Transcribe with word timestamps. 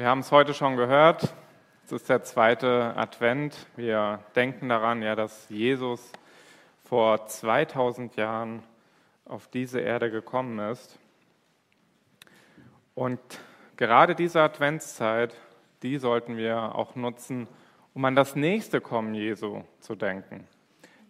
Wir 0.00 0.08
haben 0.08 0.20
es 0.20 0.32
heute 0.32 0.54
schon 0.54 0.78
gehört. 0.78 1.34
Es 1.84 1.92
ist 1.92 2.08
der 2.08 2.22
zweite 2.22 2.96
Advent. 2.96 3.66
Wir 3.76 4.20
denken 4.34 4.70
daran, 4.70 5.02
ja, 5.02 5.14
dass 5.14 5.46
Jesus 5.50 6.10
vor 6.86 7.26
2000 7.26 8.16
Jahren 8.16 8.62
auf 9.26 9.48
diese 9.48 9.78
Erde 9.80 10.10
gekommen 10.10 10.58
ist. 10.58 10.98
Und 12.94 13.20
gerade 13.76 14.14
diese 14.14 14.40
Adventszeit, 14.40 15.36
die 15.82 15.98
sollten 15.98 16.38
wir 16.38 16.74
auch 16.76 16.96
nutzen, 16.96 17.46
um 17.92 18.02
an 18.06 18.16
das 18.16 18.34
nächste 18.34 18.80
Kommen 18.80 19.12
Jesu 19.12 19.64
zu 19.80 19.96
denken. 19.96 20.48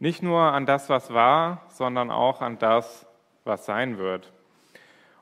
Nicht 0.01 0.21
nur 0.21 0.41
an 0.41 0.67
das, 0.67 0.89
was 0.89 1.15
war, 1.15 1.65
sondern 1.69 2.11
auch 2.11 2.41
an 2.41 2.59
das, 2.59 3.07
was 3.45 3.67
sein 3.67 3.99
wird. 3.99 4.33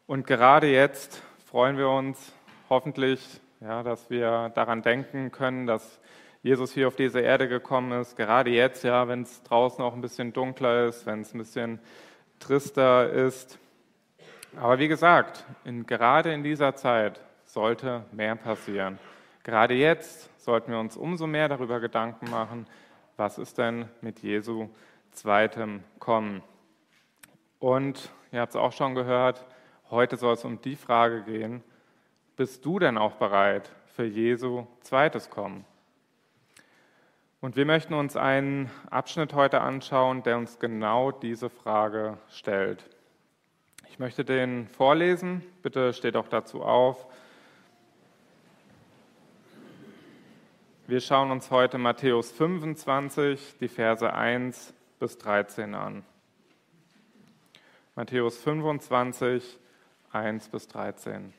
Und 0.06 0.26
gerade 0.26 0.68
jetzt 0.68 1.22
freuen 1.44 1.76
wir 1.76 1.90
uns 1.90 2.32
hoffentlich, 2.70 3.42
ja, 3.60 3.82
dass 3.82 4.10
wir 4.10 4.50
daran 4.54 4.82
denken 4.82 5.30
können, 5.30 5.66
dass 5.66 6.00
Jesus 6.42 6.72
hier 6.72 6.88
auf 6.88 6.96
diese 6.96 7.20
Erde 7.20 7.48
gekommen 7.48 8.00
ist. 8.00 8.16
Gerade 8.16 8.50
jetzt, 8.50 8.84
ja, 8.84 9.08
wenn 9.08 9.22
es 9.22 9.42
draußen 9.42 9.82
auch 9.84 9.94
ein 9.94 10.00
bisschen 10.00 10.32
dunkler 10.32 10.86
ist, 10.86 11.06
wenn 11.06 11.22
es 11.22 11.34
ein 11.34 11.38
bisschen 11.38 11.80
trister 12.38 13.10
ist. 13.10 13.58
Aber 14.56 14.78
wie 14.78 14.88
gesagt, 14.88 15.44
in, 15.64 15.86
gerade 15.86 16.32
in 16.32 16.42
dieser 16.42 16.76
Zeit 16.76 17.20
sollte 17.44 18.04
mehr 18.12 18.36
passieren. 18.36 18.98
Gerade 19.42 19.74
jetzt 19.74 20.30
sollten 20.42 20.70
wir 20.70 20.78
uns 20.78 20.96
umso 20.96 21.26
mehr 21.26 21.48
darüber 21.48 21.80
Gedanken 21.80 22.30
machen, 22.30 22.66
was 23.16 23.38
ist 23.38 23.58
denn 23.58 23.88
mit 24.00 24.20
Jesu 24.20 24.68
zweitem 25.10 25.82
Kommen. 25.98 26.42
Und 27.58 28.10
ihr 28.30 28.40
habt 28.40 28.50
es 28.50 28.56
auch 28.56 28.72
schon 28.72 28.94
gehört, 28.94 29.44
heute 29.90 30.16
soll 30.16 30.34
es 30.34 30.44
um 30.44 30.60
die 30.60 30.76
Frage 30.76 31.22
gehen, 31.22 31.62
bist 32.38 32.64
du 32.64 32.78
denn 32.78 32.96
auch 32.98 33.16
bereit 33.16 33.68
für 33.96 34.04
Jesu 34.04 34.64
zweites 34.82 35.28
Kommen? 35.28 35.64
Und 37.40 37.56
wir 37.56 37.66
möchten 37.66 37.94
uns 37.94 38.16
einen 38.16 38.70
Abschnitt 38.90 39.34
heute 39.34 39.60
anschauen, 39.60 40.22
der 40.22 40.38
uns 40.38 40.60
genau 40.60 41.10
diese 41.10 41.50
Frage 41.50 42.16
stellt. 42.30 42.88
Ich 43.88 43.98
möchte 43.98 44.24
den 44.24 44.68
vorlesen. 44.68 45.42
Bitte 45.62 45.92
steht 45.92 46.14
auch 46.14 46.28
dazu 46.28 46.62
auf. 46.62 47.08
Wir 50.86 51.00
schauen 51.00 51.32
uns 51.32 51.50
heute 51.50 51.76
Matthäus 51.76 52.30
25, 52.30 53.56
die 53.58 53.68
Verse 53.68 54.12
1 54.12 54.72
bis 55.00 55.18
13 55.18 55.74
an. 55.74 56.04
Matthäus 57.96 58.38
25, 58.38 59.58
1 60.12 60.48
bis 60.50 60.68
13. 60.68 61.34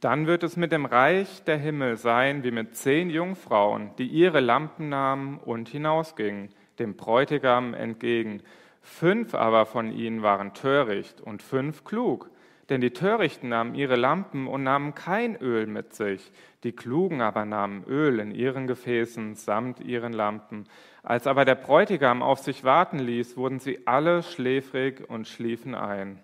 Dann 0.00 0.26
wird 0.26 0.42
es 0.42 0.56
mit 0.56 0.72
dem 0.72 0.84
Reich 0.84 1.42
der 1.44 1.56
Himmel 1.56 1.96
sein 1.96 2.44
wie 2.44 2.50
mit 2.50 2.76
zehn 2.76 3.08
Jungfrauen, 3.08 3.90
die 3.96 4.06
ihre 4.06 4.40
Lampen 4.40 4.90
nahmen 4.90 5.38
und 5.38 5.68
hinausgingen, 5.70 6.50
dem 6.78 6.96
Bräutigam 6.96 7.72
entgegen. 7.72 8.42
Fünf 8.82 9.34
aber 9.34 9.64
von 9.64 9.90
ihnen 9.90 10.22
waren 10.22 10.52
töricht 10.52 11.22
und 11.22 11.42
fünf 11.42 11.84
klug. 11.84 12.30
Denn 12.68 12.80
die 12.80 12.92
Törichten 12.92 13.48
nahmen 13.48 13.74
ihre 13.74 13.96
Lampen 13.96 14.48
und 14.48 14.64
nahmen 14.64 14.94
kein 14.94 15.36
Öl 15.36 15.66
mit 15.66 15.94
sich. 15.94 16.30
Die 16.62 16.72
Klugen 16.72 17.22
aber 17.22 17.44
nahmen 17.44 17.84
Öl 17.84 18.18
in 18.18 18.32
ihren 18.32 18.66
Gefäßen 18.66 19.36
samt 19.36 19.80
ihren 19.80 20.12
Lampen. 20.12 20.64
Als 21.02 21.26
aber 21.26 21.44
der 21.44 21.54
Bräutigam 21.54 22.22
auf 22.22 22.40
sich 22.40 22.64
warten 22.64 22.98
ließ, 22.98 23.36
wurden 23.36 23.60
sie 23.60 23.86
alle 23.86 24.22
schläfrig 24.22 25.08
und 25.08 25.28
schliefen 25.28 25.74
ein. 25.74 26.18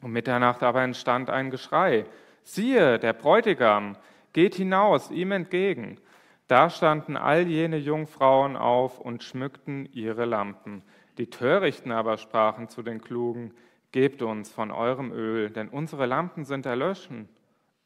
Um 0.00 0.12
Mitternacht 0.12 0.62
aber 0.62 0.82
entstand 0.82 1.28
ein 1.28 1.50
Geschrei 1.50 2.06
siehe, 2.54 2.98
der 2.98 3.12
Bräutigam 3.12 3.96
geht 4.32 4.54
hinaus 4.54 5.10
ihm 5.10 5.32
entgegen. 5.32 5.98
Da 6.46 6.70
standen 6.70 7.16
all 7.16 7.46
jene 7.46 7.76
Jungfrauen 7.76 8.56
auf 8.56 8.98
und 8.98 9.22
schmückten 9.22 9.88
ihre 9.92 10.24
Lampen. 10.24 10.82
Die 11.18 11.28
Törichten 11.28 11.92
aber 11.92 12.16
sprachen 12.16 12.68
zu 12.68 12.82
den 12.82 13.00
Klugen, 13.00 13.52
Gebt 13.90 14.20
uns 14.20 14.52
von 14.52 14.70
eurem 14.70 15.12
Öl, 15.12 15.48
denn 15.48 15.70
unsere 15.70 16.04
Lampen 16.04 16.44
sind 16.44 16.66
erlöschen. 16.66 17.26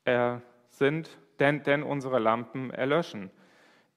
Er 0.05 0.43
sind, 0.69 1.17
denn, 1.39 1.63
denn 1.63 1.85
unsere 1.85 2.19
Lampen 2.19 2.71
erlöschen. 2.71 3.31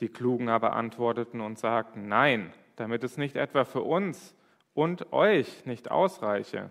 Die 0.01 0.09
Klugen 0.09 0.47
aber 0.47 0.73
antworteten 0.73 1.41
und 1.41 1.57
sagten, 1.57 2.07
Nein, 2.07 2.53
damit 2.75 3.03
es 3.03 3.17
nicht 3.17 3.35
etwa 3.35 3.65
für 3.65 3.81
uns 3.81 4.35
und 4.75 5.13
euch 5.13 5.65
nicht 5.65 5.89
ausreiche. 5.89 6.69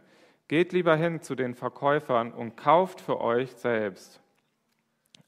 Geht 0.48 0.72
lieber 0.72 0.96
hin 0.96 1.20
zu 1.20 1.34
den 1.34 1.54
Verkäufern 1.54 2.32
und 2.32 2.56
kauft 2.56 3.00
für 3.00 3.20
euch 3.20 3.52
selbst. 3.52 4.20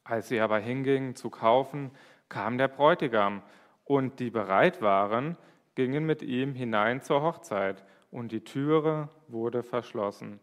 Als 0.04 0.28
sie 0.28 0.40
aber 0.40 0.58
hingingen 0.58 1.16
zu 1.16 1.30
kaufen, 1.30 1.90
kam 2.28 2.58
der 2.58 2.68
Bräutigam, 2.68 3.42
und 3.84 4.18
die 4.18 4.30
bereit 4.30 4.82
waren, 4.82 5.36
gingen 5.76 6.04
mit 6.06 6.22
ihm 6.22 6.54
hinein 6.54 7.02
zur 7.02 7.22
Hochzeit, 7.22 7.84
und 8.10 8.32
die 8.32 8.42
Türe 8.42 9.08
wurde 9.28 9.62
verschlossen. 9.62 10.40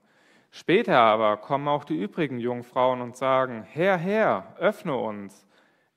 Später 0.50 0.98
aber 1.00 1.38
kommen 1.38 1.68
auch 1.68 1.84
die 1.84 2.00
übrigen 2.00 2.40
Jungfrauen 2.40 3.02
und 3.02 3.18
sagen, 3.18 3.64
Herr, 3.64 3.98
Herr, 3.98 4.56
öffne 4.60 4.96
uns. 4.96 5.46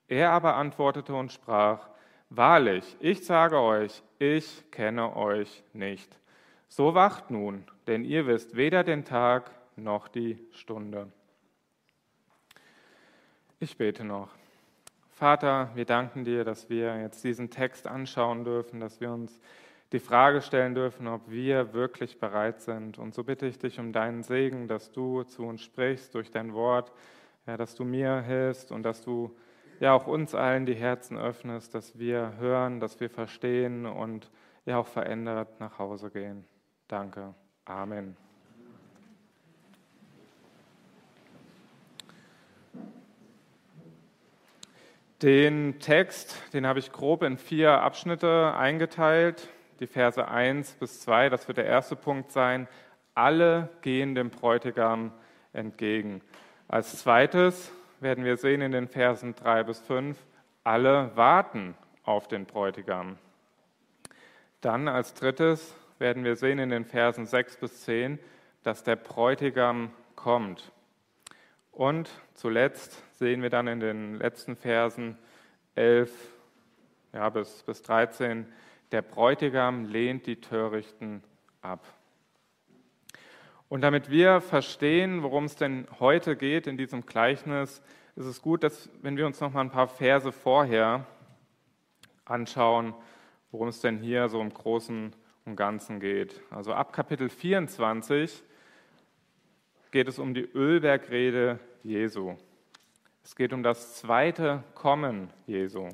Er 0.07 0.31
aber 0.31 0.55
antwortete 0.55 1.13
und 1.13 1.31
sprach, 1.31 1.89
Wahrlich, 2.29 2.97
ich 2.99 3.25
sage 3.25 3.59
euch, 3.59 4.03
ich 4.19 4.69
kenne 4.71 5.15
euch 5.15 5.63
nicht. 5.73 6.19
So 6.67 6.93
wacht 6.93 7.31
nun, 7.31 7.63
denn 7.87 8.03
ihr 8.03 8.27
wisst 8.27 8.55
weder 8.55 8.83
den 8.83 9.05
Tag 9.05 9.51
noch 9.75 10.07
die 10.07 10.37
Stunde. 10.51 11.11
Ich 13.59 13.77
bete 13.77 14.03
noch. 14.03 14.29
Vater, 15.09 15.71
wir 15.73 15.85
danken 15.85 16.23
dir, 16.23 16.43
dass 16.43 16.69
wir 16.69 17.01
jetzt 17.01 17.23
diesen 17.23 17.49
Text 17.49 17.87
anschauen 17.87 18.43
dürfen, 18.43 18.79
dass 18.79 19.01
wir 19.01 19.11
uns 19.11 19.39
die 19.91 19.99
Frage 19.99 20.41
stellen 20.41 20.75
dürfen, 20.75 21.07
ob 21.07 21.29
wir 21.29 21.73
wirklich 21.73 22.19
bereit 22.19 22.61
sind. 22.61 22.99
Und 22.99 23.15
so 23.15 23.23
bitte 23.23 23.47
ich 23.47 23.57
dich 23.57 23.79
um 23.79 23.93
deinen 23.93 24.21
Segen, 24.21 24.67
dass 24.67 24.91
du 24.91 25.23
zu 25.23 25.45
uns 25.45 25.63
sprichst 25.63 26.13
durch 26.13 26.29
dein 26.29 26.53
Wort, 26.53 26.91
ja, 27.47 27.57
dass 27.57 27.73
du 27.73 27.85
mir 27.85 28.21
hilfst 28.21 28.71
und 28.71 28.83
dass 28.83 29.01
du 29.01 29.35
ja 29.79 29.93
auch 29.93 30.05
uns 30.05 30.35
allen 30.35 30.65
die 30.65 30.75
Herzen 30.75 31.17
öffnest, 31.17 31.73
dass 31.73 31.97
wir 31.97 32.33
hören, 32.37 32.79
dass 32.79 32.99
wir 32.99 33.09
verstehen 33.09 33.85
und 33.85 34.29
ja 34.65 34.77
auch 34.77 34.87
verändert 34.87 35.59
nach 35.59 35.79
Hause 35.79 36.11
gehen. 36.11 36.45
Danke. 36.87 37.33
Amen. 37.67 38.15
Den 45.21 45.79
Text, 45.79 46.41
den 46.53 46.65
habe 46.65 46.79
ich 46.79 46.91
grob 46.91 47.23
in 47.23 47.37
vier 47.37 47.81
Abschnitte 47.81 48.53
eingeteilt. 48.55 49.49
Die 49.79 49.87
Verse 49.87 50.27
1 50.27 50.75
bis 50.75 51.01
2, 51.01 51.29
das 51.29 51.47
wird 51.47 51.57
der 51.57 51.65
erste 51.65 51.95
Punkt 51.95 52.31
sein. 52.31 52.67
Alle 53.15 53.69
gehen 53.81 54.15
dem 54.15 54.29
Bräutigam 54.29 55.11
entgegen. 55.51 56.21
Als 56.67 56.99
zweites 56.99 57.71
werden 57.99 58.23
wir 58.23 58.37
sehen 58.37 58.61
in 58.61 58.71
den 58.71 58.87
Versen 58.87 59.35
3 59.35 59.63
bis 59.63 59.79
5, 59.81 60.17
alle 60.63 61.11
warten 61.15 61.75
auf 62.03 62.27
den 62.27 62.45
Bräutigam. 62.45 63.17
Dann 64.61 64.87
als 64.87 65.13
drittes 65.15 65.75
werden 65.99 66.23
wir 66.23 66.35
sehen 66.35 66.59
in 66.59 66.69
den 66.69 66.85
Versen 66.85 67.25
6 67.25 67.57
bis 67.57 67.83
10, 67.83 68.19
dass 68.63 68.83
der 68.83 68.95
Bräutigam 68.95 69.91
kommt. 70.15 70.71
Und 71.71 72.09
zuletzt 72.33 73.03
sehen 73.17 73.41
wir 73.41 73.49
dann 73.49 73.67
in 73.67 73.79
den 73.79 74.15
letzten 74.15 74.55
Versen 74.55 75.17
11 75.75 76.11
ja, 77.13 77.29
bis, 77.29 77.63
bis 77.63 77.81
13, 77.81 78.45
der 78.91 79.01
Bräutigam 79.01 79.85
lehnt 79.85 80.27
die 80.27 80.41
Törichten 80.41 81.23
ab. 81.61 81.85
Und 83.69 83.81
damit 83.81 84.09
wir 84.09 84.39
verstehen, 84.39 85.23
worum 85.23 85.45
es 85.45 85.55
denn 85.55 85.87
heute 85.99 86.35
geht 86.37 86.67
in 86.67 86.77
diesem 86.77 87.05
Gleichnis, 87.05 87.81
ist 88.15 88.25
es 88.25 88.41
gut, 88.41 88.63
dass, 88.63 88.89
wenn 89.01 89.17
wir 89.17 89.25
uns 89.25 89.41
noch 89.41 89.51
mal 89.51 89.61
ein 89.61 89.71
paar 89.71 89.87
Verse 89.87 90.31
vorher 90.31 91.05
anschauen, 92.23 92.93
worum 93.51 93.67
es 93.67 93.81
denn 93.81 93.99
hier 93.99 94.29
so 94.29 94.41
im 94.41 94.53
Großen 94.53 95.13
und 95.47 95.55
Ganzen 95.55 95.99
geht. 95.99 96.41
Also 96.51 96.73
ab 96.73 96.93
Kapitel 96.93 97.29
24 97.29 98.43
geht 99.91 100.07
es 100.07 100.19
um 100.19 100.33
die 100.33 100.43
Ölbergrede 100.43 101.59
Jesu. 101.83 102.35
Es 103.23 103.35
geht 103.35 103.53
um 103.53 103.63
das 103.63 103.95
zweite 103.95 104.63
Kommen 104.75 105.29
Jesu. 105.45 105.89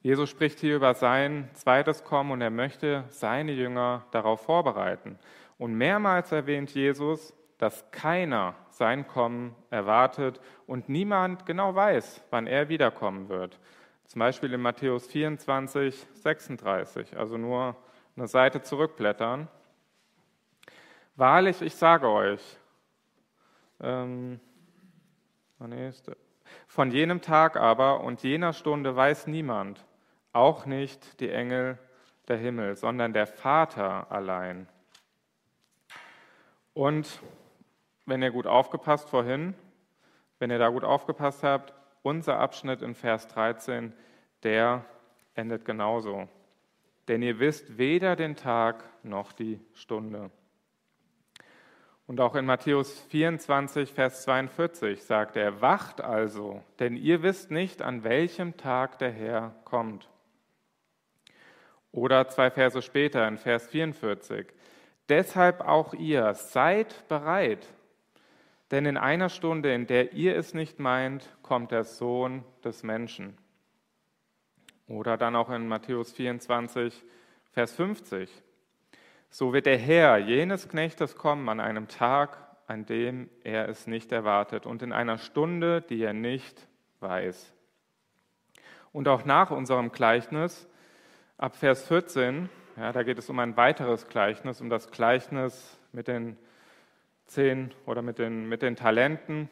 Jesus 0.00 0.30
spricht 0.30 0.58
hier 0.58 0.76
über 0.76 0.94
sein 0.94 1.48
zweites 1.54 2.02
Kommen 2.02 2.32
und 2.32 2.40
er 2.40 2.50
möchte 2.50 3.04
seine 3.10 3.52
Jünger 3.52 4.04
darauf 4.10 4.40
vorbereiten. 4.42 5.18
Und 5.58 5.74
mehrmals 5.74 6.32
erwähnt 6.32 6.74
Jesus, 6.74 7.34
dass 7.58 7.88
keiner 7.92 8.56
sein 8.70 9.06
Kommen 9.06 9.54
erwartet 9.70 10.40
und 10.66 10.88
niemand 10.88 11.46
genau 11.46 11.76
weiß, 11.76 12.24
wann 12.30 12.48
er 12.48 12.68
wiederkommen 12.68 13.28
wird. 13.28 13.60
Zum 14.06 14.18
Beispiel 14.18 14.52
in 14.52 14.60
Matthäus 14.60 15.06
24, 15.06 16.06
36, 16.14 17.16
also 17.16 17.36
nur 17.38 17.76
eine 18.16 18.28
Seite 18.28 18.62
zurückblättern. 18.62 19.48
Wahrlich, 21.16 21.62
ich 21.62 21.74
sage 21.74 22.08
euch, 22.08 22.40
ähm, 23.80 24.40
von 26.66 26.90
jenem 26.90 27.20
Tag 27.20 27.56
aber 27.56 28.00
und 28.00 28.22
jener 28.22 28.52
Stunde 28.52 28.94
weiß 28.94 29.26
niemand, 29.26 29.84
auch 30.32 30.66
nicht 30.66 31.20
die 31.20 31.30
Engel 31.30 31.78
der 32.28 32.36
Himmel, 32.36 32.76
sondern 32.76 33.12
der 33.12 33.26
Vater 33.26 34.10
allein. 34.10 34.68
Und 36.74 37.20
wenn 38.06 38.22
ihr 38.22 38.30
gut 38.30 38.46
aufgepasst 38.46 39.08
vorhin, 39.10 39.54
wenn 40.38 40.50
ihr 40.50 40.58
da 40.58 40.68
gut 40.70 40.84
aufgepasst 40.84 41.42
habt, 41.42 41.74
unser 42.02 42.38
Abschnitt 42.38 42.82
in 42.82 42.94
Vers 42.94 43.28
13, 43.28 43.92
der 44.42 44.84
endet 45.34 45.64
genauso. 45.64 46.28
Denn 47.08 47.22
ihr 47.22 47.38
wisst 47.38 47.78
weder 47.78 48.16
den 48.16 48.36
Tag 48.36 48.84
noch 49.02 49.32
die 49.32 49.60
Stunde. 49.74 50.30
Und 52.06 52.20
auch 52.20 52.34
in 52.34 52.44
Matthäus 52.44 53.00
24, 53.08 53.92
Vers 53.92 54.22
42 54.24 55.02
sagt 55.02 55.36
er, 55.36 55.60
wacht 55.60 56.00
also, 56.00 56.62
denn 56.78 56.96
ihr 56.96 57.22
wisst 57.22 57.50
nicht, 57.50 57.80
an 57.80 58.04
welchem 58.04 58.56
Tag 58.56 58.98
der 58.98 59.10
Herr 59.10 59.54
kommt. 59.64 60.08
Oder 61.92 62.28
zwei 62.28 62.50
Verse 62.50 62.82
später 62.82 63.26
in 63.28 63.38
Vers 63.38 63.66
44. 63.68 64.46
Deshalb 65.08 65.60
auch 65.60 65.94
ihr, 65.94 66.34
seid 66.34 67.06
bereit, 67.08 67.66
denn 68.72 68.86
in 68.86 68.96
einer 68.96 69.28
Stunde, 69.28 69.72
in 69.72 69.86
der 69.86 70.14
ihr 70.14 70.34
es 70.34 70.54
nicht 70.54 70.80
meint, 70.80 71.28
kommt 71.42 71.70
der 71.70 71.84
Sohn 71.84 72.42
des 72.64 72.82
Menschen. 72.82 73.36
Oder 74.88 75.18
dann 75.18 75.36
auch 75.36 75.50
in 75.50 75.68
Matthäus 75.68 76.12
24, 76.12 77.04
Vers 77.52 77.74
50. 77.74 78.30
So 79.28 79.52
wird 79.52 79.66
der 79.66 79.76
Herr 79.76 80.16
jenes 80.16 80.68
Knechtes 80.70 81.16
kommen 81.16 81.50
an 81.50 81.60
einem 81.60 81.86
Tag, 81.86 82.38
an 82.66 82.86
dem 82.86 83.28
er 83.44 83.68
es 83.68 83.86
nicht 83.86 84.10
erwartet 84.10 84.64
und 84.64 84.82
in 84.82 84.92
einer 84.92 85.18
Stunde, 85.18 85.82
die 85.82 86.02
er 86.02 86.14
nicht 86.14 86.66
weiß. 87.00 87.54
Und 88.90 89.06
auch 89.06 89.26
nach 89.26 89.50
unserem 89.50 89.92
Gleichnis 89.92 90.66
ab 91.36 91.56
Vers 91.56 91.86
14, 91.88 92.48
ja, 92.78 92.92
da 92.92 93.02
geht 93.02 93.18
es 93.18 93.28
um 93.28 93.38
ein 93.38 93.56
weiteres 93.58 94.08
Gleichnis, 94.08 94.62
um 94.62 94.70
das 94.70 94.90
Gleichnis 94.90 95.78
mit 95.92 96.08
den 96.08 96.38
zehn 97.26 97.72
oder 97.86 98.02
mit 98.02 98.18
den, 98.18 98.48
mit 98.48 98.62
den 98.62 98.76
Talenten. 98.76 99.48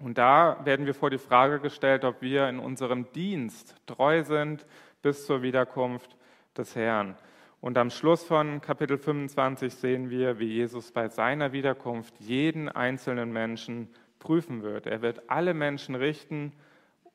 Und 0.00 0.18
da 0.18 0.60
werden 0.64 0.86
wir 0.86 0.94
vor 0.94 1.10
die 1.10 1.18
Frage 1.18 1.58
gestellt, 1.58 2.04
ob 2.04 2.22
wir 2.22 2.48
in 2.48 2.58
unserem 2.58 3.10
Dienst 3.12 3.74
treu 3.86 4.22
sind 4.22 4.66
bis 5.02 5.26
zur 5.26 5.42
Wiederkunft 5.42 6.16
des 6.56 6.76
Herrn. 6.76 7.16
Und 7.60 7.76
am 7.76 7.90
Schluss 7.90 8.22
von 8.22 8.60
Kapitel 8.60 8.98
25 8.98 9.74
sehen 9.74 10.10
wir, 10.10 10.38
wie 10.38 10.46
Jesus 10.46 10.92
bei 10.92 11.08
seiner 11.08 11.52
Wiederkunft 11.52 12.14
jeden 12.20 12.68
einzelnen 12.68 13.32
Menschen 13.32 13.88
prüfen 14.20 14.62
wird. 14.62 14.86
Er 14.86 15.02
wird 15.02 15.28
alle 15.28 15.54
Menschen 15.54 15.96
richten 15.96 16.52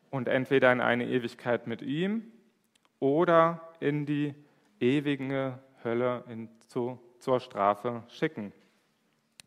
und 0.09 0.27
entweder 0.27 0.71
in 0.73 0.81
eine 0.81 1.07
Ewigkeit 1.07 1.65
mit 1.65 1.81
ihm 1.81 2.31
oder 2.99 3.61
in 3.79 4.05
die 4.05 4.35
ewige 4.81 5.59
Hölle 5.83 6.23
in, 6.27 6.49
zu, 6.67 6.99
zur 7.19 7.39
Strafe 7.39 8.03
schicken. 8.09 8.51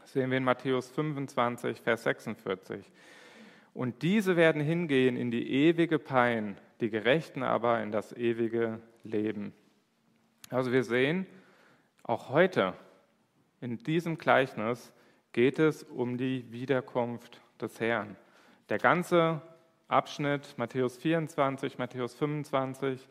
Sehen 0.07 0.31
wir 0.31 0.39
in 0.39 0.45
Matthäus 0.45 0.91
25, 0.91 1.81
Vers 1.81 2.05
46. 2.05 2.91
Und 3.75 4.03
diese 4.03 4.37
werden 4.37 4.63
hingehen 4.63 5.17
in 5.17 5.31
die 5.31 5.51
ewige 5.51 5.99
Pein, 5.99 6.57
die 6.81 6.91
Gerechten 6.91 7.43
aber 7.43 7.83
in 7.83 7.93
das 7.93 8.13
ewige 8.13 8.81
Leben. 9.05 9.53
Also 10.51 10.73
wir 10.73 10.83
sehen, 10.83 11.27
auch 12.03 12.31
heute 12.31 12.75
in 13.61 13.79
diesem 13.79 14.17
Gleichnis 14.17 14.93
geht 15.33 15.59
es 15.59 15.83
um 15.83 16.17
die 16.17 16.51
Wiederkunft 16.53 17.41
des 17.61 17.79
Herrn. 17.81 18.17
Der 18.69 18.79
ganze 18.79 19.43
Abschnitt 19.89 20.55
Matthäus 20.57 20.97
24, 20.97 21.79
Matthäus 21.79 22.15
25 22.15 23.07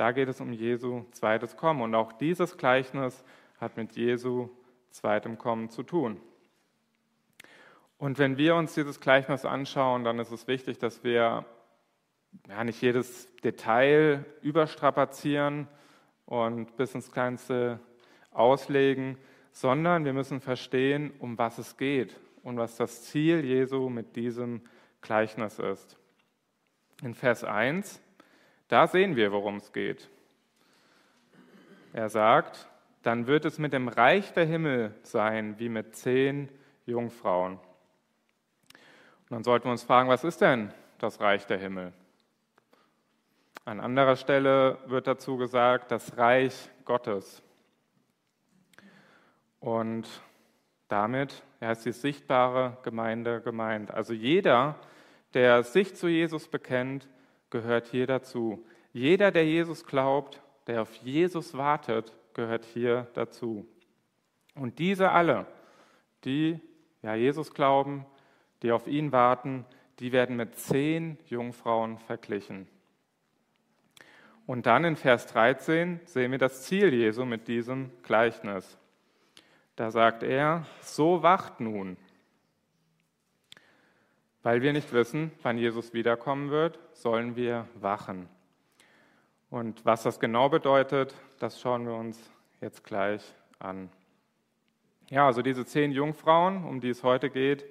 da 0.00 0.12
geht 0.12 0.30
es 0.30 0.40
um 0.40 0.50
Jesu 0.54 1.04
zweites 1.10 1.58
Kommen. 1.58 1.82
Und 1.82 1.94
auch 1.94 2.12
dieses 2.14 2.56
Gleichnis 2.56 3.22
hat 3.60 3.76
mit 3.76 3.96
Jesu 3.96 4.48
zweitem 4.88 5.36
Kommen 5.36 5.68
zu 5.68 5.82
tun. 5.82 6.18
Und 8.00 8.18
wenn 8.18 8.38
wir 8.38 8.56
uns 8.56 8.74
dieses 8.74 8.98
Gleichnis 8.98 9.44
anschauen, 9.44 10.04
dann 10.04 10.18
ist 10.18 10.32
es 10.32 10.48
wichtig, 10.48 10.78
dass 10.78 11.04
wir 11.04 11.44
ja, 12.48 12.64
nicht 12.64 12.80
jedes 12.80 13.28
Detail 13.36 14.24
überstrapazieren 14.40 15.68
und 16.24 16.76
bis 16.76 16.94
ins 16.94 17.12
Kleinste 17.12 17.78
auslegen, 18.32 19.18
sondern 19.52 20.04
wir 20.04 20.14
müssen 20.14 20.40
verstehen, 20.40 21.12
um 21.18 21.36
was 21.36 21.58
es 21.58 21.76
geht 21.76 22.18
und 22.42 22.56
was 22.56 22.76
das 22.76 23.02
Ziel 23.02 23.44
Jesu 23.44 23.90
mit 23.90 24.16
diesem 24.16 24.62
Gleichnis 25.02 25.58
ist. 25.58 25.98
In 27.02 27.14
Vers 27.14 27.44
1 27.44 28.00
da 28.68 28.86
sehen 28.86 29.16
wir, 29.16 29.32
worum 29.32 29.56
es 29.56 29.72
geht. 29.72 30.08
Er 31.92 32.08
sagt, 32.08 32.68
dann 33.02 33.26
wird 33.26 33.44
es 33.44 33.58
mit 33.58 33.72
dem 33.72 33.88
Reich 33.88 34.32
der 34.32 34.44
Himmel 34.44 34.94
sein 35.02 35.58
wie 35.58 35.68
mit 35.68 35.96
zehn 35.96 36.48
Jungfrauen. 36.86 37.58
Und 39.30 39.36
dann 39.36 39.44
sollten 39.44 39.66
wir 39.66 39.72
uns 39.72 39.84
fragen, 39.84 40.08
was 40.08 40.24
ist 40.24 40.40
denn 40.40 40.74
das 40.98 41.20
Reich 41.20 41.46
der 41.46 41.58
Himmel? 41.58 41.92
An 43.64 43.78
anderer 43.78 44.16
Stelle 44.16 44.78
wird 44.86 45.06
dazu 45.06 45.36
gesagt, 45.36 45.92
das 45.92 46.16
Reich 46.16 46.68
Gottes. 46.84 47.40
Und 49.60 50.08
damit 50.88 51.44
ja, 51.60 51.70
ist 51.70 51.86
die 51.86 51.92
sichtbare 51.92 52.78
Gemeinde 52.82 53.40
gemeint. 53.40 53.92
Also 53.92 54.14
jeder, 54.14 54.74
der 55.32 55.62
sich 55.62 55.94
zu 55.94 56.08
Jesus 56.08 56.48
bekennt, 56.48 57.08
gehört 57.50 57.86
hier 57.86 58.08
dazu. 58.08 58.66
Jeder, 58.92 59.30
der 59.30 59.46
Jesus 59.46 59.86
glaubt, 59.86 60.42
der 60.66 60.82
auf 60.82 60.92
Jesus 60.96 61.56
wartet, 61.56 62.12
gehört 62.34 62.64
hier 62.64 63.06
dazu. 63.14 63.64
Und 64.56 64.80
diese 64.80 65.12
alle, 65.12 65.46
die 66.24 66.58
ja 67.02 67.14
Jesus 67.14 67.54
glauben, 67.54 68.04
die 68.62 68.72
auf 68.72 68.86
ihn 68.86 69.12
warten, 69.12 69.64
die 69.98 70.12
werden 70.12 70.36
mit 70.36 70.56
zehn 70.56 71.18
Jungfrauen 71.26 71.98
verglichen. 71.98 72.68
Und 74.46 74.66
dann 74.66 74.84
in 74.84 74.96
Vers 74.96 75.26
13 75.28 76.00
sehen 76.06 76.32
wir 76.32 76.38
das 76.38 76.62
Ziel 76.62 76.92
Jesu 76.92 77.24
mit 77.24 77.46
diesem 77.46 77.90
Gleichnis. 78.02 78.78
Da 79.76 79.90
sagt 79.90 80.22
er, 80.22 80.66
so 80.80 81.22
wacht 81.22 81.60
nun, 81.60 81.96
weil 84.42 84.62
wir 84.62 84.72
nicht 84.72 84.92
wissen, 84.92 85.32
wann 85.42 85.58
Jesus 85.58 85.92
wiederkommen 85.92 86.50
wird, 86.50 86.78
sollen 86.92 87.36
wir 87.36 87.68
wachen. 87.74 88.28
Und 89.50 89.84
was 89.84 90.02
das 90.02 90.18
genau 90.20 90.48
bedeutet, 90.48 91.14
das 91.38 91.60
schauen 91.60 91.86
wir 91.86 91.94
uns 91.94 92.18
jetzt 92.60 92.84
gleich 92.84 93.22
an. 93.58 93.90
Ja, 95.08 95.26
also 95.26 95.42
diese 95.42 95.66
zehn 95.66 95.92
Jungfrauen, 95.92 96.64
um 96.64 96.80
die 96.80 96.90
es 96.90 97.02
heute 97.02 97.30
geht, 97.30 97.64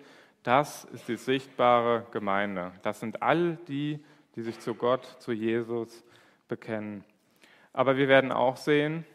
das 0.44 0.86
ist 0.86 1.08
die 1.08 1.18
sichtbare 1.18 2.06
Gemeinde. 2.12 2.72
Das 2.82 3.00
sind 3.00 3.22
all 3.22 3.58
die, 3.68 4.04
die 4.36 4.42
sich 4.42 4.60
zu 4.60 4.74
Gott, 4.74 5.06
zu 5.20 5.32
Jesus 5.32 6.04
bekennen. 6.48 7.04
Aber 7.74 7.98
wir 7.98 8.08
werden 8.08 8.32
auch 8.32 8.58
sehen, 8.58 9.06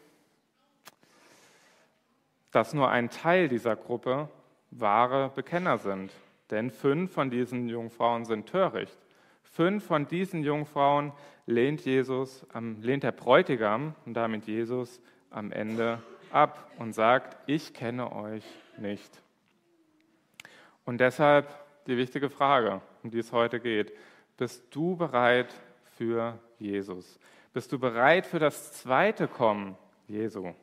dass 2.51 2.73
nur 2.73 2.89
ein 2.89 3.09
Teil 3.09 3.49
dieser 3.49 3.75
Gruppe 3.75 4.29
wahre 4.71 5.29
Bekenner 5.29 5.77
sind. 5.77 6.11
Denn 6.51 6.71
fünf 6.71 7.11
von 7.11 7.29
diesen 7.29 7.67
Jungfrauen 7.67 8.25
sind 8.25 8.47
töricht. 8.47 8.97
Fünf 9.43 9.85
von 9.85 10.07
diesen 10.07 10.43
Jungfrauen 10.43 11.11
lehnt 11.45 11.81
Jesus, 11.81 12.45
lehnt 12.81 13.03
der 13.03 13.11
Bräutigam 13.11 13.95
und 14.05 14.13
damit 14.13 14.45
Jesus 14.45 15.01
am 15.31 15.51
Ende 15.51 16.01
ab 16.31 16.71
und 16.77 16.93
sagt, 16.93 17.37
ich 17.47 17.73
kenne 17.73 18.11
euch 18.11 18.43
nicht. 18.77 19.21
Und 20.85 20.99
deshalb 20.99 21.47
die 21.87 21.97
wichtige 21.97 22.29
Frage, 22.29 22.81
um 23.03 23.11
die 23.11 23.19
es 23.19 23.31
heute 23.31 23.59
geht. 23.59 23.93
Bist 24.37 24.63
du 24.71 24.95
bereit 24.95 25.53
für 25.97 26.39
Jesus? 26.59 27.19
Bist 27.53 27.71
du 27.71 27.79
bereit 27.79 28.25
für 28.25 28.39
das 28.39 28.73
zweite 28.73 29.27
Kommen 29.27 29.77
Jesu? 30.07 30.53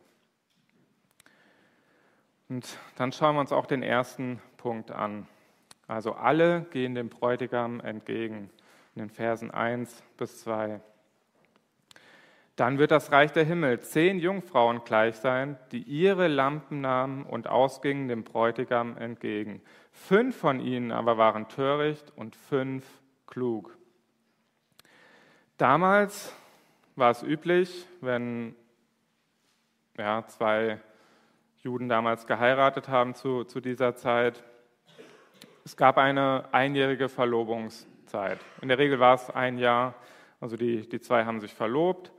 Und 2.48 2.78
dann 2.96 3.12
schauen 3.12 3.36
wir 3.36 3.40
uns 3.40 3.52
auch 3.52 3.66
den 3.66 3.82
ersten 3.82 4.40
Punkt 4.58 4.90
an. 4.90 5.26
Also 5.88 6.12
alle 6.12 6.66
gehen 6.70 6.94
dem 6.94 7.08
Bräutigam 7.08 7.80
entgegen 7.80 8.50
in 8.94 9.00
den 9.00 9.10
Versen 9.10 9.50
1 9.50 10.02
bis 10.18 10.42
2. 10.42 10.80
Dann 12.56 12.78
wird 12.78 12.90
das 12.90 13.10
Reich 13.12 13.32
der 13.32 13.44
Himmel 13.44 13.80
zehn 13.80 14.18
Jungfrauen 14.18 14.84
gleich 14.84 15.16
sein, 15.16 15.58
die 15.70 15.82
ihre 15.82 16.28
Lampen 16.28 16.82
nahmen 16.82 17.24
und 17.24 17.48
ausgingen 17.48 18.08
dem 18.08 18.24
Bräutigam 18.24 18.98
entgegen. 18.98 19.62
Fünf 19.90 20.36
von 20.36 20.60
ihnen 20.60 20.92
aber 20.92 21.16
waren 21.16 21.48
töricht 21.48 22.12
und 22.14 22.36
fünf 22.36 22.84
klug. 23.26 23.76
Damals 25.56 26.34
war 26.96 27.10
es 27.10 27.22
üblich, 27.22 27.86
wenn 28.00 28.54
ja, 29.96 30.26
zwei 30.26 30.78
Juden 31.58 31.88
damals 31.88 32.26
geheiratet 32.26 32.88
haben 32.88 33.14
zu, 33.14 33.44
zu 33.44 33.60
dieser 33.60 33.94
Zeit. 33.94 34.42
Es 35.64 35.76
gab 35.76 35.96
eine 35.96 36.44
einjährige 36.52 37.08
Verlobungszeit. 37.08 38.40
In 38.60 38.68
der 38.68 38.78
Regel 38.78 38.98
war 38.98 39.14
es 39.14 39.30
ein 39.30 39.58
Jahr, 39.58 39.94
also 40.40 40.56
die, 40.56 40.88
die 40.88 41.00
zwei 41.00 41.24
haben 41.24 41.40
sich 41.40 41.54
verlobt. 41.54 42.12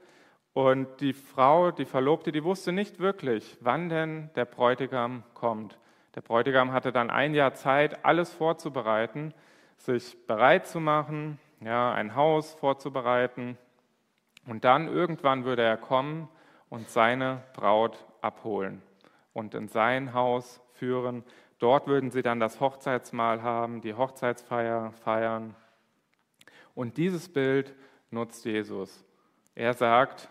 Und 0.54 1.02
die 1.02 1.14
Frau, 1.14 1.72
die 1.72 1.86
Verlobte, 1.86 2.32
die 2.32 2.44
wusste 2.44 2.72
nicht 2.72 3.00
wirklich, 3.00 3.58
wann 3.60 3.90
denn 3.90 4.30
der 4.36 4.46
Bräutigam 4.46 5.24
kommt. 5.34 5.80
Der 6.16 6.22
Bräutigam 6.22 6.72
hatte 6.72 6.92
dann 6.92 7.10
ein 7.10 7.34
Jahr 7.34 7.56
Zeit, 7.56 8.06
alles 8.06 8.32
vorzubereiten, 8.32 9.34
sich 9.78 10.28
bereit 10.28 10.68
zu 10.68 10.80
machen, 10.80 11.40
ja, 11.60 11.92
ein 11.94 12.16
Haus 12.16 12.54
vorzubereiten. 12.54 13.58
Und 14.46 14.64
dann 14.64 14.88
irgendwann 14.88 15.44
würde 15.44 15.64
er 15.64 15.78
kommen 15.78 16.30
und 16.70 16.88
seine 16.90 17.42
Braut 17.54 18.06
abholen 18.22 18.84
und 19.34 19.56
in 19.56 19.68
sein 19.68 20.14
Haus 20.14 20.62
führen. 20.74 21.24
Dort 21.58 21.88
würden 21.88 22.12
sie 22.12 22.22
dann 22.22 22.40
das 22.40 22.60
Hochzeitsmahl 22.60 23.42
haben, 23.42 23.82
die 23.82 23.96
Hochzeitsfeier 23.96 24.92
feiern. 25.04 25.56
Und 26.76 26.98
dieses 26.98 27.32
Bild 27.32 27.74
nutzt 28.12 28.46
Jesus. 28.46 29.04
Er 29.56 29.74
sagt, 29.74 30.30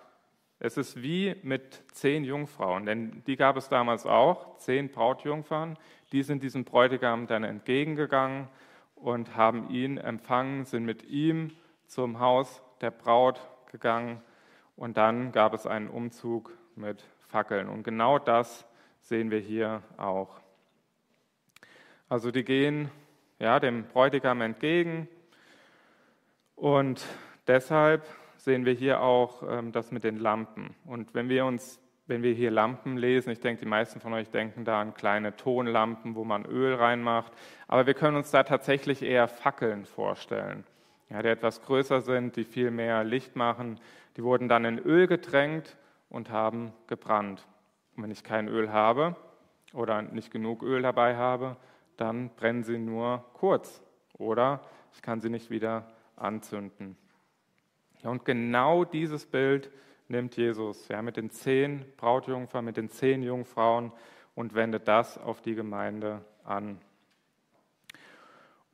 es 0.65 0.77
ist 0.77 1.03
wie 1.03 1.35
mit 1.43 1.83
zehn 1.91 2.23
Jungfrauen, 2.23 2.87
denn 2.87 3.25
die 3.27 3.35
gab 3.35 3.57
es 3.57 3.69
damals 3.69 4.07
auch, 4.07 4.59
zehn 4.59 4.91
Brautjungfern. 4.91 5.77
Die 6.13 6.23
sind 6.23 6.45
diesem 6.45 6.63
Bräutigam 6.63 7.27
dann 7.27 7.43
entgegengegangen 7.43 8.47
und 8.95 9.35
haben 9.35 9.71
ihn 9.71 9.99
empfangen, 9.99 10.65
sind 10.65 10.85
mit 10.85 11.03
ihm 11.03 11.51
zum 11.89 12.21
Haus 12.21 12.63
der 12.81 12.93
Braut 12.93 13.41
gegangen 13.73 14.23
und 14.77 14.97
dann 14.97 15.33
gab 15.33 15.53
es 15.53 15.67
einen 15.67 15.89
Umzug 15.89 16.57
mit 16.77 17.03
Fackeln. 17.27 17.69
Und 17.69 17.83
genau 17.83 18.21
das 18.21 18.65
sehen 19.01 19.33
wir 19.33 19.41
hier 19.41 19.83
auch. 19.97 20.41
Also 22.09 22.31
die 22.31 22.45
gehen 22.45 22.89
ja, 23.41 23.59
dem 23.59 23.83
Bräutigam 23.89 24.41
entgegen 24.41 25.09
und 26.55 27.05
deshalb 27.49 28.07
sehen 28.43 28.65
wir 28.65 28.73
hier 28.73 29.01
auch 29.01 29.45
ähm, 29.49 29.71
das 29.71 29.93
mit 29.93 30.03
den 30.03 30.17
Lampen. 30.19 30.75
Und 30.85 31.15
wenn 31.15 31.29
wir 31.29 31.47
uns, 31.47 31.81
wenn 32.07 32.25
wir 32.25 32.35
hier 32.35 32.51
Lampen 32.51 32.97
lesen, 32.97 33.31
ich 33.31 33.39
denke, 33.39 33.61
die 33.61 33.69
meisten 33.69 34.01
von 34.01 34.13
euch 34.15 34.31
denken 34.31 34.65
da 34.65 34.81
an 34.81 34.95
kleine 34.95 35.37
Tonlampen, 35.37 36.17
wo 36.17 36.25
man 36.25 36.45
Öl 36.45 36.75
reinmacht, 36.75 37.33
aber 37.69 37.87
wir 37.87 37.95
können 37.95 38.17
uns 38.17 38.33
da 38.33 38.43
tatsächlich 38.43 39.03
eher 39.03 39.29
Fackeln 39.29 39.87
vorstellen, 39.87 40.65
ja, 41.09 41.23
die 41.23 41.29
etwas 41.29 41.63
größer 41.63 42.01
sind, 42.01 42.35
die 42.35 42.43
viel 42.43 42.73
mehr 42.73 43.05
Licht 43.05 43.37
machen. 43.37 43.79
Die 44.17 44.25
wurden 44.25 44.49
dann 44.49 44.65
in 44.65 44.79
Öl 44.79 45.07
getränkt 45.07 45.77
und 46.09 46.31
haben 46.31 46.73
gebrannt. 46.89 47.47
Und 47.97 48.03
wenn 48.03 48.11
ich 48.11 48.25
kein 48.25 48.49
Öl 48.49 48.73
habe 48.73 49.15
oder 49.73 50.03
nicht 50.03 50.33
genug 50.33 50.65
Öl 50.65 50.83
dabei 50.83 51.17
habe, 51.17 51.57
dann 51.97 52.31
brennen 52.31 52.65
sie 52.65 52.79
nur 52.79 53.25
kurz 53.35 53.83
oder 54.19 54.63
ich 54.95 55.01
kann 55.01 55.21
sie 55.21 55.31
nicht 55.31 55.51
wieder 55.51 55.87
anzünden. 56.17 56.97
Ja, 58.03 58.11
und 58.11 58.25
genau 58.25 58.85
dieses 58.85 59.27
Bild 59.27 59.71
nimmt 60.09 60.37
Jesus 60.37 60.89
ja, 60.89 61.03
mit 61.03 61.17
den 61.17 61.31
zehn 61.31 61.85
Brautjungfern, 61.97 62.65
mit 62.65 62.77
den 62.77 62.89
zehn 62.91 63.23
Jungfrauen 63.23 63.93
und 64.35 64.55
wendet 64.55 64.89
das 64.89 65.19
auf 65.19 65.41
die 65.41 65.55
Gemeinde 65.55 66.25
an. 66.45 66.79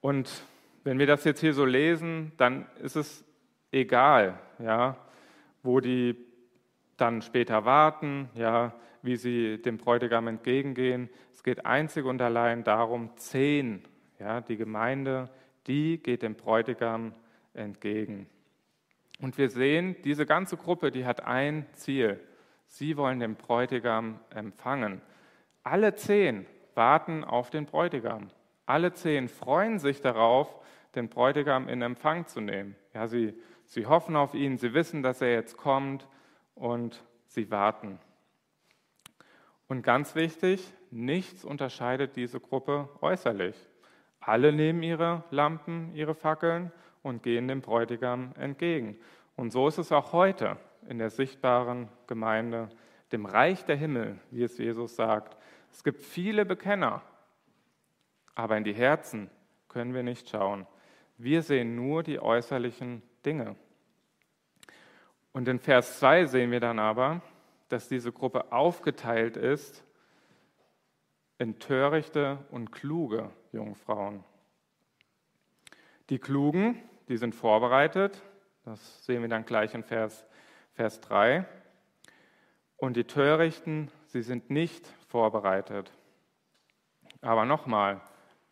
Und 0.00 0.44
wenn 0.84 0.98
wir 0.98 1.06
das 1.06 1.24
jetzt 1.24 1.40
hier 1.40 1.54
so 1.54 1.64
lesen, 1.64 2.32
dann 2.36 2.66
ist 2.82 2.96
es 2.96 3.24
egal, 3.72 4.38
ja, 4.58 4.96
wo 5.62 5.80
die 5.80 6.16
dann 6.96 7.22
später 7.22 7.64
warten, 7.64 8.30
ja, 8.34 8.74
wie 9.02 9.16
sie 9.16 9.60
dem 9.60 9.78
Bräutigam 9.78 10.26
entgegengehen. 10.26 11.08
Es 11.32 11.42
geht 11.42 11.66
einzig 11.66 12.04
und 12.04 12.20
allein 12.20 12.64
darum, 12.64 13.10
zehn, 13.16 13.82
ja, 14.18 14.40
die 14.40 14.56
Gemeinde, 14.56 15.30
die 15.66 15.98
geht 16.02 16.22
dem 16.22 16.34
Bräutigam 16.34 17.12
entgegen. 17.54 18.26
Und 19.20 19.36
wir 19.38 19.50
sehen, 19.50 19.96
diese 20.04 20.26
ganze 20.26 20.56
Gruppe, 20.56 20.90
die 20.90 21.04
hat 21.04 21.24
ein 21.24 21.66
Ziel. 21.74 22.20
Sie 22.66 22.96
wollen 22.96 23.20
den 23.20 23.34
Bräutigam 23.34 24.20
empfangen. 24.30 25.00
Alle 25.64 25.94
zehn 25.94 26.46
warten 26.74 27.24
auf 27.24 27.50
den 27.50 27.66
Bräutigam. 27.66 28.28
Alle 28.66 28.92
zehn 28.92 29.28
freuen 29.28 29.78
sich 29.78 30.00
darauf, 30.00 30.54
den 30.94 31.08
Bräutigam 31.08 31.68
in 31.68 31.82
Empfang 31.82 32.26
zu 32.26 32.40
nehmen. 32.40 32.76
Ja, 32.94 33.08
sie, 33.08 33.34
sie 33.64 33.86
hoffen 33.86 34.14
auf 34.14 34.34
ihn, 34.34 34.58
sie 34.58 34.74
wissen, 34.74 35.02
dass 35.02 35.20
er 35.20 35.32
jetzt 35.32 35.56
kommt 35.56 36.06
und 36.54 37.04
sie 37.26 37.50
warten. 37.50 37.98
Und 39.66 39.82
ganz 39.82 40.14
wichtig, 40.14 40.72
nichts 40.90 41.44
unterscheidet 41.44 42.16
diese 42.16 42.40
Gruppe 42.40 42.88
äußerlich. 43.00 43.56
Alle 44.20 44.52
nehmen 44.52 44.82
ihre 44.82 45.24
Lampen, 45.30 45.94
ihre 45.94 46.14
Fackeln 46.14 46.72
und 47.02 47.22
gehen 47.22 47.48
dem 47.48 47.60
Bräutigam 47.60 48.32
entgegen. 48.38 48.98
Und 49.36 49.52
so 49.52 49.68
ist 49.68 49.78
es 49.78 49.92
auch 49.92 50.12
heute 50.12 50.56
in 50.88 50.98
der 50.98 51.10
sichtbaren 51.10 51.88
Gemeinde, 52.06 52.68
dem 53.12 53.26
Reich 53.26 53.64
der 53.64 53.76
Himmel, 53.76 54.18
wie 54.30 54.42
es 54.42 54.58
Jesus 54.58 54.96
sagt. 54.96 55.36
Es 55.72 55.84
gibt 55.84 56.02
viele 56.02 56.44
Bekenner, 56.44 57.02
aber 58.34 58.56
in 58.56 58.64
die 58.64 58.74
Herzen 58.74 59.30
können 59.68 59.94
wir 59.94 60.02
nicht 60.02 60.28
schauen. 60.28 60.66
Wir 61.16 61.42
sehen 61.42 61.74
nur 61.74 62.02
die 62.02 62.20
äußerlichen 62.20 63.02
Dinge. 63.24 63.56
Und 65.32 65.48
in 65.48 65.58
Vers 65.58 65.98
2 65.98 66.26
sehen 66.26 66.50
wir 66.50 66.60
dann 66.60 66.78
aber, 66.78 67.22
dass 67.68 67.88
diese 67.88 68.12
Gruppe 68.12 68.52
aufgeteilt 68.52 69.36
ist 69.36 69.84
in 71.38 71.58
törichte 71.58 72.38
und 72.50 72.72
kluge 72.72 73.30
Jungfrauen. 73.52 74.24
Die 76.10 76.18
Klugen, 76.18 76.82
die 77.08 77.18
sind 77.18 77.34
vorbereitet, 77.34 78.22
das 78.64 79.04
sehen 79.04 79.22
wir 79.22 79.28
dann 79.28 79.44
gleich 79.44 79.74
in 79.74 79.82
Vers, 79.82 80.26
Vers 80.72 81.00
3. 81.02 81.46
Und 82.76 82.96
die 82.96 83.04
Törichten, 83.04 83.90
sie 84.06 84.22
sind 84.22 84.48
nicht 84.50 84.86
vorbereitet. 85.08 85.92
Aber 87.20 87.44
nochmal, 87.44 88.00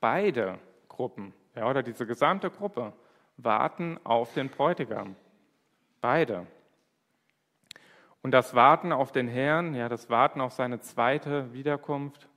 beide 0.01 0.59
Gruppen, 0.89 1.33
ja, 1.55 1.69
oder 1.69 1.83
diese 1.83 2.07
gesamte 2.07 2.51
Gruppe, 2.51 2.93
warten 3.37 3.99
auf 4.05 4.35
den 4.35 4.51
Bräutigam. 4.51 5.17
Beide. 6.01 6.47
Und 8.23 8.33
das 8.33 8.55
Warten 8.55 8.93
auf 8.93 9.13
den 9.13 9.29
Herrn, 9.29 9.75
ja, 9.75 9.89
das 9.89 10.11
Warten 10.11 10.41
auf 10.41 10.53
seine 10.53 10.81
zweite 10.81 11.53
Wiederkunft, 11.53 12.29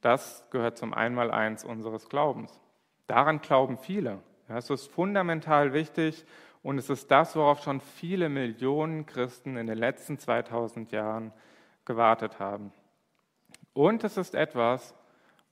das 0.00 0.48
gehört 0.50 0.78
zum 0.78 0.94
Einmaleins 0.94 1.64
unseres 1.64 2.08
Glaubens. 2.08 2.58
Daran 3.06 3.40
glauben 3.40 3.76
viele. 3.76 4.22
Ja, 4.50 4.58
es 4.58 4.68
ist 4.68 4.90
fundamental 4.90 5.72
wichtig 5.72 6.24
und 6.64 6.76
es 6.78 6.90
ist 6.90 7.08
das, 7.08 7.36
worauf 7.36 7.62
schon 7.62 7.80
viele 7.80 8.28
Millionen 8.28 9.06
Christen 9.06 9.56
in 9.56 9.68
den 9.68 9.78
letzten 9.78 10.18
2000 10.18 10.90
Jahren 10.90 11.32
gewartet 11.84 12.40
haben. 12.40 12.72
Und 13.74 14.02
es 14.02 14.16
ist 14.16 14.34
etwas, 14.34 14.92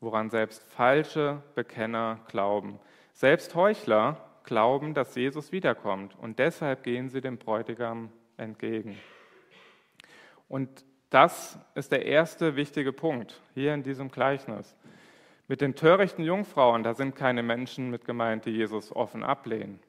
woran 0.00 0.30
selbst 0.30 0.64
falsche 0.72 1.40
Bekenner 1.54 2.18
glauben. 2.26 2.80
Selbst 3.12 3.54
Heuchler 3.54 4.16
glauben, 4.42 4.94
dass 4.94 5.14
Jesus 5.14 5.52
wiederkommt 5.52 6.16
und 6.20 6.40
deshalb 6.40 6.82
gehen 6.82 7.08
sie 7.08 7.20
dem 7.20 7.38
Bräutigam 7.38 8.10
entgegen. 8.36 8.98
Und 10.48 10.84
das 11.10 11.56
ist 11.76 11.92
der 11.92 12.04
erste 12.04 12.56
wichtige 12.56 12.92
Punkt 12.92 13.40
hier 13.54 13.74
in 13.74 13.84
diesem 13.84 14.10
Gleichnis. 14.10 14.74
Mit 15.48 15.62
den 15.62 15.74
törichten 15.74 16.24
Jungfrauen, 16.24 16.82
da 16.82 16.92
sind 16.92 17.16
keine 17.16 17.42
Menschen 17.42 17.90
mit 17.90 18.04
gemeint, 18.04 18.44
die 18.44 18.50
Jesus 18.50 18.94
offen 18.94 19.24
ablehnen. 19.24 19.80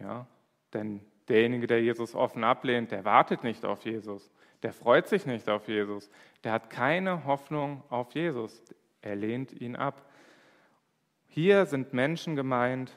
Ja, 0.00 0.26
denn 0.74 1.00
derjenige, 1.28 1.68
der 1.68 1.80
Jesus 1.80 2.14
offen 2.14 2.42
ablehnt, 2.42 2.90
der 2.90 3.04
wartet 3.04 3.44
nicht 3.44 3.64
auf 3.64 3.84
Jesus, 3.84 4.32
der 4.64 4.72
freut 4.72 5.06
sich 5.06 5.26
nicht 5.26 5.48
auf 5.48 5.68
Jesus, 5.68 6.10
der 6.42 6.52
hat 6.52 6.70
keine 6.70 7.24
Hoffnung 7.24 7.84
auf 7.88 8.12
Jesus, 8.14 8.62
er 9.00 9.14
lehnt 9.14 9.52
ihn 9.52 9.76
ab. 9.76 10.10
Hier 11.28 11.66
sind 11.66 11.92
Menschen 11.92 12.34
gemeint, 12.34 12.96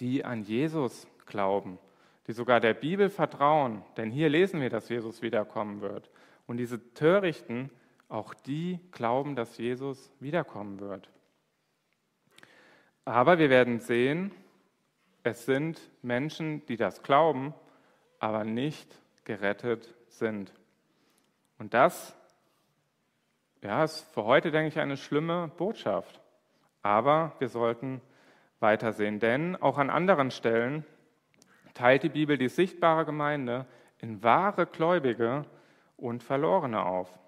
die 0.00 0.24
an 0.24 0.42
Jesus 0.42 1.06
glauben, 1.26 1.78
die 2.26 2.32
sogar 2.32 2.60
der 2.60 2.74
Bibel 2.74 3.10
vertrauen, 3.10 3.82
denn 3.98 4.10
hier 4.10 4.30
lesen 4.30 4.60
wir, 4.62 4.70
dass 4.70 4.88
Jesus 4.88 5.20
wiederkommen 5.20 5.82
wird. 5.82 6.10
Und 6.46 6.56
diese 6.56 6.94
Törichten, 6.94 7.70
auch 8.08 8.34
die 8.34 8.80
glauben, 8.90 9.36
dass 9.36 9.58
Jesus 9.58 10.10
wiederkommen 10.20 10.80
wird. 10.80 11.08
Aber 13.04 13.38
wir 13.38 13.50
werden 13.50 13.80
sehen, 13.80 14.32
es 15.22 15.46
sind 15.46 15.80
Menschen, 16.02 16.64
die 16.66 16.76
das 16.76 17.02
glauben, 17.02 17.54
aber 18.18 18.44
nicht 18.44 18.88
gerettet 19.24 19.94
sind. 20.08 20.52
Und 21.58 21.74
das 21.74 22.16
ja, 23.62 23.84
ist 23.84 24.02
für 24.14 24.24
heute, 24.24 24.50
denke 24.50 24.68
ich, 24.68 24.78
eine 24.78 24.96
schlimme 24.96 25.50
Botschaft. 25.56 26.20
Aber 26.82 27.32
wir 27.38 27.48
sollten 27.48 28.00
weitersehen, 28.60 29.20
denn 29.20 29.56
auch 29.56 29.78
an 29.78 29.90
anderen 29.90 30.30
Stellen 30.30 30.84
teilt 31.74 32.02
die 32.02 32.08
Bibel 32.08 32.38
die 32.38 32.48
sichtbare 32.48 33.04
Gemeinde 33.04 33.66
in 33.98 34.22
wahre 34.22 34.66
Gläubige 34.66 35.44
und 35.96 36.22
Verlorene 36.22 36.84
auf. 36.84 37.18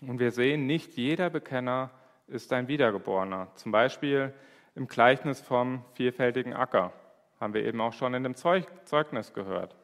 Und 0.00 0.20
wir 0.20 0.30
sehen, 0.30 0.66
nicht 0.66 0.94
jeder 0.94 1.30
Bekenner 1.30 1.90
ist 2.28 2.52
ein 2.52 2.68
Wiedergeborener. 2.68 3.48
Zum 3.56 3.72
Beispiel 3.72 4.32
im 4.74 4.86
Gleichnis 4.86 5.40
vom 5.40 5.84
vielfältigen 5.94 6.52
Acker 6.52 6.92
haben 7.40 7.54
wir 7.54 7.64
eben 7.64 7.80
auch 7.80 7.92
schon 7.92 8.14
in 8.14 8.22
dem 8.22 8.34
Zeugnis 8.34 9.32
gehört. 9.32 9.74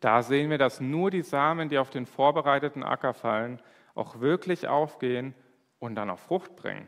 Da 0.00 0.22
sehen 0.22 0.50
wir, 0.50 0.58
dass 0.58 0.80
nur 0.80 1.10
die 1.10 1.22
Samen, 1.22 1.68
die 1.68 1.78
auf 1.78 1.90
den 1.90 2.06
vorbereiteten 2.06 2.84
Acker 2.84 3.14
fallen, 3.14 3.60
auch 3.94 4.20
wirklich 4.20 4.68
aufgehen 4.68 5.34
und 5.80 5.96
dann 5.96 6.10
auch 6.10 6.18
Frucht 6.18 6.54
bringen. 6.56 6.86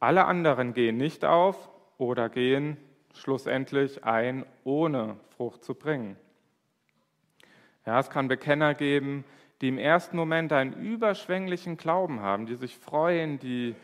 Alle 0.00 0.26
anderen 0.26 0.74
gehen 0.74 0.96
nicht 0.96 1.24
auf 1.24 1.70
oder 1.96 2.28
gehen 2.28 2.76
schlussendlich 3.14 4.04
ein, 4.04 4.44
ohne 4.64 5.16
Frucht 5.36 5.64
zu 5.64 5.74
bringen. 5.74 6.16
Ja, 7.86 7.98
es 7.98 8.10
kann 8.10 8.28
Bekenner 8.28 8.74
geben, 8.74 9.24
die 9.62 9.68
im 9.68 9.78
ersten 9.78 10.16
Moment 10.16 10.52
einen 10.52 10.72
überschwänglichen 10.72 11.76
Glauben 11.76 12.20
haben, 12.20 12.46
die 12.46 12.56
sich 12.56 12.76
freuen, 12.76 13.38
die 13.38 13.76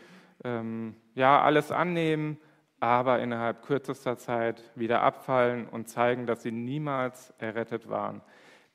ähm, 0.43 0.95
ja 1.15 1.41
alles 1.41 1.71
annehmen, 1.71 2.37
aber 2.81 3.19
innerhalb 3.19 3.63
kürzester 3.63 4.17
Zeit 4.17 4.61
wieder 4.75 5.01
abfallen 5.01 5.67
und 5.67 5.87
zeigen, 5.87 6.27
dass 6.27 6.43
sie 6.43 6.51
niemals 6.51 7.33
errettet 7.39 7.89
waren. 7.89 8.21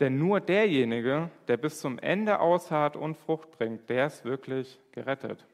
Denn 0.00 0.18
nur 0.18 0.40
derjenige, 0.40 1.30
der 1.46 1.58
bis 1.58 1.78
zum 1.78 1.98
Ende 1.98 2.40
ausharrt 2.40 2.96
und 2.96 3.16
Frucht 3.16 3.50
bringt, 3.52 3.88
der 3.90 4.06
ist 4.06 4.24
wirklich 4.24 4.80
gerettet. 4.92 5.46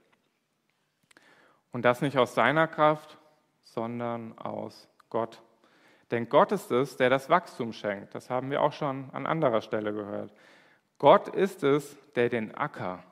Und 1.73 1.85
das 1.85 2.01
nicht 2.01 2.17
aus 2.17 2.35
seiner 2.35 2.69
Kraft, 2.69 3.19
sondern 3.63 4.39
aus 4.39 4.89
Gott. 5.11 5.43
Denn 6.11 6.29
Gott 6.29 6.53
ist 6.53 6.71
es, 6.71 6.97
der 6.97 7.11
das 7.11 7.29
Wachstum 7.29 7.73
schenkt. 7.73 8.15
Das 8.15 8.31
haben 8.31 8.51
wir 8.51 8.63
auch 8.63 8.73
schon 8.73 9.11
an 9.13 9.27
anderer 9.27 9.61
Stelle 9.61 9.93
gehört. 9.93 10.33
Gott 11.01 11.29
ist 11.29 11.65
es, 11.65 11.97
der 12.15 12.29
den 12.29 12.55
Acker, 12.55 13.03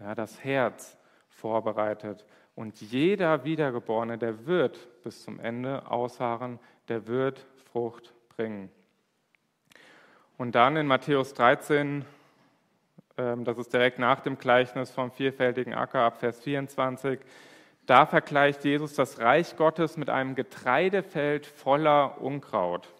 ja, 0.00 0.14
das 0.14 0.42
Herz 0.42 0.96
vorbereitet 1.28 2.24
und 2.54 2.80
jeder 2.80 3.44
Wiedergeborene, 3.44 4.16
der 4.16 4.46
wird 4.46 5.02
bis 5.02 5.22
zum 5.24 5.38
Ende 5.38 5.90
ausharren, 5.90 6.58
der 6.88 7.06
wird 7.06 7.44
Frucht 7.70 8.14
bringen. 8.30 8.70
Und 10.38 10.54
dann 10.54 10.76
in 10.76 10.86
Matthäus 10.86 11.34
13, 11.34 12.06
ähm, 13.18 13.44
das 13.44 13.58
ist 13.58 13.74
direkt 13.74 13.98
nach 13.98 14.20
dem 14.20 14.38
Gleichnis 14.38 14.90
vom 14.90 15.10
vielfältigen 15.10 15.74
Acker 15.74 16.00
ab 16.00 16.16
Vers 16.20 16.40
24, 16.40 17.20
da 17.84 18.06
vergleicht 18.06 18.64
Jesus 18.64 18.94
das 18.94 19.18
Reich 19.18 19.54
Gottes 19.58 19.98
mit 19.98 20.08
einem 20.08 20.34
Getreidefeld 20.34 21.44
voller 21.44 22.22
Unkraut. 22.22 22.93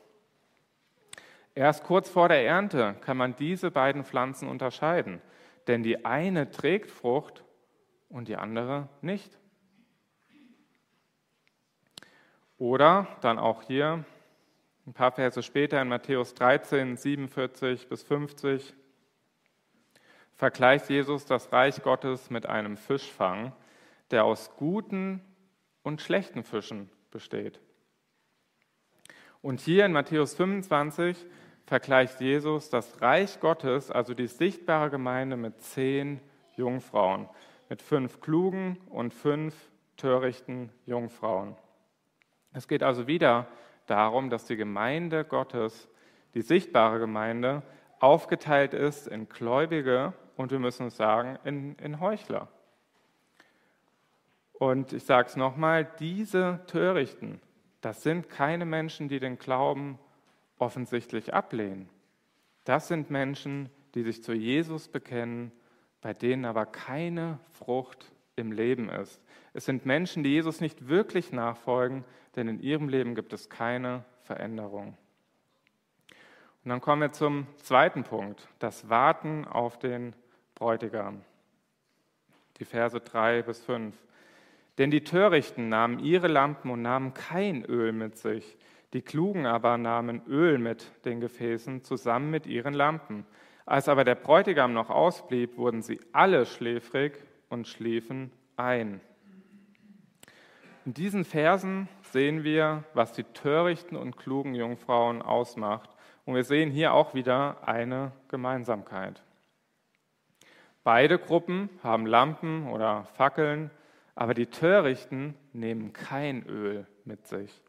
Erst 1.55 1.85
kurz 1.85 2.09
vor 2.09 2.29
der 2.29 2.45
Ernte 2.45 2.97
kann 3.01 3.17
man 3.17 3.37
diese 3.37 3.71
beiden 3.71 4.05
Pflanzen 4.05 4.49
unterscheiden, 4.49 5.23
denn 5.67 5.83
die 5.83 6.05
eine 6.05 6.51
trägt 6.51 6.91
Frucht 6.91 7.45
und 8.09 8.29
die 8.29 8.37
andere 8.37 8.89
nicht. 9.03 9.39
Oder 12.59 13.07
dann 13.21 13.39
auch 13.39 13.63
hier 13.63 14.05
ein 14.87 14.93
paar 14.93 15.13
Verse 15.13 15.43
später 15.43 15.81
in 15.81 15.89
Matthäus 15.89 16.35
13, 16.35 16.97
47 16.97 17.89
bis 17.89 18.03
50 18.03 18.75
vergleicht 20.35 20.91
Jesus 20.91 21.25
das 21.25 21.53
Reich 21.53 21.83
Gottes 21.83 22.31
mit 22.31 22.47
einem 22.47 22.77
Fischfang, 22.77 23.53
der 24.11 24.25
aus 24.25 24.51
guten 24.57 25.21
und 25.83 26.03
schlechten 26.03 26.45
Fischen 26.45 26.91
besteht. 27.11 27.61
Und 29.41 29.61
hier 29.61 29.85
in 29.85 29.93
Matthäus 29.93 30.35
25 30.35 31.17
vergleicht 31.67 32.21
Jesus 32.21 32.71
das 32.71 33.01
Reich 33.01 33.41
Gottes, 33.41 33.91
also 33.91 34.15
die 34.15 34.27
sichtbare 34.27 34.91
Gemeinde, 34.91 35.37
mit 35.37 35.61
zehn 35.61 36.21
Jungfrauen, 36.57 37.29
mit 37.69 37.83
fünf 37.83 38.21
klugen 38.21 38.79
und 38.91 39.13
fünf 39.13 39.55
törichten 39.97 40.71
Jungfrauen. 40.87 41.57
Es 42.53 42.69
geht 42.69 42.83
also 42.83 43.07
wieder 43.07 43.49
darum, 43.87 44.31
dass 44.31 44.45
die 44.45 44.57
Gemeinde 44.57 45.25
Gottes, 45.25 45.89
die 46.35 46.43
sichtbare 46.43 46.99
Gemeinde, 46.99 47.63
aufgeteilt 48.01 48.75
ist 48.75 49.09
in 49.09 49.29
Gläubige 49.29 50.13
und 50.37 50.51
wir 50.51 50.59
müssen 50.59 50.89
es 50.89 50.97
sagen, 50.97 51.39
in, 51.45 51.75
in 51.77 52.01
Heuchler. 52.01 52.49
Und 54.53 54.93
ich 54.93 55.05
sage 55.05 55.29
es 55.29 55.37
nochmal, 55.37 55.85
diese 55.99 56.61
Törichten, 56.67 57.41
das 57.81 58.03
sind 58.03 58.29
keine 58.29 58.65
Menschen, 58.65 59.09
die 59.09 59.21
den 59.21 59.39
Glauben 59.39 59.99
offensichtlich 60.65 61.35
ablehnen. 61.35 61.91
Das 62.65 62.89
sind 62.89 63.11
Menschen, 63.11 63.69
die 63.95 64.03
sich 64.03 64.23
zu 64.23 64.33
Jesus 64.33 64.89
bekennen, 64.89 65.53
bei 66.01 66.15
denen 66.15 66.47
aber 66.47 66.65
keine 66.65 67.39
Frucht 67.51 68.11
im 68.35 68.51
Leben 68.51 68.89
ist. 68.89 69.21
Es 69.53 69.67
sind 69.67 69.85
Menschen, 69.85 70.25
die 70.25 70.31
Jesus 70.31 70.63
nicht 70.63 70.89
wirklich 70.89 71.33
nachfolgen, 71.33 72.05
denn 72.35 72.49
in 72.49 72.61
ihrem 72.61 72.89
Leben 72.89 73.15
gibt 73.15 73.35
es 73.35 73.51
keine 73.51 74.05
Veränderung. 74.23 74.97
Und 76.65 76.71
dann 76.71 76.81
kommen 76.81 77.03
wir 77.03 77.13
zum 77.13 77.47
zweiten 77.59 78.03
Punkt, 78.05 78.49
das 78.59 78.89
Warten 78.89 79.45
auf 79.45 79.79
den 79.79 80.17
Bräutigam. 80.55 81.21
Die 82.59 82.65
Verse 82.65 82.99
3 82.99 83.43
bis 83.43 83.63
5. 83.63 83.95
Denn 84.79 84.91
die 84.91 85.05
Törichten 85.05 85.69
nahmen 85.69 85.99
ihre 85.99 86.27
Lampen 86.27 86.71
und 86.71 86.81
nahmen 86.81 87.13
kein 87.13 87.67
Öl 87.67 87.93
mit 87.93 88.17
sich. 88.17 88.57
Die 88.95 89.03
Klugen 89.03 89.45
aber 89.45 89.77
nahmen 89.77 90.23
Öl 90.27 90.57
mit 90.57 90.91
den 91.05 91.21
Gefäßen 91.21 91.83
zusammen 91.83 92.31
mit 92.31 92.47
ihren 92.47 92.73
Lampen. 92.73 93.27
Als 93.67 93.89
aber 93.89 94.05
der 94.05 94.15
Bräutigam 94.15 94.73
noch 94.73 94.89
ausblieb, 94.89 95.59
wurden 95.59 95.83
sie 95.83 96.01
alle 96.13 96.47
schläfrig 96.47 97.19
und 97.51 97.69
schliefen 97.69 98.33
ein. 98.57 99.03
In 100.87 100.95
diesen 100.95 101.25
Versen 101.25 101.89
sehen 102.13 102.45
wir, 102.45 102.85
was 102.95 103.13
die 103.13 103.25
törichten 103.25 103.99
und 103.99 104.17
klugen 104.17 104.55
Jungfrauen 104.55 105.21
ausmacht. 105.21 105.91
Und 106.25 106.35
wir 106.35 106.45
sehen 106.45 106.71
hier 106.71 106.95
auch 106.95 107.13
wieder 107.13 107.69
eine 107.69 108.13
Gemeinsamkeit. 108.29 109.23
Beide 110.83 111.19
Gruppen 111.19 111.69
haben 111.83 112.07
Lampen 112.07 112.69
oder 112.69 113.05
Fackeln 113.15 113.71
aber 114.15 114.35
die 114.35 114.47
Törichten 114.47 115.35
nehmen 115.53 115.93
kein 115.93 116.47
Öl 116.47 116.87
mit 117.05 117.27
sich. 117.27 117.64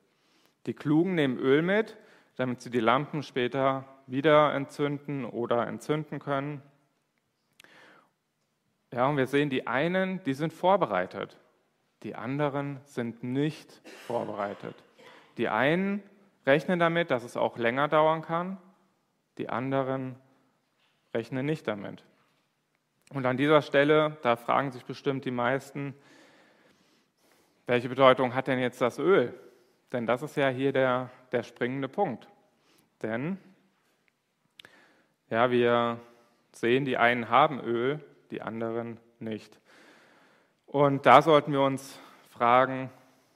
Die 0.65 0.73
Klugen 0.73 1.15
nehmen 1.15 1.37
Öl 1.37 1.61
mit, 1.61 1.97
damit 2.35 2.61
sie 2.61 2.69
die 2.69 2.79
Lampen 2.79 3.23
später 3.23 3.85
wieder 4.07 4.53
entzünden 4.53 5.25
oder 5.25 5.67
entzünden 5.67 6.19
können. 6.19 6.61
Ja, 8.91 9.07
und 9.07 9.17
wir 9.17 9.27
sehen, 9.27 9.49
die 9.49 9.67
einen, 9.67 10.23
die 10.23 10.33
sind 10.33 10.53
vorbereitet. 10.53 11.37
Die 12.03 12.15
anderen 12.15 12.79
sind 12.83 13.23
nicht 13.23 13.81
vorbereitet. 14.05 14.75
Die 15.37 15.49
einen 15.49 16.03
rechnen 16.45 16.79
damit, 16.79 17.11
dass 17.11 17.23
es 17.23 17.35
auch 17.35 17.57
länger 17.57 17.87
dauern 17.87 18.21
kann. 18.21 18.57
Die 19.37 19.49
anderen 19.49 20.15
rechnen 21.13 21.45
nicht 21.45 21.67
damit. 21.67 22.03
Und 23.11 23.25
an 23.25 23.37
dieser 23.37 23.61
Stelle, 23.61 24.17
da 24.21 24.35
fragen 24.35 24.71
sich 24.71 24.85
bestimmt 24.85 25.25
die 25.25 25.31
meisten, 25.31 25.93
welche 27.67 27.89
Bedeutung 27.89 28.35
hat 28.35 28.47
denn 28.47 28.59
jetzt 28.59 28.81
das 28.81 28.99
Öl? 28.99 29.33
Denn 29.95 30.05
das 30.05 30.21
ist 30.21 30.35
ja 30.35 30.49
hier 30.49 30.73
der, 30.73 31.09
der 31.31 31.43
springende 31.43 31.87
Punkt. 31.87 32.27
Denn 33.01 33.37
ja, 35.29 35.49
wir 35.51 36.01
sehen, 36.51 36.83
die 36.83 36.97
einen 36.97 37.29
haben 37.29 37.61
Öl, 37.61 38.03
die 38.29 38.41
anderen 38.41 38.99
nicht. 39.19 39.57
Und 40.65 41.05
da 41.05 41.21
sollten 41.21 41.53
wir 41.53 41.61
uns 41.61 41.97
fragen, 42.29 42.89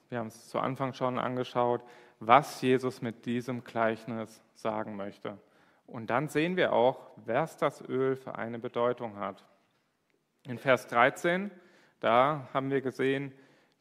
wir 0.10 0.20
haben 0.20 0.28
es 0.28 0.50
zu 0.50 0.60
Anfang 0.60 0.92
schon 0.92 1.18
angeschaut, 1.18 1.82
was 2.20 2.62
Jesus 2.62 3.02
mit 3.02 3.26
diesem 3.26 3.64
Gleichnis 3.64 4.44
sagen 4.54 4.98
möchte. 4.98 5.38
Und 5.88 6.10
dann 6.10 6.28
sehen 6.28 6.58
wir 6.58 6.74
auch, 6.74 7.12
was 7.16 7.56
das 7.56 7.80
Öl 7.88 8.18
für 8.18 8.36
eine 8.36 8.60
Bedeutung 8.60 9.16
hat. 9.16 9.46
In 10.44 10.58
Vers 10.58 10.88
13, 10.88 11.52
da 12.02 12.50
haben 12.54 12.70
wir 12.70 12.82
gesehen, 12.82 13.32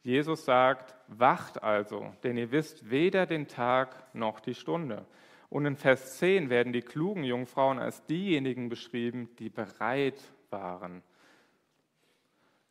Jesus 0.01 0.45
sagt, 0.45 0.95
wacht 1.07 1.61
also, 1.61 2.13
denn 2.23 2.37
ihr 2.37 2.51
wisst 2.51 2.89
weder 2.89 3.25
den 3.25 3.47
Tag 3.47 4.13
noch 4.13 4.39
die 4.39 4.55
Stunde. 4.55 5.05
Und 5.49 5.65
in 5.65 5.75
Vers 5.75 6.19
10 6.19 6.49
werden 6.49 6.73
die 6.73 6.81
klugen 6.81 7.23
Jungfrauen 7.23 7.79
als 7.79 8.05
diejenigen 8.05 8.69
beschrieben, 8.69 9.29
die 9.39 9.49
bereit 9.49 10.21
waren. 10.51 11.03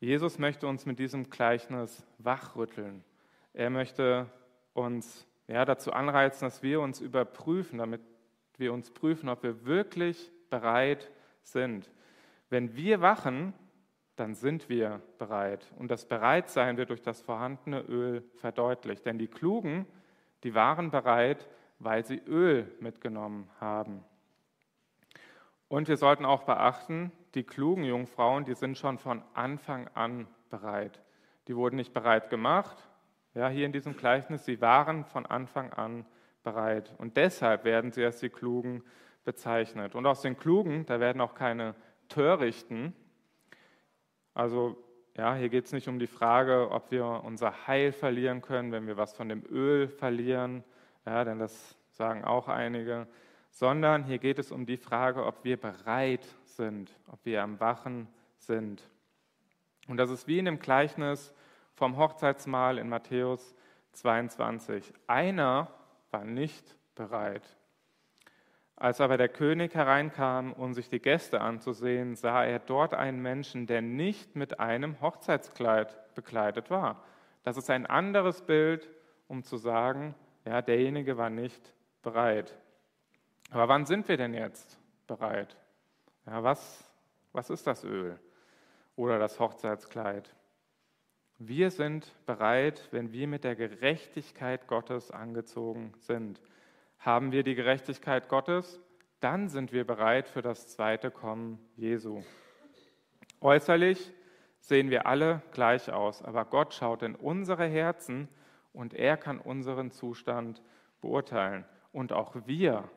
Jesus 0.00 0.38
möchte 0.38 0.68
uns 0.68 0.86
mit 0.86 0.98
diesem 1.00 1.28
Gleichnis 1.28 2.06
wachrütteln. 2.18 3.02
Er 3.52 3.70
möchte 3.70 4.26
uns 4.72 5.26
ja, 5.48 5.64
dazu 5.64 5.92
anreizen, 5.92 6.46
dass 6.46 6.62
wir 6.62 6.80
uns 6.80 7.00
überprüfen, 7.00 7.78
damit 7.78 8.00
wir 8.58 8.72
uns 8.72 8.90
prüfen, 8.90 9.28
ob 9.28 9.42
wir 9.42 9.64
wirklich 9.64 10.30
bereit 10.50 11.10
sind. 11.42 11.90
Wenn 12.48 12.76
wir 12.76 13.00
wachen, 13.00 13.54
dann 14.18 14.34
sind 14.34 14.68
wir 14.68 15.00
bereit. 15.18 15.70
Und 15.78 15.90
das 15.90 16.06
Bereitsein 16.06 16.76
wird 16.76 16.90
durch 16.90 17.02
das 17.02 17.20
vorhandene 17.20 17.80
Öl 17.82 18.22
verdeutlicht. 18.36 19.06
Denn 19.06 19.18
die 19.18 19.28
Klugen, 19.28 19.86
die 20.42 20.54
waren 20.54 20.90
bereit, 20.90 21.48
weil 21.78 22.04
sie 22.04 22.18
Öl 22.26 22.70
mitgenommen 22.80 23.48
haben. 23.60 24.04
Und 25.68 25.88
wir 25.88 25.96
sollten 25.96 26.24
auch 26.24 26.44
beachten, 26.44 27.12
die 27.34 27.44
klugen 27.44 27.84
Jungfrauen, 27.84 28.44
die 28.44 28.54
sind 28.54 28.78
schon 28.78 28.98
von 28.98 29.22
Anfang 29.34 29.88
an 29.94 30.26
bereit. 30.50 31.02
Die 31.46 31.56
wurden 31.56 31.76
nicht 31.76 31.92
bereit 31.92 32.30
gemacht, 32.30 32.88
ja, 33.34 33.48
hier 33.48 33.66
in 33.66 33.72
diesem 33.72 33.96
Gleichnis, 33.96 34.44
sie 34.44 34.60
waren 34.60 35.04
von 35.04 35.26
Anfang 35.26 35.72
an 35.72 36.06
bereit. 36.42 36.94
Und 36.98 37.16
deshalb 37.16 37.64
werden 37.64 37.92
sie 37.92 38.04
als 38.04 38.18
die 38.18 38.30
Klugen 38.30 38.82
bezeichnet. 39.24 39.94
Und 39.94 40.06
aus 40.06 40.22
den 40.22 40.36
Klugen, 40.36 40.86
da 40.86 40.98
werden 40.98 41.20
auch 41.20 41.34
keine 41.34 41.74
Törichten. 42.08 42.94
Also 44.38 44.76
ja, 45.16 45.34
hier 45.34 45.48
geht 45.48 45.64
es 45.64 45.72
nicht 45.72 45.88
um 45.88 45.98
die 45.98 46.06
Frage, 46.06 46.70
ob 46.70 46.92
wir 46.92 47.04
unser 47.24 47.66
Heil 47.66 47.90
verlieren 47.90 48.40
können, 48.40 48.70
wenn 48.70 48.86
wir 48.86 48.96
was 48.96 49.12
von 49.12 49.28
dem 49.28 49.42
Öl 49.50 49.88
verlieren, 49.88 50.62
ja, 51.04 51.24
denn 51.24 51.40
das 51.40 51.76
sagen 51.90 52.24
auch 52.24 52.46
einige, 52.46 53.08
sondern 53.50 54.04
hier 54.04 54.18
geht 54.18 54.38
es 54.38 54.52
um 54.52 54.64
die 54.64 54.76
Frage, 54.76 55.26
ob 55.26 55.42
wir 55.42 55.56
bereit 55.56 56.24
sind, 56.44 56.92
ob 57.08 57.18
wir 57.24 57.42
am 57.42 57.58
Wachen 57.58 58.06
sind. 58.36 58.88
Und 59.88 59.96
das 59.96 60.08
ist 60.08 60.28
wie 60.28 60.38
in 60.38 60.44
dem 60.44 60.60
Gleichnis 60.60 61.34
vom 61.74 61.96
Hochzeitsmahl 61.96 62.78
in 62.78 62.88
Matthäus 62.88 63.56
22. 63.94 64.92
Einer 65.08 65.66
war 66.12 66.24
nicht 66.24 66.76
bereit. 66.94 67.57
Als 68.80 69.00
aber 69.00 69.16
der 69.16 69.28
König 69.28 69.74
hereinkam, 69.74 70.52
um 70.52 70.72
sich 70.72 70.88
die 70.88 71.00
Gäste 71.00 71.40
anzusehen, 71.40 72.14
sah 72.14 72.44
er 72.44 72.60
dort 72.60 72.94
einen 72.94 73.20
Menschen, 73.20 73.66
der 73.66 73.82
nicht 73.82 74.36
mit 74.36 74.60
einem 74.60 75.00
Hochzeitskleid 75.00 76.14
bekleidet 76.14 76.70
war. 76.70 77.02
Das 77.42 77.56
ist 77.56 77.70
ein 77.70 77.86
anderes 77.86 78.42
Bild, 78.42 78.88
um 79.26 79.42
zu 79.42 79.56
sagen, 79.56 80.14
ja, 80.44 80.62
derjenige 80.62 81.16
war 81.16 81.28
nicht 81.28 81.74
bereit. 82.02 82.56
Aber 83.50 83.66
wann 83.66 83.84
sind 83.84 84.06
wir 84.06 84.16
denn 84.16 84.32
jetzt 84.32 84.78
bereit? 85.08 85.56
Ja, 86.24 86.44
was, 86.44 86.88
was 87.32 87.50
ist 87.50 87.66
das 87.66 87.82
Öl 87.82 88.16
oder 88.94 89.18
das 89.18 89.40
Hochzeitskleid? 89.40 90.32
Wir 91.38 91.72
sind 91.72 92.14
bereit, 92.26 92.86
wenn 92.92 93.12
wir 93.12 93.26
mit 93.26 93.42
der 93.42 93.56
Gerechtigkeit 93.56 94.68
Gottes 94.68 95.10
angezogen 95.10 95.94
sind. 95.98 96.40
Haben 96.98 97.32
wir 97.32 97.42
die 97.42 97.54
Gerechtigkeit 97.54 98.28
Gottes, 98.28 98.80
dann 99.20 99.48
sind 99.48 99.72
wir 99.72 99.86
bereit 99.86 100.28
für 100.28 100.42
das 100.42 100.68
zweite 100.68 101.10
Kommen 101.10 101.58
Jesu. 101.76 102.22
Äußerlich 103.40 104.12
sehen 104.60 104.90
wir 104.90 105.06
alle 105.06 105.42
gleich 105.52 105.90
aus, 105.90 106.22
aber 106.22 106.44
Gott 106.44 106.74
schaut 106.74 107.02
in 107.02 107.14
unsere 107.14 107.66
Herzen 107.66 108.28
und 108.72 108.94
er 108.94 109.16
kann 109.16 109.38
unseren 109.38 109.90
Zustand 109.90 110.62
beurteilen. 111.00 111.64
Und 111.92 112.12
auch 112.12 112.34
wir 112.46 112.90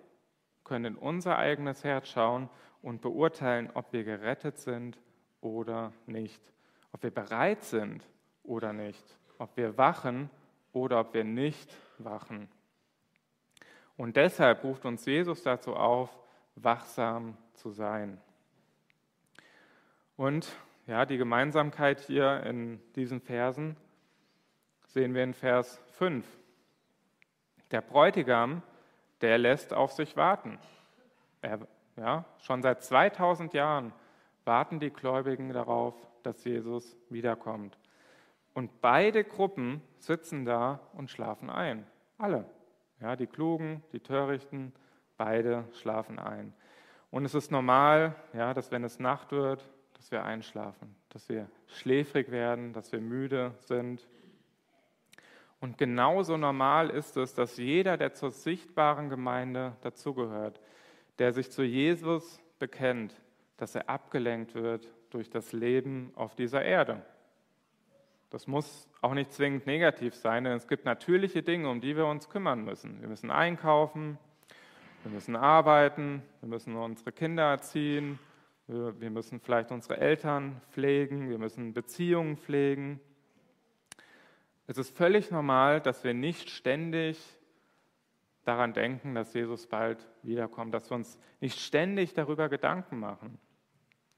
können 0.64 0.86
in 0.86 0.96
unser 0.96 1.38
eigenes 1.38 1.84
Herz 1.84 2.10
schauen 2.10 2.50
und 2.82 3.02
beurteilen, 3.02 3.70
ob 3.74 3.94
wir 3.94 4.04
gerettet 4.04 4.60
sind 4.60 5.00
oder 5.42 5.94
nicht, 6.06 6.42
ob 6.92 7.04
wir 7.04 7.12
bereit 7.12 7.64
sind 7.64 8.08
oder 8.44 8.74
nicht, 8.74 9.18
ob 9.38 9.56
wir 9.58 9.78
wachen 9.78 10.30
oder 10.74 11.00
ob 11.00 11.14
wir 11.14 11.24
nicht 11.24 11.76
wachen. 12.00 12.50
Und 13.98 14.16
deshalb 14.16 14.64
ruft 14.64 14.86
uns 14.86 15.06
Jesus 15.06 15.44
dazu 15.44 15.76
auf, 15.76 16.10
wachsam 16.56 17.38
zu 17.54 17.72
sein. 17.72 18.20
Und 20.18 20.52
ja, 20.88 21.06
die 21.06 21.18
Gemeinsamkeit 21.18 22.00
hier 22.02 22.44
in 22.44 22.82
diesen 22.96 23.22
Versen 23.22 23.78
sehen 24.88 25.14
wir 25.14 25.24
in 25.24 25.34
Vers 25.34 25.80
5. 25.92 26.26
Der 27.72 27.82
Bräutigam, 27.82 28.62
der 29.22 29.38
lässt 29.38 29.74
auf 29.74 29.92
sich 29.94 30.18
warten. 30.18 30.60
Er, 31.42 31.60
ja, 31.96 32.26
schon 32.40 32.62
seit 32.62 32.84
2000 32.84 33.54
Jahren 33.54 33.94
warten 34.44 34.80
die 34.80 34.90
Gläubigen 34.90 35.54
darauf, 35.54 35.96
dass 36.24 36.44
Jesus 36.44 36.98
wiederkommt. 37.10 37.78
Und 38.54 38.82
beide 38.82 39.24
Gruppen 39.24 39.82
sitzen 40.00 40.46
da 40.46 40.80
und 40.94 41.10
schlafen 41.10 41.50
ein. 41.50 41.88
Alle. 42.18 42.46
Ja, 43.02 43.16
die 43.16 43.28
Klugen, 43.28 43.84
die 43.94 44.00
Törichten, 44.00 44.74
beide 45.18 45.66
schlafen 45.74 46.20
ein. 46.20 46.54
Und 47.10 47.26
es 47.26 47.34
ist 47.34 47.52
normal, 47.52 48.16
ja, 48.34 48.54
dass 48.54 48.72
wenn 48.72 48.84
es 48.84 49.00
Nacht 49.00 49.32
wird, 49.32 49.68
dass 49.94 50.12
wir 50.12 50.24
einschlafen, 50.24 50.96
dass 51.10 51.28
wir 51.28 51.50
schläfrig 51.68 52.32
werden, 52.32 52.74
dass 52.74 52.92
wir 52.92 53.02
müde 53.02 53.54
sind. 53.60 54.08
Und 55.60 55.78
genauso 55.78 56.38
normal 56.38 56.90
ist 56.90 57.18
es, 57.18 57.34
dass 57.34 57.58
jeder, 57.58 57.98
der 57.98 58.14
zur 58.14 58.32
sichtbaren 58.32 59.10
Gemeinde 59.10 59.76
dazugehört, 59.82 60.60
der 61.20 61.34
sich 61.34 61.52
zu 61.52 61.64
Jesus 61.64 62.40
bekennt, 62.58 63.20
dass 63.58 63.76
er 63.76 63.90
abgelenkt 63.90 64.56
wird 64.56 64.92
durch 65.12 65.30
das 65.30 65.54
Leben 65.54 66.12
auf 66.16 66.36
dieser 66.36 66.64
Erde. 66.64 67.06
Das 68.32 68.48
muss 68.48 68.90
auch 69.02 69.14
nicht 69.14 69.34
zwingend 69.34 69.68
negativ 69.68 70.16
sein, 70.16 70.46
denn 70.46 70.54
es 70.54 70.70
gibt 70.70 70.86
natürliche 70.86 71.44
Dinge, 71.44 71.70
um 71.70 71.82
die 71.82 71.98
wir 71.98 72.06
uns 72.06 72.30
kümmern 72.30 72.64
müssen. 72.64 73.02
Wir 73.02 73.10
müssen 73.10 73.30
einkaufen, 73.30 74.18
wir 75.04 75.12
müssen 75.12 75.36
arbeiten, 75.36 76.24
wir 76.40 76.48
müssen 76.48 76.78
unsere 76.78 77.12
Kinder 77.12 77.44
erziehen, 77.44 78.20
wir 78.68 79.10
müssen 79.10 79.42
vielleicht 79.42 79.72
unsere 79.72 79.98
Eltern 79.98 80.62
pflegen, 80.70 81.30
wir 81.30 81.40
müssen 81.40 81.74
Beziehungen 81.74 82.38
pflegen. 82.38 83.02
Es 84.66 84.78
ist 84.78 84.96
völlig 84.96 85.30
normal, 85.30 85.82
dass 85.82 86.06
wir 86.06 86.14
nicht 86.14 86.50
ständig 86.50 87.20
daran 88.46 88.72
denken, 88.72 89.14
dass 89.14 89.34
Jesus 89.34 89.68
bald 89.68 90.08
wiederkommt, 90.24 90.74
dass 90.74 90.90
wir 90.90 90.96
uns 90.96 91.20
nicht 91.42 91.60
ständig 91.60 92.14
darüber 92.14 92.48
Gedanken 92.48 92.98
machen. 92.98 93.40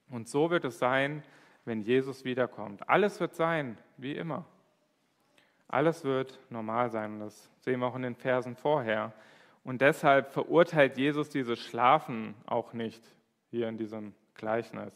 Und 0.08 0.30
so 0.30 0.52
wird 0.52 0.66
es 0.66 0.78
sein, 0.78 1.24
wenn 1.66 1.82
Jesus 1.82 2.26
wiederkommt. 2.26 2.88
Alles 2.90 3.20
wird 3.20 3.36
sein, 3.36 3.78
wie 3.98 4.16
immer. 4.16 4.46
Alles 5.68 6.04
wird 6.04 6.40
normal 6.50 6.90
sein. 6.92 7.20
Das 7.20 7.50
sehen 7.62 7.80
wir 7.80 7.88
auch 7.88 7.96
in 7.96 8.04
den 8.04 8.16
Versen 8.16 8.56
vorher. 8.56 9.14
Und 9.64 9.82
deshalb 9.82 10.32
verurteilt 10.32 10.98
Jesus 10.98 11.30
dieses 11.30 11.60
Schlafen 11.60 12.36
auch 12.46 12.74
nicht 12.74 13.04
hier 13.50 13.70
in 13.70 13.78
diesem 13.78 14.14
Gleichnis. 14.36 14.94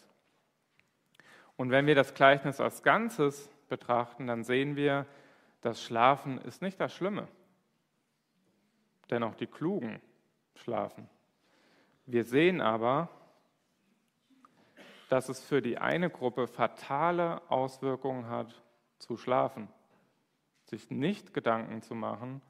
Und 1.55 1.71
wenn 1.71 1.87
wir 1.87 1.95
das 1.95 2.13
Gleichnis 2.13 2.59
als 2.59 2.83
Ganzes 2.83 3.49
betrachten, 3.69 4.27
dann 4.27 4.43
sehen 4.43 4.75
wir, 4.75 5.05
das 5.61 5.83
Schlafen 5.83 6.37
ist 6.39 6.61
nicht 6.61 6.79
das 6.79 6.93
Schlimme. 6.93 7.27
Denn 9.09 9.23
auch 9.23 9.35
die 9.35 9.47
Klugen 9.47 10.01
schlafen. 10.55 11.09
Wir 12.05 12.23
sehen 12.23 12.61
aber, 12.61 13.09
dass 15.09 15.29
es 15.29 15.43
für 15.43 15.61
die 15.61 15.77
eine 15.77 16.09
Gruppe 16.09 16.47
fatale 16.47 17.41
Auswirkungen 17.49 18.29
hat, 18.29 18.61
zu 18.99 19.15
schlafen, 19.15 19.69
sich 20.65 20.89
nicht 20.89 21.33
Gedanken 21.33 21.81
zu 21.81 21.95
machen 21.95 22.41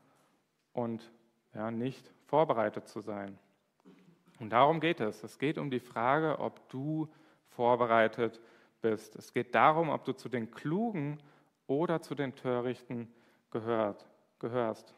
und 0.73 1.11
ja, 1.53 1.71
nicht 1.71 2.11
vorbereitet 2.25 2.87
zu 2.87 3.01
sein. 3.01 3.37
Und 4.39 4.51
darum 4.51 4.79
geht 4.79 4.99
es. 4.99 5.23
Es 5.23 5.39
geht 5.39 5.57
um 5.57 5.69
die 5.69 5.79
Frage, 5.79 6.39
ob 6.39 6.69
du 6.69 7.09
vorbereitet 7.49 8.39
bist. 8.81 9.15
Es 9.15 9.33
geht 9.33 9.55
darum, 9.55 9.89
ob 9.89 10.05
du 10.05 10.13
zu 10.13 10.29
den 10.29 10.51
Klugen 10.51 11.17
oder 11.65 12.01
zu 12.01 12.15
den 12.15 12.35
Törichten 12.35 13.11
gehört, 13.51 14.07
gehörst. 14.39 14.93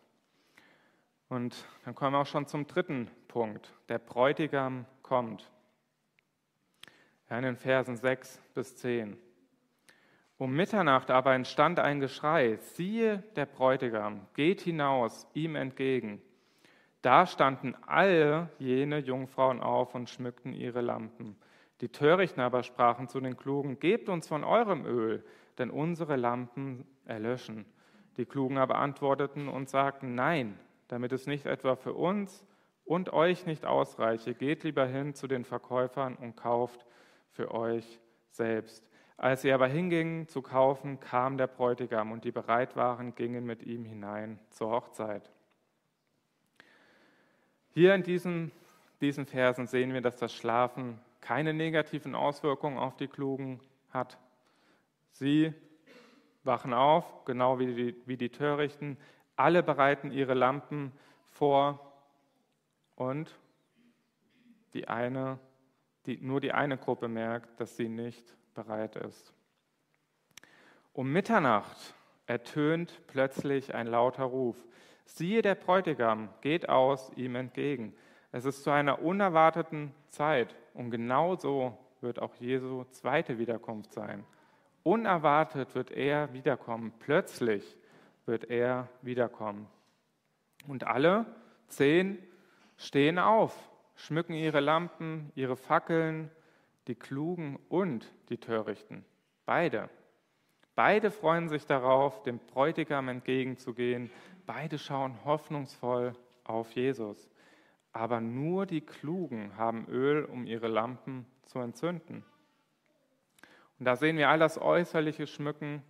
Und 1.30 1.66
dann 1.86 1.96
kommen 1.96 2.14
wir 2.14 2.20
auch 2.20 2.26
schon 2.26 2.48
zum 2.48 2.68
dritten 2.68 3.10
Punkt. 3.28 3.74
Der 3.88 4.00
Bräutigam 4.00 4.86
kommt 5.04 5.50
in 7.38 7.44
den 7.44 7.56
Versen 7.56 7.96
6 7.96 8.42
bis 8.54 8.76
10. 8.78 9.18
Um 10.38 10.56
Mitternacht 10.56 11.12
aber 11.12 11.34
entstand 11.34 11.80
ein 11.80 12.00
Geschrei, 12.00 12.58
siehe, 12.58 13.24
der 13.36 13.46
Bräutigam 13.46 14.22
geht 14.34 14.62
hinaus 14.62 15.28
ihm 15.34 15.56
entgegen. 15.56 16.22
Da 17.02 17.26
standen 17.26 17.76
alle 17.86 18.50
jene 18.58 19.00
Jungfrauen 19.00 19.62
auf 19.62 19.96
und 19.96 20.10
schmückten 20.10 20.54
ihre 20.54 20.82
Lampen. 20.82 21.36
Die 21.82 21.90
Törichten 21.90 22.42
aber 22.42 22.64
sprachen 22.64 23.08
zu 23.08 23.20
den 23.20 23.38
Klugen, 23.38 23.80
gebt 23.80 24.10
uns 24.10 24.28
von 24.28 24.44
eurem 24.44 24.86
Öl, 24.86 25.24
denn 25.58 25.70
unsere 25.70 26.16
Lampen 26.16 26.86
erlöschen. 27.06 27.66
Die 28.18 28.26
Klugen 28.26 28.58
aber 28.58 28.76
antworteten 28.76 29.48
und 29.48 29.70
sagten, 29.70 30.16
nein, 30.16 30.60
damit 30.88 31.12
es 31.12 31.28
nicht 31.28 31.46
etwa 31.46 31.76
für 31.76 31.94
uns 31.94 32.46
und 32.84 33.14
euch 33.14 33.46
nicht 33.46 33.66
ausreiche, 33.66 34.34
geht 34.34 34.64
lieber 34.64 34.86
hin 34.86 35.14
zu 35.14 35.28
den 35.28 35.46
Verkäufern 35.46 36.16
und 36.16 36.36
kauft 36.36 36.86
für 37.32 37.52
euch 37.52 38.00
selbst. 38.30 38.84
Als 39.18 39.42
sie 39.42 39.52
aber 39.52 39.68
hingingen 39.68 40.28
zu 40.28 40.42
kaufen, 40.42 41.00
kam 41.00 41.38
der 41.38 41.48
Bräutigam 41.48 42.12
und 42.12 42.24
die 42.24 42.32
bereit 42.32 42.76
waren, 42.76 43.16
gingen 43.16 43.46
mit 43.46 43.64
ihm 43.64 43.84
hinein 43.84 44.40
zur 44.50 44.70
Hochzeit. 44.72 45.30
Hier 47.72 47.94
in 47.96 48.04
diesen, 48.04 48.52
diesen 49.02 49.26
Versen 49.26 49.68
sehen 49.68 49.94
wir, 49.94 50.02
dass 50.02 50.18
das 50.18 50.34
Schlafen 50.34 51.00
keine 51.20 51.54
negativen 51.54 52.16
Auswirkungen 52.16 52.78
auf 52.78 52.96
die 52.96 53.08
Klugen 53.08 53.60
hat. 53.90 54.18
Sie 55.12 55.54
wachen 56.44 56.74
auf, 56.74 57.26
genau 57.26 57.60
wie 57.60 57.74
die, 57.74 57.96
wie 58.06 58.18
die 58.18 58.30
Törichten. 58.30 58.98
Alle 59.36 59.64
bereiten 59.64 60.12
ihre 60.12 60.34
Lampen 60.34 60.94
vor 61.30 61.94
und 62.96 63.38
die 64.74 64.88
eine 64.88 65.40
die, 66.06 66.18
nur 66.18 66.42
die 66.42 66.52
eine 66.52 66.78
Gruppe 66.78 67.08
merkt, 67.08 67.60
dass 67.60 67.76
sie 67.76 67.90
nicht 67.90 68.36
bereit 68.54 68.96
ist. 68.96 69.34
Um 70.94 71.12
Mitternacht 71.12 71.94
ertönt 72.26 73.02
plötzlich 73.08 73.74
ein 73.74 73.88
lauter 73.88 74.24
Ruf. 74.24 74.58
Siehe, 75.06 75.42
der 75.42 75.56
Bräutigam 75.56 76.30
geht 76.42 76.70
aus 76.70 77.12
ihm 77.16 77.36
entgegen. 77.36 77.96
Es 78.32 78.46
ist 78.46 78.64
zu 78.64 78.70
einer 78.70 79.02
unerwarteten 79.02 79.94
Zeit 80.10 80.56
und 80.74 80.92
genau 80.92 81.36
so 81.36 81.78
wird 82.02 82.20
auch 82.20 82.36
Jesu 82.36 82.84
zweite 82.92 83.40
Wiederkunft 83.40 83.94
sein. 83.94 84.24
Unerwartet 84.84 85.76
wird 85.76 85.92
er 85.92 86.32
wiederkommen, 86.34 86.94
plötzlich 87.00 87.78
wird 88.26 88.50
er 88.50 88.88
wiederkommen. 89.02 89.68
Und 90.68 90.86
alle 90.86 91.26
zehn 91.68 92.20
stehen 92.78 93.20
auf, 93.20 93.69
schmücken 94.00 94.34
ihre 94.34 94.62
Lampen, 94.62 95.32
ihre 95.36 95.58
Fackeln, 95.58 96.32
die 96.88 96.96
Klugen 96.96 97.60
und 97.68 98.12
die 98.30 98.38
Törichten. 98.38 99.06
Beide. 99.46 99.90
Beide 100.76 101.12
freuen 101.12 101.50
sich 101.50 101.66
darauf, 101.66 102.24
dem 102.24 102.40
Bräutigam 102.40 103.10
entgegenzugehen. 103.10 104.10
Beide 104.46 104.78
schauen 104.78 105.24
hoffnungsvoll 105.26 106.14
auf 106.46 106.72
Jesus. 106.72 107.30
Aber 107.92 108.22
nur 108.22 108.66
die 108.66 108.82
Klugen 108.82 109.58
haben 109.58 109.88
Öl, 109.90 110.24
um 110.24 110.46
ihre 110.46 110.68
Lampen 110.68 111.26
zu 111.46 111.60
entzünden. 111.60 112.24
Und 113.78 113.86
da 113.86 113.96
sehen 113.96 114.18
wir 114.18 114.30
all 114.30 114.40
das 114.40 114.60
äußerliche 114.60 115.28
Schmücken 115.28 115.84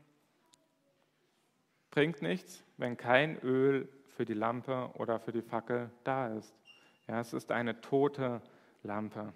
bringt 1.92 2.22
nichts, 2.22 2.64
wenn 2.78 2.98
kein 2.98 3.40
Öl 3.40 3.90
für 4.16 4.26
die 4.26 4.34
Lampe 4.34 4.92
oder 4.96 5.20
für 5.20 5.32
die 5.32 5.42
Fackel 5.42 5.90
da 6.04 6.36
ist. 6.36 6.59
Ja, 7.10 7.22
es 7.22 7.34
ist 7.34 7.52
eine 7.52 7.82
tote 7.82 8.40
Lampe. 8.84 9.34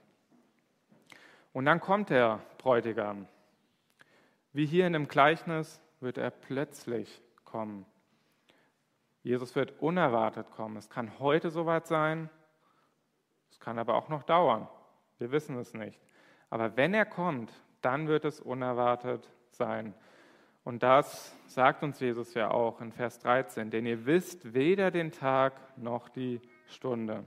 Und 1.53 1.65
dann 1.65 1.79
kommt 1.79 2.11
der 2.11 2.39
Bräutigam. 2.59 3.27
Wie 4.51 4.67
hier 4.67 4.85
in 4.85 4.93
dem 4.93 5.07
Gleichnis 5.07 5.81
wird 5.99 6.19
er 6.19 6.29
plötzlich 6.29 7.19
kommen. 7.45 7.87
Jesus 9.23 9.55
wird 9.55 9.81
unerwartet 9.81 10.51
kommen. 10.51 10.77
Es 10.77 10.87
kann 10.87 11.17
heute 11.17 11.49
soweit 11.49 11.87
sein, 11.87 12.29
es 13.49 13.59
kann 13.59 13.79
aber 13.79 13.95
auch 13.95 14.07
noch 14.07 14.21
dauern. 14.21 14.67
Wir 15.17 15.31
wissen 15.31 15.57
es 15.57 15.73
nicht. 15.73 15.99
Aber 16.51 16.77
wenn 16.77 16.93
er 16.93 17.05
kommt, 17.05 17.51
dann 17.81 18.07
wird 18.07 18.23
es 18.23 18.39
unerwartet 18.39 19.31
sein. 19.49 19.95
Und 20.63 20.83
das 20.83 21.35
sagt 21.47 21.81
uns 21.81 21.99
Jesus 21.99 22.35
ja 22.35 22.51
auch 22.51 22.81
in 22.81 22.91
Vers 22.91 23.17
13, 23.17 23.71
denn 23.71 23.87
ihr 23.87 24.05
wisst 24.05 24.53
weder 24.53 24.91
den 24.91 25.11
Tag 25.11 25.53
noch 25.75 26.09
die 26.09 26.39
Stunde. 26.67 27.25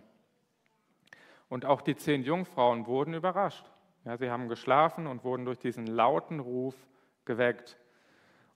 Und 1.48 1.64
auch 1.64 1.82
die 1.82 1.96
zehn 1.96 2.22
Jungfrauen 2.22 2.87
wurden 2.87 3.14
überrascht. 3.14 3.70
Ja, 4.04 4.16
sie 4.16 4.30
haben 4.30 4.48
geschlafen 4.48 5.06
und 5.06 5.24
wurden 5.24 5.44
durch 5.44 5.59
diesen 5.59 5.87
lauten 5.87 6.40
Ruf 6.40 6.74
geweckt. 7.24 7.76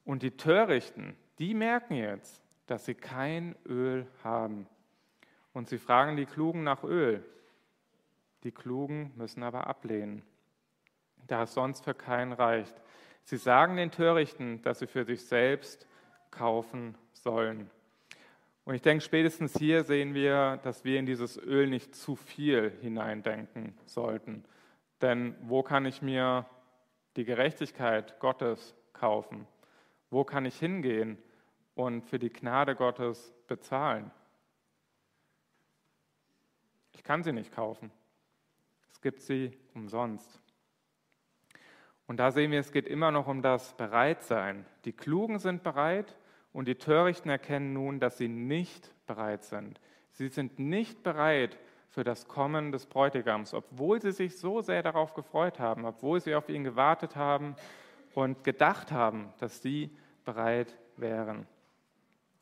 Und 0.05 0.23
die 0.23 0.37
Törichten, 0.37 1.17
die 1.39 1.55
merken 1.55 1.95
jetzt, 1.95 2.43
dass 2.67 2.85
sie 2.85 2.95
kein 2.95 3.57
Öl 3.67 4.07
haben. 4.23 4.67
Und 5.53 5.69
sie 5.69 5.79
fragen 5.79 6.17
die 6.17 6.27
Klugen 6.27 6.63
nach 6.63 6.85
Öl. 6.85 7.25
Die 8.45 8.53
Klugen 8.53 9.13
müssen 9.17 9.43
aber 9.43 9.67
ablehnen 9.67 10.23
da 11.31 11.45
es 11.45 11.55
sonst 11.55 11.85
für 11.85 11.95
keinen 11.95 12.33
reicht. 12.33 12.75
Sie 13.23 13.37
sagen 13.37 13.77
den 13.77 13.91
Törichten, 13.91 14.63
dass 14.63 14.81
sie 14.81 14.87
für 14.87 15.05
sich 15.05 15.25
selbst 15.25 15.87
kaufen 16.31 16.97
sollen. 17.13 17.71
Und 18.71 18.77
ich 18.77 18.83
denke, 18.83 19.03
spätestens 19.03 19.59
hier 19.59 19.83
sehen 19.83 20.15
wir, 20.15 20.61
dass 20.63 20.85
wir 20.85 21.01
in 21.01 21.05
dieses 21.05 21.37
Öl 21.37 21.67
nicht 21.67 21.93
zu 21.93 22.15
viel 22.15 22.71
hineindenken 22.81 23.77
sollten. 23.85 24.45
Denn 25.03 25.35
wo 25.41 25.65
kann 25.65 25.87
ich 25.87 26.03
mir 26.03 26.47
die 27.17 27.25
Gerechtigkeit 27.25 28.21
Gottes 28.21 28.77
kaufen? 28.93 29.49
Wo 30.09 30.23
kann 30.23 30.45
ich 30.45 30.57
hingehen 30.57 31.19
und 31.75 32.05
für 32.05 32.21
die 32.21 32.33
Gnade 32.33 32.77
Gottes 32.77 33.35
bezahlen? 33.49 34.13
Ich 36.93 37.03
kann 37.03 37.25
sie 37.25 37.33
nicht 37.33 37.51
kaufen. 37.51 37.91
Es 38.93 39.01
gibt 39.01 39.21
sie 39.21 39.51
umsonst. 39.75 40.41
Und 42.07 42.19
da 42.19 42.31
sehen 42.31 42.53
wir, 42.53 42.61
es 42.61 42.71
geht 42.71 42.87
immer 42.87 43.11
noch 43.11 43.27
um 43.27 43.43
das 43.43 43.77
Bereitsein. 43.77 44.65
Die 44.85 44.93
Klugen 44.93 45.41
sind 45.41 45.65
bereit 45.65 46.17
und 46.53 46.69
die 46.69 46.77
Törichten 46.77 47.31
erkennen 47.31 47.73
nun, 47.73 48.01
dass 48.01 48.19
sie 48.19 48.29
nicht 48.29 48.93
bereit 49.07 49.45
sind. 49.45 49.81
Sie 50.13 50.29
sind 50.29 50.59
nicht 50.59 51.03
bereit 51.03 51.59
für 51.89 52.05
das 52.05 52.29
Kommen 52.29 52.73
des 52.73 52.87
Bräutigams, 52.87 53.55
obwohl 53.55 54.01
sie 54.01 54.13
sich 54.13 54.39
so 54.39 54.61
sehr 54.61 54.83
darauf 54.83 55.15
gefreut 55.15 55.59
haben, 55.59 55.85
obwohl 55.85 56.21
sie 56.21 56.35
auf 56.35 56.49
ihn 56.49 56.65
gewartet 56.65 57.17
haben 57.17 57.57
und 58.15 58.45
gedacht 58.45 58.93
haben, 58.93 59.33
dass 59.39 59.63
sie 59.63 59.97
bereit 60.25 60.77
wären. 60.97 61.47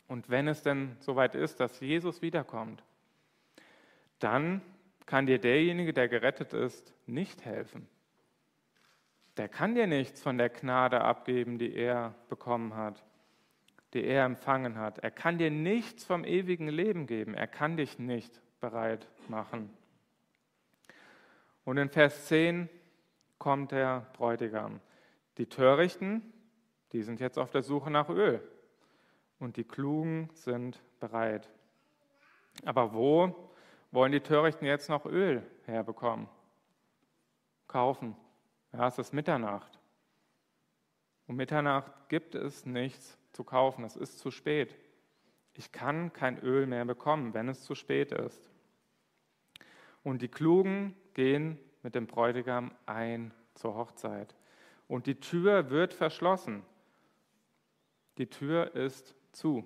Und 0.06 0.30
wenn 0.30 0.48
es 0.48 0.62
denn 0.62 0.96
soweit 1.00 1.34
ist, 1.34 1.60
dass 1.60 1.80
Jesus 1.80 2.22
wiederkommt, 2.22 2.82
dann 4.18 4.62
kann 5.06 5.26
dir 5.26 5.38
derjenige, 5.38 5.92
der 5.92 6.08
gerettet 6.08 6.52
ist, 6.52 6.94
nicht 7.06 7.44
helfen 7.44 7.88
der 9.38 9.48
kann 9.48 9.74
dir 9.74 9.86
nichts 9.86 10.20
von 10.20 10.36
der 10.36 10.50
Gnade 10.50 11.00
abgeben, 11.00 11.58
die 11.58 11.74
er 11.74 12.14
bekommen 12.28 12.74
hat, 12.74 13.04
die 13.94 14.04
er 14.04 14.24
empfangen 14.24 14.78
hat. 14.78 14.98
Er 14.98 15.10
kann 15.10 15.38
dir 15.38 15.50
nichts 15.50 16.04
vom 16.04 16.24
ewigen 16.24 16.68
Leben 16.68 17.06
geben. 17.06 17.34
Er 17.34 17.46
kann 17.46 17.76
dich 17.76 17.98
nicht 17.98 18.40
bereit 18.60 19.08
machen. 19.28 19.70
Und 21.64 21.76
in 21.76 21.90
Vers 21.90 22.26
10 22.26 22.68
kommt 23.38 23.72
der 23.72 24.06
Bräutigam. 24.14 24.80
Die 25.38 25.46
Törichten, 25.46 26.32
die 26.92 27.02
sind 27.02 27.20
jetzt 27.20 27.38
auf 27.38 27.50
der 27.50 27.62
Suche 27.62 27.90
nach 27.90 28.08
Öl. 28.08 28.40
Und 29.38 29.56
die 29.56 29.64
Klugen 29.64 30.30
sind 30.34 30.82
bereit. 30.98 31.48
Aber 32.64 32.92
wo 32.92 33.50
wollen 33.90 34.12
die 34.12 34.20
Törichten 34.20 34.66
jetzt 34.66 34.88
noch 34.88 35.06
Öl 35.06 35.42
herbekommen? 35.64 36.28
Kaufen. 37.68 38.16
Ja, 38.72 38.88
es 38.88 38.98
ist 38.98 39.12
Mitternacht. 39.12 39.78
Um 41.26 41.36
Mitternacht 41.36 41.92
gibt 42.08 42.34
es 42.34 42.64
nichts 42.64 43.17
zu 43.38 43.44
kaufen. 43.44 43.84
Es 43.84 43.94
ist 43.94 44.18
zu 44.18 44.32
spät. 44.32 44.74
Ich 45.54 45.70
kann 45.70 46.12
kein 46.12 46.40
Öl 46.40 46.66
mehr 46.66 46.84
bekommen, 46.84 47.34
wenn 47.34 47.48
es 47.48 47.62
zu 47.62 47.76
spät 47.76 48.10
ist. 48.10 48.50
Und 50.02 50.22
die 50.22 50.28
Klugen 50.28 50.96
gehen 51.14 51.56
mit 51.84 51.94
dem 51.94 52.08
Bräutigam 52.08 52.72
ein 52.84 53.32
zur 53.54 53.76
Hochzeit. 53.76 54.34
Und 54.88 55.06
die 55.06 55.20
Tür 55.20 55.70
wird 55.70 55.94
verschlossen. 55.94 56.64
Die 58.16 58.26
Tür 58.26 58.74
ist 58.74 59.14
zu. 59.30 59.64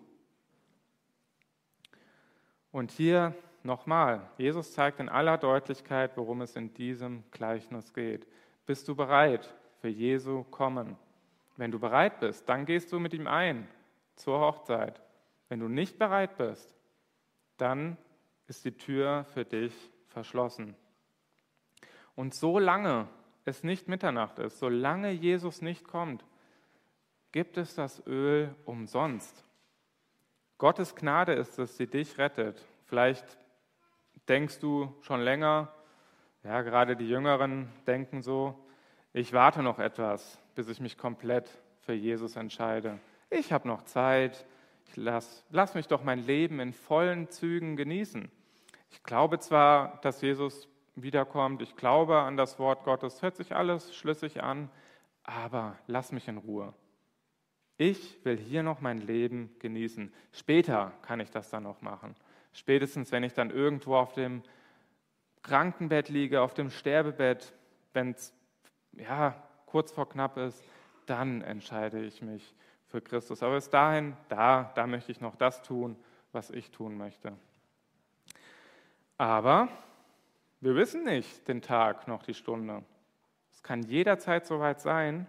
Und 2.72 2.90
hier 2.90 3.34
nochmal, 3.62 4.30
Jesus 4.36 4.74
zeigt 4.74 5.00
in 5.00 5.08
aller 5.08 5.38
Deutlichkeit, 5.38 6.14
worum 6.18 6.42
es 6.42 6.56
in 6.56 6.74
diesem 6.74 7.24
Gleichnis 7.30 7.94
geht. 7.94 8.26
Bist 8.66 8.86
du 8.86 8.94
bereit 8.94 9.54
für 9.80 9.88
Jesu 9.88 10.44
kommen? 10.44 10.98
Wenn 11.56 11.70
du 11.70 11.78
bereit 11.78 12.20
bist, 12.20 12.48
dann 12.48 12.66
gehst 12.66 12.92
du 12.92 12.98
mit 12.98 13.14
ihm 13.14 13.26
ein 13.26 13.68
zur 14.16 14.40
Hochzeit. 14.40 15.00
Wenn 15.48 15.60
du 15.60 15.68
nicht 15.68 15.98
bereit 15.98 16.36
bist, 16.36 16.74
dann 17.56 17.96
ist 18.46 18.64
die 18.64 18.76
Tür 18.76 19.24
für 19.32 19.44
dich 19.44 19.74
verschlossen. 20.08 20.74
Und 22.14 22.34
solange 22.34 23.08
es 23.44 23.64
nicht 23.64 23.88
Mitternacht 23.88 24.38
ist, 24.38 24.58
solange 24.58 25.10
Jesus 25.10 25.62
nicht 25.62 25.86
kommt, 25.86 26.24
gibt 27.32 27.56
es 27.56 27.74
das 27.74 28.06
Öl 28.06 28.54
umsonst. 28.64 29.44
Gottes 30.58 30.94
Gnade 30.94 31.32
ist 31.32 31.58
es, 31.58 31.76
die 31.76 31.86
dich 31.86 32.18
rettet. 32.18 32.64
Vielleicht 32.84 33.38
denkst 34.28 34.60
du 34.60 34.94
schon 35.00 35.20
länger, 35.20 35.72
ja, 36.44 36.62
gerade 36.62 36.96
die 36.96 37.08
Jüngeren 37.08 37.68
denken 37.86 38.22
so, 38.22 38.58
ich 39.12 39.32
warte 39.32 39.62
noch 39.62 39.78
etwas, 39.78 40.41
bis 40.54 40.68
ich 40.68 40.80
mich 40.80 40.98
komplett 40.98 41.50
für 41.80 41.92
Jesus 41.92 42.36
entscheide. 42.36 42.98
Ich 43.30 43.52
habe 43.52 43.68
noch 43.68 43.82
Zeit, 43.82 44.44
ich 44.88 44.96
lass, 44.96 45.44
lass 45.50 45.74
mich 45.74 45.88
doch 45.88 46.04
mein 46.04 46.26
Leben 46.26 46.60
in 46.60 46.72
vollen 46.72 47.30
Zügen 47.30 47.76
genießen. 47.76 48.30
Ich 48.90 49.02
glaube 49.02 49.38
zwar, 49.38 50.00
dass 50.02 50.20
Jesus 50.20 50.68
wiederkommt, 50.94 51.62
ich 51.62 51.76
glaube 51.76 52.18
an 52.18 52.36
das 52.36 52.58
Wort 52.58 52.84
Gottes, 52.84 53.22
hört 53.22 53.36
sich 53.36 53.54
alles 53.54 53.96
schlüssig 53.96 54.42
an, 54.42 54.70
aber 55.24 55.78
lass 55.86 56.12
mich 56.12 56.28
in 56.28 56.38
Ruhe. 56.38 56.74
Ich 57.78 58.24
will 58.24 58.36
hier 58.36 58.62
noch 58.62 58.80
mein 58.80 59.00
Leben 59.00 59.54
genießen. 59.58 60.12
Später 60.32 60.92
kann 61.02 61.20
ich 61.20 61.30
das 61.30 61.50
dann 61.50 61.62
noch 61.62 61.80
machen. 61.80 62.14
Spätestens, 62.52 63.10
wenn 63.12 63.22
ich 63.22 63.32
dann 63.32 63.50
irgendwo 63.50 63.96
auf 63.96 64.12
dem 64.12 64.42
Krankenbett 65.42 66.08
liege, 66.08 66.42
auf 66.42 66.54
dem 66.54 66.70
Sterbebett, 66.70 67.54
wenn 67.94 68.10
es 68.10 68.34
ja, 68.92 69.34
kurz 69.72 69.90
vor 69.90 70.08
knapp 70.08 70.36
ist, 70.36 70.62
dann 71.06 71.40
entscheide 71.42 72.04
ich 72.04 72.22
mich 72.22 72.54
für 72.86 73.00
Christus. 73.00 73.42
Aber 73.42 73.54
bis 73.54 73.70
dahin, 73.70 74.14
da, 74.28 74.70
da 74.74 74.86
möchte 74.86 75.10
ich 75.10 75.20
noch 75.20 75.34
das 75.34 75.62
tun, 75.62 75.96
was 76.30 76.50
ich 76.50 76.70
tun 76.70 76.96
möchte. 76.98 77.32
Aber 79.16 79.68
Wir 80.64 80.76
wissen 80.76 81.02
nicht 81.02 81.48
den 81.48 81.60
Tag 81.60 82.06
noch 82.06 82.22
die 82.22 82.34
Stunde. 82.34 82.84
Es 83.52 83.64
kann 83.64 83.82
jederzeit 83.82 84.46
soweit 84.46 84.80
sein, 84.80 85.26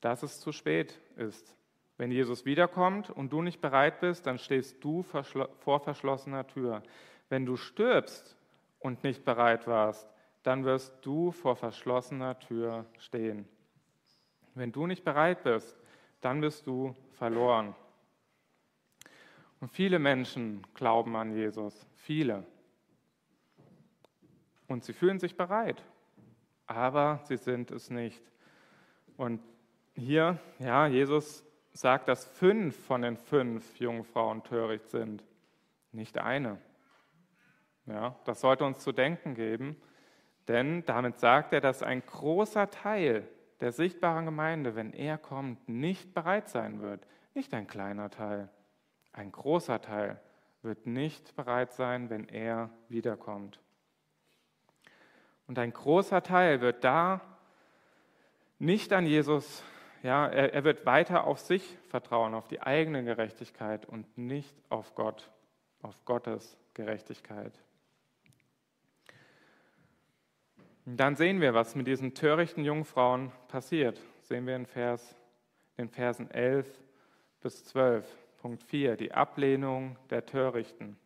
dass 0.00 0.24
es 0.24 0.40
zu 0.40 0.50
spät 0.50 0.98
ist. 1.14 1.54
Wenn 1.98 2.10
Jesus 2.10 2.44
wiederkommt 2.44 3.10
und 3.10 3.32
du 3.32 3.42
nicht 3.42 3.60
bereit 3.60 4.00
bist, 4.00 4.26
dann 4.26 4.38
stehst 4.38 4.82
du 4.82 5.04
vor 5.04 5.78
verschlossener 5.78 6.48
Tür. 6.48 6.82
Wenn 7.28 7.46
du 7.46 7.56
stirbst 7.56 8.34
und 8.80 9.04
nicht 9.04 9.24
bereit 9.24 9.68
warst, 9.68 10.08
dann 10.42 10.64
wirst 10.64 10.94
du 11.02 11.32
vor 11.32 11.56
verschlossener 11.56 12.38
Tür 12.38 12.86
stehen. 12.98 13.48
Wenn 14.54 14.72
du 14.72 14.86
nicht 14.86 15.04
bereit 15.04 15.42
bist, 15.42 15.78
dann 16.20 16.40
bist 16.40 16.66
du 16.66 16.94
verloren. 17.12 17.74
Und 19.60 19.68
viele 19.68 19.98
Menschen 19.98 20.66
glauben 20.74 21.16
an 21.16 21.32
Jesus, 21.32 21.86
viele. 21.94 22.44
Und 24.68 24.84
sie 24.84 24.92
fühlen 24.92 25.18
sich 25.18 25.36
bereit, 25.36 25.84
aber 26.66 27.20
sie 27.24 27.36
sind 27.36 27.70
es 27.70 27.90
nicht. 27.90 28.22
Und 29.16 29.42
hier, 29.94 30.38
ja, 30.58 30.86
Jesus 30.86 31.44
sagt, 31.72 32.08
dass 32.08 32.24
fünf 32.24 32.76
von 32.86 33.02
den 33.02 33.16
fünf 33.16 33.78
Jungfrauen 33.78 34.42
töricht 34.42 34.88
sind, 34.90 35.22
nicht 35.92 36.18
eine. 36.18 36.58
Ja, 37.86 38.16
das 38.24 38.40
sollte 38.40 38.64
uns 38.64 38.78
zu 38.78 38.92
denken 38.92 39.34
geben, 39.34 39.76
denn 40.48 40.84
damit 40.84 41.18
sagt 41.18 41.52
er, 41.52 41.60
dass 41.60 41.82
ein 41.82 42.04
großer 42.04 42.70
Teil 42.70 43.28
der 43.60 43.72
sichtbaren 43.72 44.24
Gemeinde, 44.24 44.74
wenn 44.74 44.92
er 44.92 45.18
kommt, 45.18 45.68
nicht 45.68 46.14
bereit 46.14 46.48
sein 46.48 46.80
wird. 46.80 47.06
Nicht 47.34 47.52
ein 47.54 47.66
kleiner 47.66 48.10
Teil, 48.10 48.48
ein 49.12 49.30
großer 49.30 49.80
Teil 49.80 50.20
wird 50.62 50.86
nicht 50.86 51.36
bereit 51.36 51.72
sein, 51.72 52.10
wenn 52.10 52.28
er 52.28 52.70
wiederkommt. 52.88 53.60
Und 55.46 55.58
ein 55.58 55.72
großer 55.72 56.22
Teil 56.22 56.60
wird 56.60 56.84
da 56.84 57.20
nicht 58.58 58.92
an 58.92 59.06
Jesus, 59.06 59.64
ja, 60.02 60.26
er, 60.26 60.52
er 60.54 60.64
wird 60.64 60.86
weiter 60.86 61.24
auf 61.24 61.38
sich 61.38 61.78
vertrauen, 61.88 62.34
auf 62.34 62.46
die 62.46 62.60
eigene 62.62 63.04
Gerechtigkeit 63.04 63.86
und 63.86 64.16
nicht 64.16 64.54
auf 64.68 64.94
Gott, 64.94 65.30
auf 65.82 66.04
Gottes 66.04 66.56
Gerechtigkeit. 66.74 67.58
Und 70.58 70.69
dann 70.84 71.16
sehen 71.16 71.40
wir, 71.40 71.54
was 71.54 71.74
mit 71.74 71.86
diesen 71.86 72.14
törichten 72.14 72.64
Jungfrauen 72.64 73.32
passiert. 73.48 74.00
Sehen 74.22 74.46
wir 74.46 74.56
in 74.56 74.66
Vers, 74.66 75.14
den 75.78 75.88
Versen 75.88 76.30
11 76.30 76.66
bis 77.40 77.64
12. 77.64 78.06
Punkt 78.40 78.62
4, 78.62 78.96
die 78.96 79.12
Ablehnung 79.12 79.96
der 80.08 80.24
Törichten. 80.24 80.96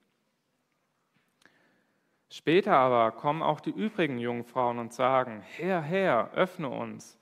Später 2.31 2.75
aber 2.75 3.13
kommen 3.13 3.43
auch 3.43 3.61
die 3.61 3.71
übrigen 3.71 4.19
Jungfrauen 4.19 4.79
und 4.79 4.93
sagen, 4.93 5.41
Herr, 5.41 5.83
Herr, 5.83 6.33
öffne 6.33 6.69
uns. 6.69 7.19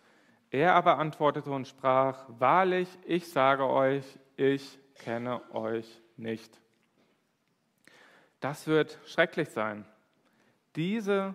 Er 0.51 0.75
aber 0.75 0.99
antwortete 0.99 1.51
und 1.51 1.67
sprach, 1.67 2.27
Wahrlich, 2.29 2.89
ich 3.07 3.29
sage 3.31 3.67
euch, 3.67 4.05
ich 4.37 4.79
kenne 4.97 5.41
euch 5.55 6.03
nicht. 6.17 6.61
Das 8.41 8.67
wird 8.67 8.99
schrecklich 9.07 9.49
sein. 9.49 9.87
Diese 10.77 11.35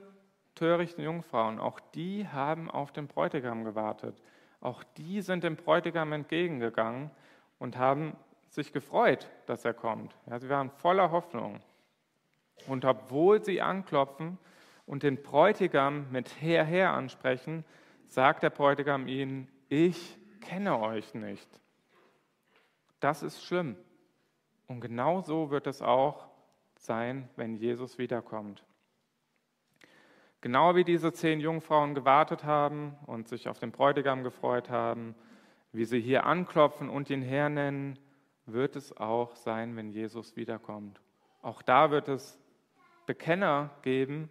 törichten 0.57 1.03
Jungfrauen, 1.03 1.59
auch 1.59 1.79
die 1.79 2.27
haben 2.27 2.69
auf 2.69 2.91
den 2.91 3.07
Bräutigam 3.07 3.63
gewartet. 3.63 4.21
Auch 4.59 4.83
die 4.83 5.21
sind 5.21 5.43
dem 5.43 5.55
Bräutigam 5.55 6.11
entgegengegangen 6.13 7.11
und 7.59 7.77
haben 7.77 8.15
sich 8.49 8.73
gefreut, 8.73 9.29
dass 9.45 9.65
er 9.65 9.73
kommt. 9.73 10.15
Ja, 10.25 10.39
sie 10.39 10.49
waren 10.49 10.71
voller 10.71 11.11
Hoffnung. 11.11 11.61
Und 12.67 12.85
obwohl 12.85 13.43
sie 13.43 13.61
anklopfen 13.61 14.37
und 14.85 15.03
den 15.03 15.21
Bräutigam 15.21 16.11
mit 16.11 16.41
Herr, 16.41 16.63
Herr 16.63 16.93
ansprechen, 16.93 17.63
sagt 18.07 18.43
der 18.43 18.49
Bräutigam 18.49 19.07
ihnen, 19.07 19.47
ich 19.69 20.17
kenne 20.41 20.79
euch 20.79 21.13
nicht. 21.13 21.47
Das 22.99 23.21
ist 23.21 23.43
schlimm. 23.43 23.75
Und 24.65 24.81
genau 24.81 25.21
so 25.21 25.51
wird 25.51 25.67
es 25.67 25.81
auch 25.81 26.27
sein, 26.75 27.29
wenn 27.35 27.55
Jesus 27.55 27.97
wiederkommt. 27.97 28.63
Genau 30.41 30.75
wie 30.75 30.83
diese 30.83 31.13
zehn 31.13 31.39
Jungfrauen 31.39 31.95
gewartet 31.95 32.43
haben 32.43 32.95
und 33.07 33.27
sich 33.27 33.49
auf 33.49 33.59
den 33.59 33.71
Bräutigam 33.71 34.23
gefreut 34.23 34.69
haben, 34.69 35.15
wie 35.71 35.85
sie 35.85 35.99
hier 35.99 36.25
anklopfen 36.25 36.89
und 36.89 37.09
ihn 37.09 37.21
hernennen, 37.21 37.97
wird 38.45 38.75
es 38.75 38.95
auch 38.95 39.35
sein, 39.35 39.75
wenn 39.75 39.89
Jesus 39.89 40.35
wiederkommt. 40.35 41.01
Auch 41.41 41.61
da 41.61 41.91
wird 41.91 42.07
es 42.07 42.39
Bekenner 43.05 43.71
geben, 43.81 44.29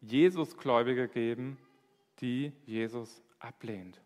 Jesusgläubige 0.00 1.08
geben, 1.08 1.58
die 2.20 2.52
Jesus 2.66 3.22
ablehnt. 3.38 4.00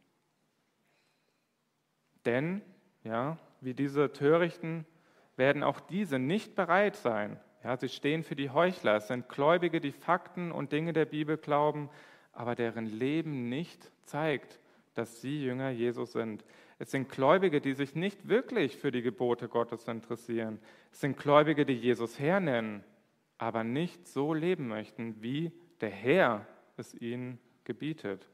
Denn, 2.25 2.63
ja, 3.03 3.39
wie 3.61 3.75
diese 3.75 4.13
Törichten 4.13 4.87
werden 5.37 5.63
auch 5.63 5.81
diese 5.81 6.19
nicht 6.19 6.55
bereit 6.55 6.97
sein, 6.97 7.41
ja, 7.65 7.77
sie 7.77 7.89
stehen 7.89 8.23
für 8.23 8.37
die 8.37 8.51
Heuchler. 8.51 8.97
Es 8.97 9.09
sind 9.09 9.29
Gläubige, 9.29 9.81
die 9.81 9.93
Fakten 9.93 10.53
und 10.53 10.73
Dinge 10.73 10.93
der 10.93 11.07
Bibel 11.07 11.37
glauben, 11.37 11.91
aber 12.33 12.55
deren 12.55 12.87
Leben 12.87 13.49
nicht 13.49 13.91
zeigt, 14.05 14.61
dass 14.95 15.21
sie 15.21 15.45
Jünger 15.45 15.71
Jesus 15.71 16.13
sind. 16.13 16.45
Es 16.79 16.93
sind 16.93 17.09
Gläubige, 17.09 17.61
die 17.61 17.75
sich 17.75 17.97
nicht 17.97 18.29
wirklich 18.29 18.77
für 18.77 18.93
die 18.93 19.03
Gebote 19.03 19.49
Gottes 19.49 19.89
interessieren. 19.89 20.61
Es 20.93 21.01
sind 21.01 21.17
Gläubige, 21.17 21.67
die 21.67 21.75
Jesus 21.75 22.19
Herr 22.21 22.39
nennen, 22.39 22.85
aber 23.39 23.65
nicht 23.65 24.07
so 24.07 24.35
leben 24.35 24.69
möchten, 24.69 25.21
wie 25.21 25.53
der 25.81 25.91
Herr 25.91 26.47
es 26.77 26.95
ihnen 26.95 27.39
gebietet. 27.65 28.29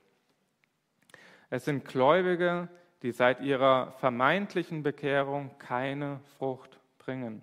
Es 1.49 1.65
sind 1.65 1.85
Gläubige, 1.85 2.69
die 3.03 3.13
seit 3.13 3.41
ihrer 3.41 3.93
vermeintlichen 3.93 4.83
Bekehrung 4.83 5.57
keine 5.59 6.21
Frucht 6.39 6.79
bringen. 6.99 7.43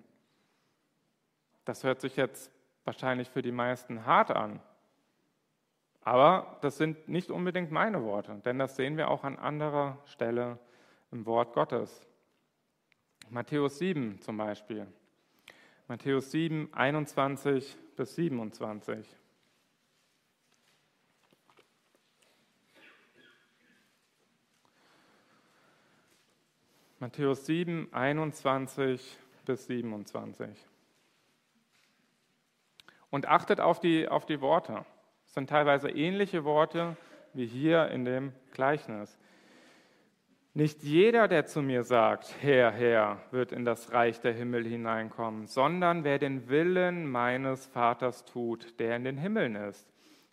Das 1.64 1.84
hört 1.84 2.00
sich 2.00 2.16
jetzt 2.16 2.50
wahrscheinlich 2.84 3.28
für 3.28 3.42
die 3.42 3.52
meisten 3.52 4.04
hart 4.06 4.30
an. 4.30 4.60
Aber 6.00 6.58
das 6.62 6.78
sind 6.78 7.08
nicht 7.08 7.30
unbedingt 7.30 7.70
meine 7.70 8.02
Worte, 8.02 8.40
denn 8.44 8.58
das 8.58 8.74
sehen 8.74 8.96
wir 8.96 9.08
auch 9.08 9.22
an 9.22 9.38
anderer 9.38 9.98
Stelle 10.06 10.58
im 11.12 11.26
Wort 11.26 11.54
Gottes. 11.54 12.04
Matthäus 13.30 13.78
7 13.78 14.20
zum 14.20 14.36
Beispiel. 14.36 14.86
Matthäus 15.86 16.30
7, 16.32 16.72
21 16.74 17.76
bis 17.96 18.14
27. 18.16 19.06
Matthäus 26.98 27.46
7, 27.46 27.92
21 27.92 29.18
bis 29.44 29.66
27. 29.66 30.71
Und 33.12 33.28
achtet 33.28 33.60
auf 33.60 33.78
die, 33.78 34.08
auf 34.08 34.24
die 34.24 34.40
Worte. 34.40 34.86
Es 35.26 35.34
sind 35.34 35.50
teilweise 35.50 35.90
ähnliche 35.90 36.44
Worte 36.44 36.96
wie 37.34 37.46
hier 37.46 37.88
in 37.88 38.06
dem 38.06 38.32
Gleichnis. 38.52 39.18
Nicht 40.54 40.82
jeder, 40.82 41.28
der 41.28 41.44
zu 41.44 41.60
mir 41.60 41.82
sagt, 41.82 42.34
Herr, 42.40 42.70
Herr, 42.70 43.20
wird 43.30 43.52
in 43.52 43.66
das 43.66 43.92
Reich 43.92 44.20
der 44.20 44.32
Himmel 44.32 44.66
hineinkommen, 44.66 45.46
sondern 45.46 46.04
wer 46.04 46.18
den 46.18 46.48
Willen 46.48 47.06
meines 47.10 47.66
Vaters 47.66 48.24
tut, 48.24 48.80
der 48.80 48.96
in 48.96 49.04
den 49.04 49.18
Himmeln 49.18 49.56
ist. 49.56 49.86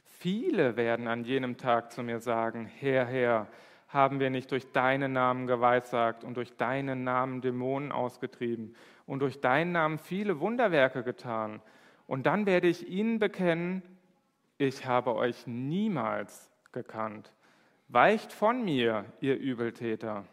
Viele 0.06 0.78
werden 0.78 1.08
an 1.08 1.26
jenem 1.26 1.58
Tag 1.58 1.92
zu 1.92 2.02
mir 2.02 2.20
sagen, 2.20 2.66
Herr, 2.66 3.06
Herr, 3.06 3.48
haben 3.90 4.22
wir 4.22 4.30
nicht 4.30 4.52
durch 4.52 4.72
deinen 4.72 5.12
Namen 5.12 5.48
geweissagt 5.48 6.24
und 6.24 6.38
durch 6.38 6.56
deinen 6.56 7.04
Namen 7.04 7.42
Dämonen 7.42 7.92
ausgetrieben 7.92 8.74
und 9.06 9.20
durch 9.20 9.42
deinen 9.42 9.74
Namen 9.74 9.98
viele 9.98 10.40
Wunderwerke 10.40 11.04
getan. 11.04 11.62
Und 12.10 12.26
dann 12.26 12.48
werde 12.48 12.68
ich 12.68 12.90
ihnen 12.90 13.20
bekennen, 13.20 13.84
ich 14.58 14.88
habe 14.88 15.14
euch 15.14 15.46
niemals 15.46 16.50
gekannt. 16.72 17.32
Weicht 17.88 18.34
von 18.34 18.66
mir, 18.66 19.06
ihr 19.22 19.38
Übeltäter. 19.38 20.26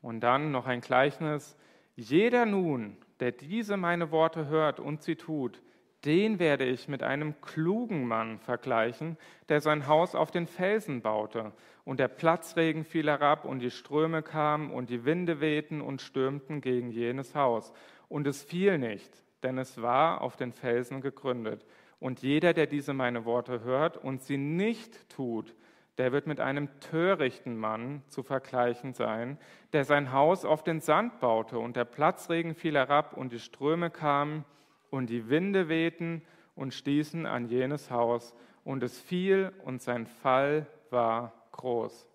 Und 0.00 0.20
dann 0.20 0.50
noch 0.50 0.66
ein 0.66 0.80
Gleichnis. 0.80 1.54
Jeder 1.96 2.46
nun, 2.46 2.96
der 3.20 3.32
diese 3.32 3.76
meine 3.76 4.10
Worte 4.10 4.46
hört 4.46 4.80
und 4.80 5.02
sie 5.02 5.16
tut, 5.16 5.60
den 6.06 6.38
werde 6.38 6.64
ich 6.64 6.88
mit 6.88 7.02
einem 7.02 7.38
klugen 7.42 8.08
Mann 8.08 8.38
vergleichen, 8.38 9.18
der 9.50 9.60
sein 9.60 9.86
Haus 9.86 10.14
auf 10.14 10.30
den 10.30 10.46
Felsen 10.46 11.02
baute. 11.02 11.52
Und 11.84 12.00
der 12.00 12.08
Platzregen 12.08 12.84
fiel 12.84 13.06
herab 13.06 13.44
und 13.44 13.58
die 13.58 13.70
Ströme 13.70 14.22
kamen 14.22 14.70
und 14.70 14.88
die 14.88 15.04
Winde 15.04 15.42
wehten 15.42 15.82
und 15.82 16.00
stürmten 16.00 16.62
gegen 16.62 16.88
jenes 16.88 17.34
Haus. 17.34 17.74
Und 18.08 18.26
es 18.26 18.42
fiel 18.42 18.78
nicht, 18.78 19.22
denn 19.42 19.58
es 19.58 19.80
war 19.80 20.20
auf 20.20 20.36
den 20.36 20.52
Felsen 20.52 21.00
gegründet. 21.00 21.64
Und 22.00 22.22
jeder, 22.22 22.52
der 22.52 22.66
diese 22.66 22.94
meine 22.94 23.24
Worte 23.24 23.62
hört 23.62 23.96
und 23.96 24.22
sie 24.22 24.36
nicht 24.36 25.08
tut, 25.08 25.54
der 25.98 26.12
wird 26.12 26.26
mit 26.26 26.40
einem 26.40 26.68
törichten 26.80 27.56
Mann 27.56 28.02
zu 28.08 28.22
vergleichen 28.22 28.94
sein, 28.94 29.38
der 29.72 29.84
sein 29.84 30.12
Haus 30.12 30.44
auf 30.44 30.64
den 30.64 30.80
Sand 30.80 31.20
baute 31.20 31.58
und 31.58 31.76
der 31.76 31.84
Platzregen 31.84 32.54
fiel 32.54 32.74
herab 32.74 33.16
und 33.16 33.32
die 33.32 33.38
Ströme 33.38 33.90
kamen 33.90 34.44
und 34.90 35.10
die 35.10 35.28
Winde 35.28 35.68
wehten 35.68 36.22
und 36.54 36.74
stießen 36.74 37.26
an 37.26 37.46
jenes 37.46 37.90
Haus, 37.90 38.34
und 38.64 38.82
es 38.82 39.00
fiel, 39.00 39.52
und 39.64 39.82
sein 39.82 40.06
Fall 40.06 40.66
war 40.90 41.32
groß. 41.52 42.08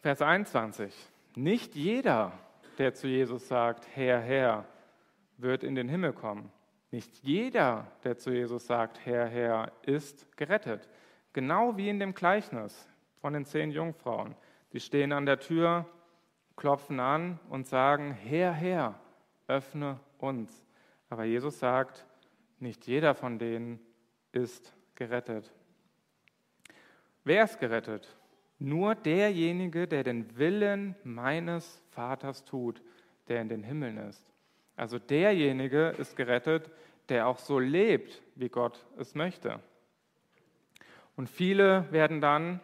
Vers 0.00 0.22
21. 0.22 0.94
Nicht 1.34 1.74
jeder, 1.74 2.32
der 2.78 2.94
zu 2.94 3.08
Jesus 3.08 3.48
sagt, 3.48 3.86
Herr, 3.94 4.20
Herr, 4.20 4.64
wird 5.36 5.64
in 5.64 5.74
den 5.74 5.88
Himmel 5.88 6.12
kommen. 6.12 6.50
Nicht 6.90 7.16
jeder, 7.22 7.86
der 8.04 8.18
zu 8.18 8.30
Jesus 8.30 8.66
sagt, 8.66 9.04
Herr, 9.04 9.26
Herr, 9.26 9.72
ist 9.82 10.36
gerettet. 10.36 10.88
Genau 11.32 11.76
wie 11.76 11.88
in 11.88 11.98
dem 11.98 12.14
Gleichnis 12.14 12.88
von 13.20 13.32
den 13.32 13.44
zehn 13.44 13.70
Jungfrauen. 13.70 14.36
Die 14.72 14.80
stehen 14.80 15.12
an 15.12 15.26
der 15.26 15.40
Tür, 15.40 15.86
klopfen 16.56 17.00
an 17.00 17.40
und 17.48 17.66
sagen, 17.66 18.12
Herr, 18.12 18.52
Herr, 18.52 19.00
öffne 19.48 19.98
uns. 20.18 20.64
Aber 21.10 21.24
Jesus 21.24 21.58
sagt, 21.58 22.06
nicht 22.60 22.86
jeder 22.86 23.14
von 23.14 23.38
denen 23.38 23.80
ist 24.32 24.74
gerettet. 24.94 25.52
Wer 27.24 27.44
ist 27.44 27.58
gerettet? 27.58 28.16
Nur 28.58 28.94
derjenige, 28.94 29.86
der 29.86 30.04
den 30.04 30.36
Willen 30.36 30.94
meines 31.04 31.82
Vaters 31.90 32.44
tut, 32.44 32.82
der 33.28 33.40
in 33.40 33.48
den 33.48 33.62
Himmeln 33.62 33.98
ist. 33.98 34.24
Also 34.76 34.98
derjenige 34.98 35.94
ist 35.98 36.16
gerettet, 36.16 36.70
der 37.08 37.26
auch 37.26 37.38
so 37.38 37.58
lebt, 37.58 38.22
wie 38.34 38.48
Gott 38.48 38.84
es 38.98 39.14
möchte. 39.14 39.60
Und 41.16 41.28
viele 41.28 41.90
werden 41.92 42.20
dann 42.20 42.60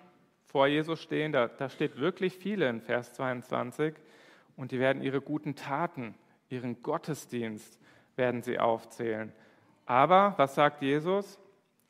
vor 0.46 0.66
Jesus 0.66 1.00
stehen, 1.00 1.32
da, 1.32 1.46
da 1.46 1.68
steht 1.68 1.98
wirklich 1.98 2.36
viele 2.36 2.68
in 2.68 2.80
Vers 2.80 3.12
22, 3.12 3.94
und 4.56 4.72
die 4.72 4.80
werden 4.80 5.02
ihre 5.02 5.20
guten 5.20 5.54
Taten, 5.54 6.14
ihren 6.48 6.82
Gottesdienst, 6.82 7.78
werden 8.16 8.42
sie 8.42 8.58
aufzählen. 8.58 9.32
Aber 9.86 10.34
was 10.36 10.54
sagt 10.54 10.82
Jesus? 10.82 11.38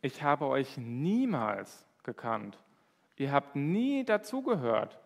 Ich 0.03 0.23
habe 0.23 0.47
euch 0.47 0.77
niemals 0.77 1.87
gekannt. 2.03 2.59
Ihr 3.21 3.33
habt 3.33 3.55
nie 3.55 4.03
dazugehört. 4.03 4.99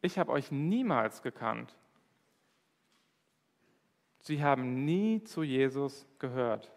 Ich 0.00 0.16
habe 0.16 0.30
euch 0.30 0.52
niemals 0.52 1.22
gekannt. 1.22 1.76
Sie 4.20 4.44
haben 4.44 4.84
nie 4.84 5.24
zu 5.24 5.42
Jesus 5.42 6.06
gehört. 6.20 6.70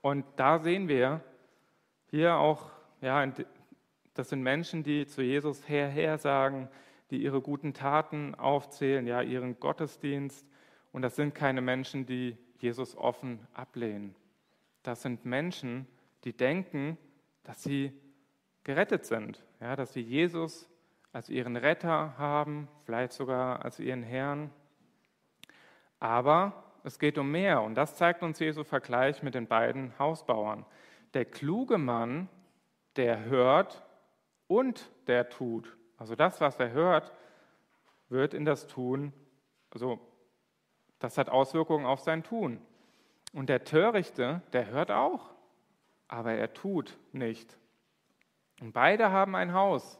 Und 0.00 0.24
da 0.36 0.58
sehen 0.58 0.88
wir 0.88 1.20
hier 2.06 2.36
auch, 2.36 2.70
ja, 3.02 3.30
das 4.14 4.30
sind 4.30 4.42
Menschen, 4.42 4.82
die 4.82 5.04
zu 5.06 5.20
Jesus 5.20 5.68
her, 5.68 5.90
her 5.90 6.16
sagen, 6.16 6.70
die 7.10 7.22
ihre 7.22 7.42
guten 7.42 7.74
Taten 7.74 8.34
aufzählen, 8.36 9.06
ja, 9.06 9.20
ihren 9.20 9.60
Gottesdienst. 9.60 10.46
Und 10.92 11.02
das 11.02 11.14
sind 11.14 11.34
keine 11.34 11.60
Menschen, 11.60 12.06
die 12.06 12.38
Jesus 12.58 12.96
offen 12.96 13.46
ablehnen. 13.52 14.14
Das 14.82 15.02
sind 15.02 15.26
Menschen, 15.26 15.86
die 16.24 16.34
denken, 16.34 16.96
dass 17.42 17.62
sie 17.62 17.92
gerettet 18.66 19.04
sind, 19.04 19.44
ja, 19.60 19.76
dass 19.76 19.92
sie 19.92 20.00
Jesus 20.00 20.68
als 21.12 21.28
ihren 21.28 21.56
Retter 21.56 22.18
haben, 22.18 22.66
vielleicht 22.82 23.12
sogar 23.12 23.64
als 23.64 23.78
ihren 23.78 24.02
Herrn. 24.02 24.50
Aber 26.00 26.64
es 26.82 26.98
geht 26.98 27.16
um 27.16 27.30
mehr 27.30 27.62
und 27.62 27.76
das 27.76 27.94
zeigt 27.94 28.24
uns 28.24 28.40
Jesu 28.40 28.64
Vergleich 28.64 29.22
mit 29.22 29.36
den 29.36 29.46
beiden 29.46 29.96
Hausbauern. 30.00 30.66
Der 31.14 31.24
kluge 31.24 31.78
Mann, 31.78 32.28
der 32.96 33.26
hört 33.26 33.84
und 34.48 34.90
der 35.06 35.28
tut. 35.28 35.76
Also 35.96 36.16
das, 36.16 36.40
was 36.40 36.58
er 36.58 36.72
hört, 36.72 37.12
wird 38.08 38.34
in 38.34 38.44
das 38.44 38.66
Tun, 38.66 39.12
also 39.70 40.00
das 40.98 41.18
hat 41.18 41.28
Auswirkungen 41.28 41.86
auf 41.86 42.00
sein 42.00 42.24
Tun. 42.24 42.60
Und 43.32 43.48
der 43.48 43.62
Törichte, 43.62 44.42
der 44.52 44.70
hört 44.70 44.90
auch, 44.90 45.30
aber 46.08 46.32
er 46.32 46.52
tut 46.52 46.98
nicht. 47.12 47.56
Und 48.60 48.72
beide 48.72 49.10
haben 49.10 49.34
ein 49.36 49.52
Haus, 49.52 49.98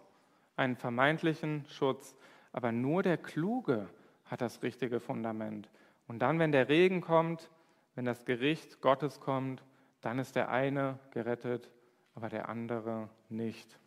einen 0.57 0.77
vermeintlichen 0.77 1.67
Schutz, 1.69 2.17
aber 2.53 2.73
nur 2.73 3.03
der 3.03 3.19
Kluge 3.19 3.89
hat 4.25 4.41
das 4.41 4.63
richtige 4.63 5.01
Fundament. 5.01 5.69
Und 6.09 6.21
dann, 6.21 6.39
wenn 6.39 6.53
der 6.53 6.69
Regen 6.69 7.01
kommt, 7.01 7.51
wenn 7.95 8.05
das 8.05 8.25
Gericht 8.25 8.81
Gottes 8.81 9.21
kommt, 9.21 9.63
dann 10.01 10.19
ist 10.19 10.37
der 10.37 10.51
eine 10.51 10.99
gerettet, 11.11 11.71
aber 12.15 12.29
der 12.29 12.49
andere 12.49 13.09
nicht. 13.29 13.79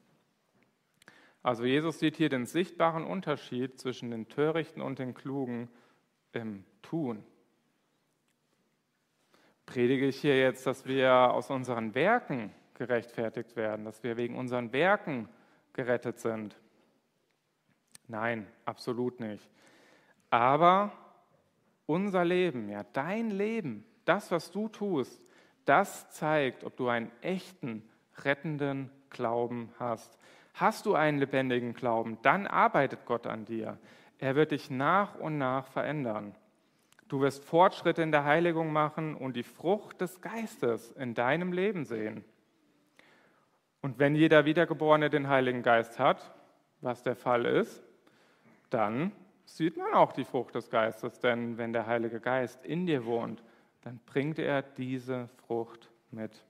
Also 1.41 1.63
Jesus 1.63 1.99
sieht 1.99 2.17
hier 2.17 2.29
den 2.29 2.45
sichtbaren 2.45 3.05
Unterschied 3.05 3.79
zwischen 3.79 4.11
den 4.11 4.27
Törichten 4.27 4.81
und 4.81 4.99
den 4.99 5.13
Klugen 5.13 5.69
im 6.33 6.65
Tun. 6.81 7.23
Predige 9.65 10.07
ich 10.07 10.19
hier 10.19 10.37
jetzt, 10.37 10.65
dass 10.65 10.85
wir 10.85 11.13
aus 11.31 11.49
unseren 11.49 11.95
Werken 11.95 12.53
gerechtfertigt 12.79 13.55
werden, 13.55 13.85
dass 13.85 14.01
wir 14.03 14.17
wegen 14.17 14.35
unseren 14.35 14.73
Werken 14.73 15.29
gerettet 15.73 16.19
sind? 16.19 16.57
Nein, 18.07 18.47
absolut 18.65 19.19
nicht. 19.19 19.47
Aber 20.31 20.91
unser 21.85 22.25
Leben, 22.25 22.69
ja, 22.69 22.83
dein 22.93 23.29
Leben, 23.29 23.85
das, 24.05 24.31
was 24.31 24.49
du 24.49 24.67
tust, 24.67 25.21
das 25.65 26.09
zeigt, 26.09 26.63
ob 26.63 26.75
du 26.77 26.87
einen 26.87 27.11
echten, 27.21 27.87
rettenden 28.23 28.89
Glauben 29.09 29.71
hast. 29.77 30.17
Hast 30.53 30.85
du 30.85 30.95
einen 30.95 31.19
lebendigen 31.19 31.73
Glauben, 31.73 32.17
dann 32.23 32.47
arbeitet 32.47 33.05
Gott 33.05 33.27
an 33.27 33.45
dir. 33.45 33.77
Er 34.17 34.35
wird 34.35 34.51
dich 34.51 34.69
nach 34.69 35.15
und 35.15 35.37
nach 35.37 35.67
verändern. 35.67 36.35
Du 37.07 37.21
wirst 37.21 37.43
Fortschritte 37.43 38.01
in 38.01 38.11
der 38.11 38.23
Heiligung 38.23 38.71
machen 38.71 39.15
und 39.15 39.35
die 39.35 39.43
Frucht 39.43 40.01
des 40.01 40.21
Geistes 40.21 40.91
in 40.91 41.13
deinem 41.13 41.51
Leben 41.53 41.85
sehen. 41.85 42.23
Und 43.81 43.99
wenn 43.99 44.15
jeder 44.15 44.45
Wiedergeborene 44.45 45.09
den 45.09 45.29
Heiligen 45.29 45.63
Geist 45.63 45.99
hat, 45.99 46.33
was 46.81 47.03
der 47.03 47.15
Fall 47.15 47.45
ist, 47.45 47.83
dann 48.69 49.11
sieht 49.45 49.77
man 49.77 49.93
auch 49.93 50.11
die 50.11 50.25
Frucht 50.25 50.55
des 50.55 50.69
Geistes, 50.69 51.19
denn 51.19 51.57
wenn 51.57 51.73
der 51.73 51.87
Heilige 51.87 52.19
Geist 52.19 52.65
in 52.65 52.85
dir 52.85 53.05
wohnt, 53.05 53.43
dann 53.81 53.99
bringt 54.05 54.39
er 54.39 54.61
diese 54.61 55.29
Frucht 55.47 55.89
mit. 56.11 56.45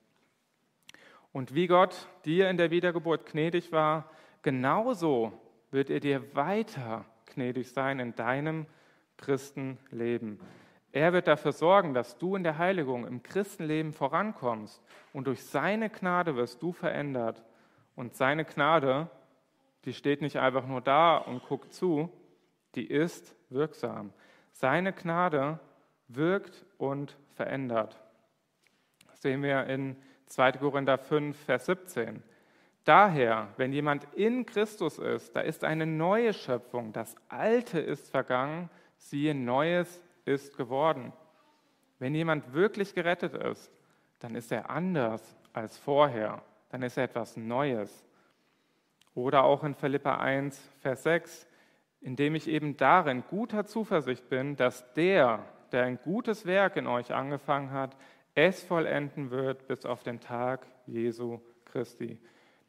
Und 1.31 1.53
wie 1.53 1.67
Gott 1.67 2.07
dir 2.25 2.49
in 2.49 2.57
der 2.57 2.71
Wiedergeburt 2.71 3.25
gnädig 3.27 3.71
war, 3.71 4.09
genauso 4.41 5.31
wird 5.71 5.89
er 5.89 5.99
dir 5.99 6.35
weiter 6.35 7.05
gnädig 7.27 7.69
sein 7.71 7.99
in 7.99 8.15
deinem 8.15 8.65
Christenleben. 9.17 10.39
Er 10.91 11.13
wird 11.13 11.27
dafür 11.27 11.51
sorgen, 11.51 11.93
dass 11.93 12.17
du 12.17 12.35
in 12.35 12.43
der 12.43 12.57
Heiligung 12.57 13.05
im 13.05 13.21
Christenleben 13.21 13.93
vorankommst 13.93 14.81
und 15.13 15.27
durch 15.27 15.43
seine 15.43 15.89
Gnade 15.89 16.35
wirst 16.35 16.61
du 16.63 16.71
verändert. 16.71 17.43
Und 17.95 18.15
seine 18.15 18.45
Gnade, 18.45 19.09
die 19.85 19.93
steht 19.93 20.21
nicht 20.21 20.37
einfach 20.37 20.65
nur 20.65 20.81
da 20.81 21.17
und 21.17 21.43
guckt 21.43 21.73
zu, 21.73 22.09
die 22.75 22.85
ist 22.85 23.35
wirksam. 23.49 24.13
Seine 24.51 24.93
Gnade 24.93 25.59
wirkt 26.07 26.65
und 26.77 27.17
verändert. 27.35 27.99
Das 29.07 29.21
sehen 29.21 29.43
wir 29.43 29.65
in 29.65 29.95
2. 30.25 30.53
Korinther 30.53 30.97
5, 30.97 31.37
Vers 31.37 31.65
17. 31.67 32.23
Daher, 32.83 33.49
wenn 33.57 33.73
jemand 33.73 34.07
in 34.15 34.45
Christus 34.45 34.97
ist, 34.97 35.35
da 35.35 35.41
ist 35.41 35.63
eine 35.63 35.85
neue 35.85 36.33
Schöpfung. 36.33 36.93
Das 36.93 37.15
Alte 37.27 37.79
ist 37.79 38.09
vergangen, 38.09 38.69
siehe, 38.97 39.35
Neues 39.35 40.03
ist 40.29 40.55
geworden. 40.55 41.11
Wenn 41.97 42.15
jemand 42.15 42.53
wirklich 42.53 42.93
gerettet 42.93 43.33
ist, 43.33 43.71
dann 44.19 44.35
ist 44.35 44.51
er 44.51 44.69
anders 44.69 45.37
als 45.53 45.77
vorher. 45.77 46.41
Dann 46.69 46.83
ist 46.83 46.97
er 46.97 47.05
etwas 47.05 47.35
Neues. 47.35 48.05
Oder 49.15 49.43
auch 49.43 49.63
in 49.63 49.73
Philippa 49.73 50.17
1, 50.17 50.61
Vers 50.81 51.03
6, 51.03 51.47
indem 52.01 52.35
ich 52.35 52.47
eben 52.47 52.77
darin 52.77 53.23
guter 53.29 53.65
Zuversicht 53.65 54.29
bin, 54.29 54.55
dass 54.55 54.93
der, 54.93 55.45
der 55.71 55.83
ein 55.83 55.99
gutes 56.03 56.45
Werk 56.45 56.77
in 56.77 56.87
euch 56.87 57.13
angefangen 57.13 57.71
hat, 57.71 57.97
es 58.35 58.63
vollenden 58.63 59.31
wird 59.31 59.67
bis 59.67 59.85
auf 59.85 60.03
den 60.03 60.19
Tag 60.19 60.65
Jesu 60.85 61.41
Christi. 61.65 62.19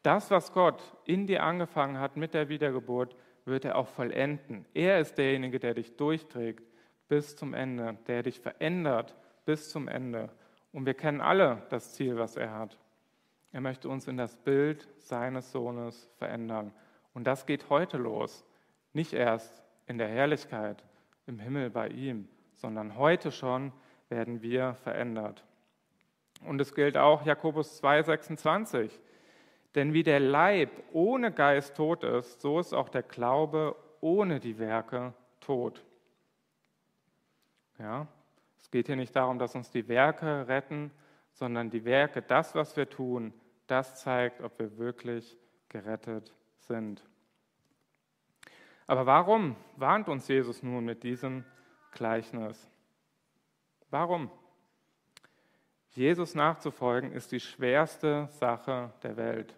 Das, 0.03 0.31
was 0.31 0.51
Gott 0.51 0.81
in 1.05 1.27
dir 1.27 1.43
angefangen 1.43 1.99
hat 1.99 2.17
mit 2.17 2.33
der 2.33 2.49
Wiedergeburt, 2.49 3.15
wird 3.45 3.65
er 3.65 3.77
auch 3.77 3.87
vollenden. 3.87 4.65
Er 4.73 4.99
ist 4.99 5.17
derjenige, 5.17 5.59
der 5.59 5.75
dich 5.75 5.95
durchträgt 5.95 6.70
bis 7.11 7.35
zum 7.35 7.53
Ende, 7.53 7.97
der 8.07 8.23
dich 8.23 8.39
verändert 8.39 9.17
bis 9.43 9.69
zum 9.69 9.89
Ende. 9.89 10.29
Und 10.71 10.85
wir 10.85 10.93
kennen 10.93 11.19
alle 11.19 11.61
das 11.67 11.93
Ziel, 11.93 12.17
was 12.17 12.37
er 12.37 12.53
hat. 12.53 12.77
Er 13.51 13.59
möchte 13.59 13.89
uns 13.89 14.07
in 14.07 14.15
das 14.15 14.37
Bild 14.37 14.87
seines 14.97 15.51
Sohnes 15.51 16.09
verändern. 16.15 16.71
Und 17.13 17.25
das 17.25 17.45
geht 17.45 17.69
heute 17.69 17.97
los. 17.97 18.45
Nicht 18.93 19.11
erst 19.11 19.61
in 19.87 19.97
der 19.97 20.07
Herrlichkeit 20.07 20.85
im 21.27 21.37
Himmel 21.37 21.69
bei 21.69 21.89
ihm, 21.89 22.29
sondern 22.55 22.95
heute 22.95 23.33
schon 23.33 23.73
werden 24.07 24.41
wir 24.41 24.75
verändert. 24.75 25.43
Und 26.45 26.61
es 26.61 26.73
gilt 26.73 26.95
auch 26.95 27.25
Jakobus 27.25 27.83
2,26. 27.83 28.89
Denn 29.75 29.91
wie 29.91 30.03
der 30.03 30.21
Leib 30.21 30.69
ohne 30.93 31.33
Geist 31.33 31.75
tot 31.75 32.05
ist, 32.05 32.39
so 32.39 32.57
ist 32.57 32.71
auch 32.71 32.87
der 32.87 33.03
Glaube 33.03 33.75
ohne 33.99 34.39
die 34.39 34.59
Werke 34.59 35.13
tot. 35.41 35.83
Ja? 37.81 38.07
Es 38.59 38.69
geht 38.69 38.87
hier 38.87 38.95
nicht 38.95 39.15
darum, 39.15 39.39
dass 39.39 39.55
uns 39.55 39.71
die 39.71 39.87
Werke 39.87 40.47
retten, 40.47 40.91
sondern 41.33 41.69
die 41.69 41.83
Werke, 41.83 42.21
das, 42.21 42.55
was 42.55 42.75
wir 42.77 42.89
tun, 42.89 43.33
das 43.67 44.01
zeigt, 44.01 44.41
ob 44.41 44.57
wir 44.59 44.77
wirklich 44.77 45.37
gerettet 45.69 46.33
sind. 46.59 47.03
Aber 48.85 49.05
warum 49.05 49.55
warnt 49.77 50.09
uns 50.09 50.27
Jesus 50.27 50.63
nun 50.63 50.83
mit 50.85 51.03
diesem 51.03 51.45
Gleichnis? 51.91 52.69
Warum? 53.89 54.29
Jesus 55.91 56.35
nachzufolgen 56.35 57.11
ist 57.11 57.31
die 57.31 57.39
schwerste 57.39 58.27
Sache 58.31 58.93
der 59.03 59.17
Welt. 59.17 59.55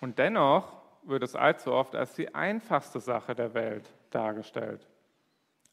Und 0.00 0.18
dennoch 0.18 0.82
wird 1.02 1.22
es 1.22 1.34
allzu 1.34 1.72
oft 1.72 1.94
als 1.94 2.14
die 2.14 2.34
einfachste 2.34 3.00
Sache 3.00 3.34
der 3.34 3.54
Welt 3.54 3.92
dargestellt. 4.10 4.86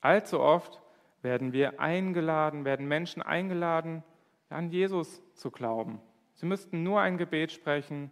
Allzu 0.02 0.40
oft 0.40 0.82
werden 1.22 1.54
wir 1.54 1.80
eingeladen, 1.80 2.66
werden 2.66 2.88
Menschen 2.88 3.22
eingeladen, 3.22 4.04
an 4.50 4.70
Jesus 4.70 5.22
zu 5.34 5.52
glauben. 5.52 6.02
Sie 6.36 6.46
müssten 6.46 6.84
nur 6.84 7.02
ein 7.02 7.18
Gebet 7.18 7.52
sprechen 7.52 8.12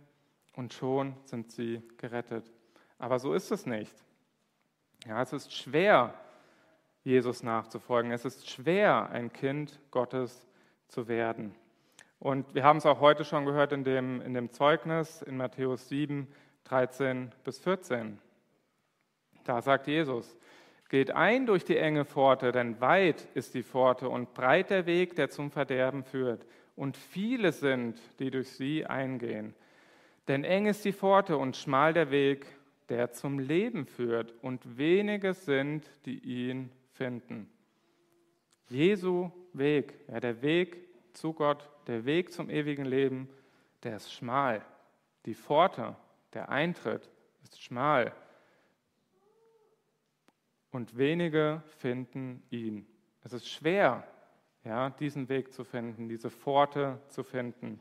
und 0.55 0.73
schon 0.73 1.15
sind 1.25 1.51
sie 1.51 1.81
gerettet. 1.97 2.51
Aber 2.97 3.19
so 3.19 3.33
ist 3.33 3.51
es 3.51 3.65
nicht. 3.65 3.93
Ja, 5.05 5.21
es 5.21 5.33
ist 5.33 5.53
schwer, 5.53 6.13
Jesus 7.03 7.43
nachzufolgen. 7.43 8.11
Es 8.11 8.25
ist 8.25 8.49
schwer, 8.49 9.09
ein 9.09 9.31
Kind 9.31 9.79
Gottes 9.89 10.47
zu 10.87 11.07
werden. 11.07 11.55
Und 12.19 12.53
wir 12.53 12.63
haben 12.63 12.77
es 12.77 12.85
auch 12.85 12.99
heute 12.99 13.23
schon 13.23 13.45
gehört 13.45 13.71
in 13.71 13.85
dem, 13.85 14.21
in 14.21 14.33
dem 14.33 14.51
Zeugnis 14.51 15.21
in 15.21 15.37
Matthäus 15.37 15.87
7, 15.87 16.27
13 16.65 17.31
bis 17.45 17.59
14. 17.59 18.19
Da 19.45 19.61
sagt 19.61 19.87
Jesus, 19.87 20.37
geht 20.89 21.11
ein 21.11 21.45
durch 21.45 21.63
die 21.63 21.77
enge 21.77 22.03
Pforte, 22.03 22.51
denn 22.51 22.81
weit 22.81 23.27
ist 23.35 23.53
die 23.53 23.63
Pforte 23.63 24.09
und 24.09 24.33
breit 24.33 24.71
der 24.71 24.85
Weg, 24.85 25.15
der 25.15 25.29
zum 25.29 25.51
Verderben 25.51 26.03
führt. 26.03 26.45
Und 26.75 26.97
viele 26.97 27.51
sind, 27.51 27.99
die 28.19 28.31
durch 28.31 28.49
sie 28.49 28.85
eingehen. 28.85 29.53
Denn 30.27 30.43
eng 30.43 30.65
ist 30.65 30.83
die 30.85 30.93
Pforte 30.93 31.37
und 31.37 31.55
schmal 31.55 31.93
der 31.93 32.11
Weg, 32.11 32.47
der 32.89 33.11
zum 33.11 33.39
Leben 33.39 33.85
führt. 33.85 34.33
Und 34.41 34.77
wenige 34.77 35.33
sind, 35.33 35.89
die 36.05 36.19
ihn 36.19 36.71
finden. 36.93 37.49
Jesu 38.67 39.31
Weg, 39.53 39.95
ja, 40.07 40.19
der 40.19 40.41
Weg 40.41 40.77
zu 41.13 41.33
Gott, 41.33 41.69
der 41.87 42.05
Weg 42.05 42.31
zum 42.31 42.49
ewigen 42.49 42.85
Leben, 42.85 43.29
der 43.83 43.95
ist 43.95 44.13
schmal. 44.13 44.63
Die 45.25 45.33
Pforte, 45.33 45.95
der 46.33 46.49
Eintritt 46.49 47.09
ist 47.43 47.61
schmal. 47.61 48.13
Und 50.71 50.97
wenige 50.97 51.63
finden 51.77 52.43
ihn. 52.49 52.85
Es 53.23 53.33
ist 53.33 53.47
schwer, 53.47 54.03
ja, 54.63 54.89
diesen 54.91 55.29
Weg 55.29 55.51
zu 55.53 55.63
finden, 55.63 56.07
diese 56.07 56.29
Pforte 56.29 56.99
zu 57.07 57.23
finden. 57.23 57.79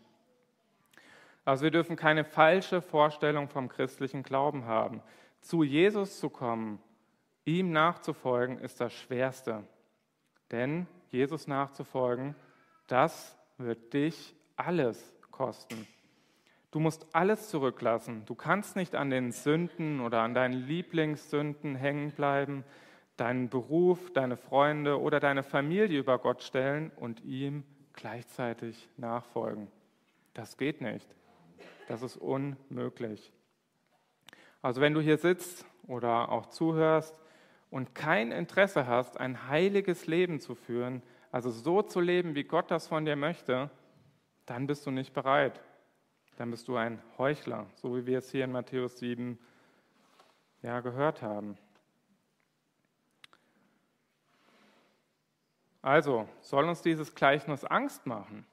Also 1.45 1.65
wir 1.65 1.71
dürfen 1.71 1.97
keine 1.97 2.25
falsche 2.25 2.83
Vorstellung 2.83 3.49
vom 3.49 3.69
christlichen 3.69 4.23
Glauben 4.23 4.67
haben. 4.67 5.03
Zu 5.41 5.63
Jesus 5.63 6.19
zu 6.19 6.31
kommen, 6.31 6.79
ihm 7.45 7.71
nachzufolgen, 7.73 8.59
ist 8.59 8.81
das 8.81 8.93
Schwerste. 8.93 9.65
Denn 10.51 10.87
Jesus 11.09 11.47
nachzufolgen, 11.47 12.35
das 12.87 13.37
wird 13.57 13.95
dich 13.95 14.35
alles 14.57 15.15
kosten. 15.31 15.87
Du 16.71 16.81
musst 16.81 17.07
alles 17.15 17.49
zurücklassen. 17.49 18.25
Du 18.27 18.35
kannst 18.35 18.77
nicht 18.77 18.95
an 18.95 19.09
den 19.09 19.33
Sünden 19.33 20.01
oder 20.01 20.21
an 20.21 20.35
deinen 20.35 20.67
Lieblingssünden 20.67 21.77
hängen 21.77 22.11
bleiben, 22.11 22.65
deinen 23.17 23.49
Beruf, 23.49 24.13
deine 24.13 24.37
Freunde 24.37 25.01
oder 25.01 25.19
deine 25.19 25.43
Familie 25.43 25.99
über 25.99 26.19
Gott 26.19 26.43
stellen 26.43 26.91
und 26.97 27.25
ihm 27.25 27.65
gleichzeitig 27.95 28.89
nachfolgen. 28.97 29.69
Das 30.35 30.57
geht 30.59 30.81
nicht. 30.81 31.09
Das 31.89 32.03
ist 32.03 32.17
unmöglich. 32.17 33.33
Also 34.61 34.81
wenn 34.81 34.93
du 34.93 35.01
hier 35.01 35.17
sitzt 35.17 35.65
oder 35.87 36.31
auch 36.31 36.47
zuhörst 36.47 37.15
und 37.71 37.95
kein 37.95 38.31
Interesse 38.31 38.87
hast, 38.87 39.19
ein 39.19 39.49
heiliges 39.49 40.07
Leben 40.07 40.39
zu 40.39 40.55
führen, 40.55 41.03
also 41.33 41.51
so 41.51 41.83
zu 41.83 42.01
leben, 42.01 42.35
wie 42.35 42.45
Gott 42.45 42.71
das 42.71 42.89
von 42.89 43.05
dir 43.05 43.17
möchte, 43.17 43.71
dann 44.47 44.67
bist 44.67 44.87
du 44.87 44.91
nicht 44.91 45.15
bereit. 45.15 45.61
Dann 46.39 46.53
bist 46.53 46.69
du 46.69 46.77
ein 46.77 47.03
Heuchler, 47.19 47.67
so 47.75 47.97
wie 47.97 48.07
wir 48.07 48.19
es 48.19 48.31
hier 48.31 48.45
in 48.45 48.53
Matthäus 48.53 49.01
7 49.01 49.37
ja, 50.63 50.79
gehört 50.79 51.21
haben. 51.21 51.59
Also, 55.83 56.29
soll 56.41 56.69
uns 56.69 56.81
dieses 56.81 57.17
Gleichnis 57.17 57.65
Angst 57.65 58.07
machen? 58.07 58.47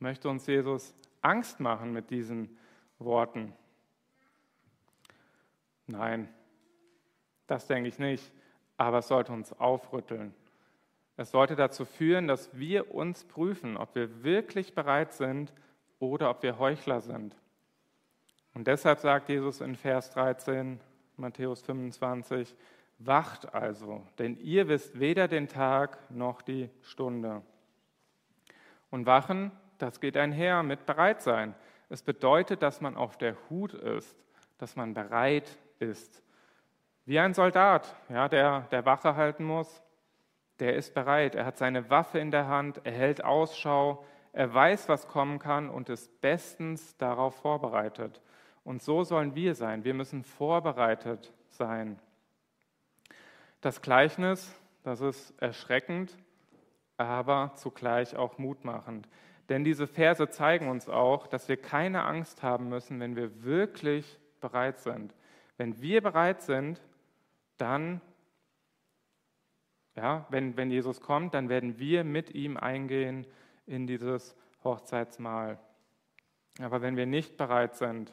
Möchte 0.00 0.28
uns 0.28 0.46
Jesus 0.46 0.94
Angst 1.22 1.60
machen 1.60 1.94
mit 1.94 2.10
diesen 2.10 2.58
Worten? 2.98 3.54
Nein, 5.86 6.28
das 7.46 7.66
denke 7.68 7.88
ich 7.88 7.98
nicht, 7.98 8.30
aber 8.76 8.98
es 8.98 9.08
sollte 9.08 9.32
uns 9.32 9.54
aufrütteln. 9.54 10.34
Es 11.16 11.30
sollte 11.30 11.56
dazu 11.56 11.86
führen, 11.86 12.28
dass 12.28 12.54
wir 12.58 12.94
uns 12.94 13.24
prüfen, 13.24 13.78
ob 13.78 13.94
wir 13.94 14.22
wirklich 14.24 14.74
bereit 14.74 15.14
sind 15.14 15.54
oder 16.02 16.30
ob 16.30 16.42
wir 16.42 16.58
Heuchler 16.58 17.00
sind. 17.00 17.36
Und 18.54 18.66
deshalb 18.66 18.98
sagt 18.98 19.28
Jesus 19.28 19.60
in 19.60 19.76
Vers 19.76 20.10
13, 20.10 20.80
Matthäus 21.16 21.62
25, 21.62 22.54
Wacht 22.98 23.52
also, 23.54 24.06
denn 24.18 24.36
ihr 24.36 24.68
wisst 24.68 25.00
weder 25.00 25.26
den 25.26 25.48
Tag 25.48 25.98
noch 26.10 26.42
die 26.42 26.70
Stunde. 26.82 27.42
Und 28.90 29.06
wachen, 29.06 29.50
das 29.78 30.00
geht 30.00 30.16
einher 30.16 30.62
mit 30.62 30.86
Bereitsein. 30.86 31.54
Es 31.88 32.02
bedeutet, 32.02 32.62
dass 32.62 32.80
man 32.80 32.96
auf 32.96 33.16
der 33.16 33.36
Hut 33.48 33.74
ist, 33.74 34.16
dass 34.58 34.76
man 34.76 34.94
bereit 34.94 35.56
ist. 35.78 36.22
Wie 37.06 37.18
ein 37.18 37.34
Soldat, 37.34 37.96
ja, 38.08 38.28
der, 38.28 38.68
der 38.70 38.84
Wache 38.84 39.16
halten 39.16 39.44
muss, 39.44 39.82
der 40.60 40.76
ist 40.76 40.94
bereit. 40.94 41.34
Er 41.34 41.46
hat 41.46 41.58
seine 41.58 41.90
Waffe 41.90 42.20
in 42.20 42.30
der 42.30 42.46
Hand, 42.46 42.80
er 42.84 42.92
hält 42.92 43.24
Ausschau, 43.24 44.04
er 44.32 44.52
weiß, 44.52 44.88
was 44.88 45.08
kommen 45.08 45.38
kann 45.38 45.68
und 45.68 45.88
ist 45.88 46.20
bestens 46.20 46.96
darauf 46.96 47.36
vorbereitet. 47.36 48.22
Und 48.64 48.82
so 48.82 49.04
sollen 49.04 49.34
wir 49.34 49.54
sein. 49.54 49.84
Wir 49.84 49.94
müssen 49.94 50.24
vorbereitet 50.24 51.32
sein. 51.50 51.98
Das 53.60 53.82
Gleichnis, 53.82 54.54
das 54.82 55.00
ist 55.00 55.34
erschreckend, 55.40 56.16
aber 56.96 57.52
zugleich 57.56 58.16
auch 58.16 58.38
mutmachend. 58.38 59.08
Denn 59.48 59.64
diese 59.64 59.86
Verse 59.86 60.28
zeigen 60.30 60.68
uns 60.68 60.88
auch, 60.88 61.26
dass 61.26 61.48
wir 61.48 61.56
keine 61.56 62.04
Angst 62.04 62.42
haben 62.42 62.68
müssen, 62.68 63.00
wenn 63.00 63.16
wir 63.16 63.42
wirklich 63.42 64.18
bereit 64.40 64.80
sind. 64.80 65.14
Wenn 65.56 65.80
wir 65.80 66.00
bereit 66.00 66.42
sind, 66.42 66.80
dann 67.58 68.00
ja, 69.94 70.26
wenn, 70.30 70.56
wenn 70.56 70.70
Jesus 70.70 71.00
kommt, 71.00 71.34
dann 71.34 71.48
werden 71.48 71.78
wir 71.78 72.02
mit 72.02 72.34
ihm 72.34 72.56
eingehen 72.56 73.26
in 73.66 73.86
dieses 73.86 74.34
Hochzeitsmahl. 74.64 75.58
Aber 76.60 76.82
wenn 76.82 76.96
wir 76.96 77.06
nicht 77.06 77.36
bereit 77.36 77.76
sind, 77.76 78.12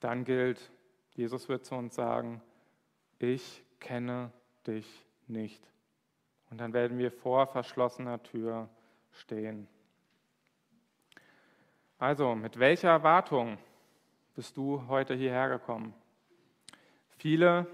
dann 0.00 0.24
gilt, 0.24 0.70
Jesus 1.10 1.48
wird 1.48 1.64
zu 1.66 1.74
uns 1.74 1.94
sagen, 1.94 2.40
ich 3.18 3.62
kenne 3.80 4.32
dich 4.66 5.06
nicht. 5.26 5.62
Und 6.50 6.58
dann 6.58 6.72
werden 6.72 6.98
wir 6.98 7.12
vor 7.12 7.46
verschlossener 7.46 8.22
Tür 8.22 8.68
stehen. 9.12 9.68
Also, 11.98 12.34
mit 12.34 12.58
welcher 12.58 12.88
Erwartung 12.88 13.58
bist 14.34 14.56
du 14.56 14.86
heute 14.88 15.14
hierher 15.14 15.48
gekommen? 15.50 15.94
Viele, 17.18 17.66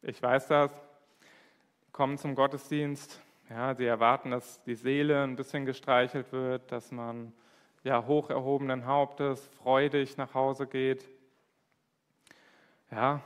ich 0.00 0.22
weiß 0.22 0.48
das, 0.48 0.70
kommen 1.92 2.16
zum 2.16 2.34
Gottesdienst. 2.34 3.20
Ja, 3.50 3.74
sie 3.74 3.84
erwarten, 3.84 4.30
dass 4.30 4.62
die 4.62 4.74
Seele 4.74 5.22
ein 5.22 5.36
bisschen 5.36 5.66
gestreichelt 5.66 6.32
wird, 6.32 6.72
dass 6.72 6.90
man 6.90 7.32
ja, 7.82 8.06
hoch 8.06 8.30
erhobenen 8.30 8.86
Hauptes 8.86 9.46
freudig 9.62 10.16
nach 10.16 10.32
Hause 10.32 10.66
geht. 10.66 11.06
Ja, 12.90 13.20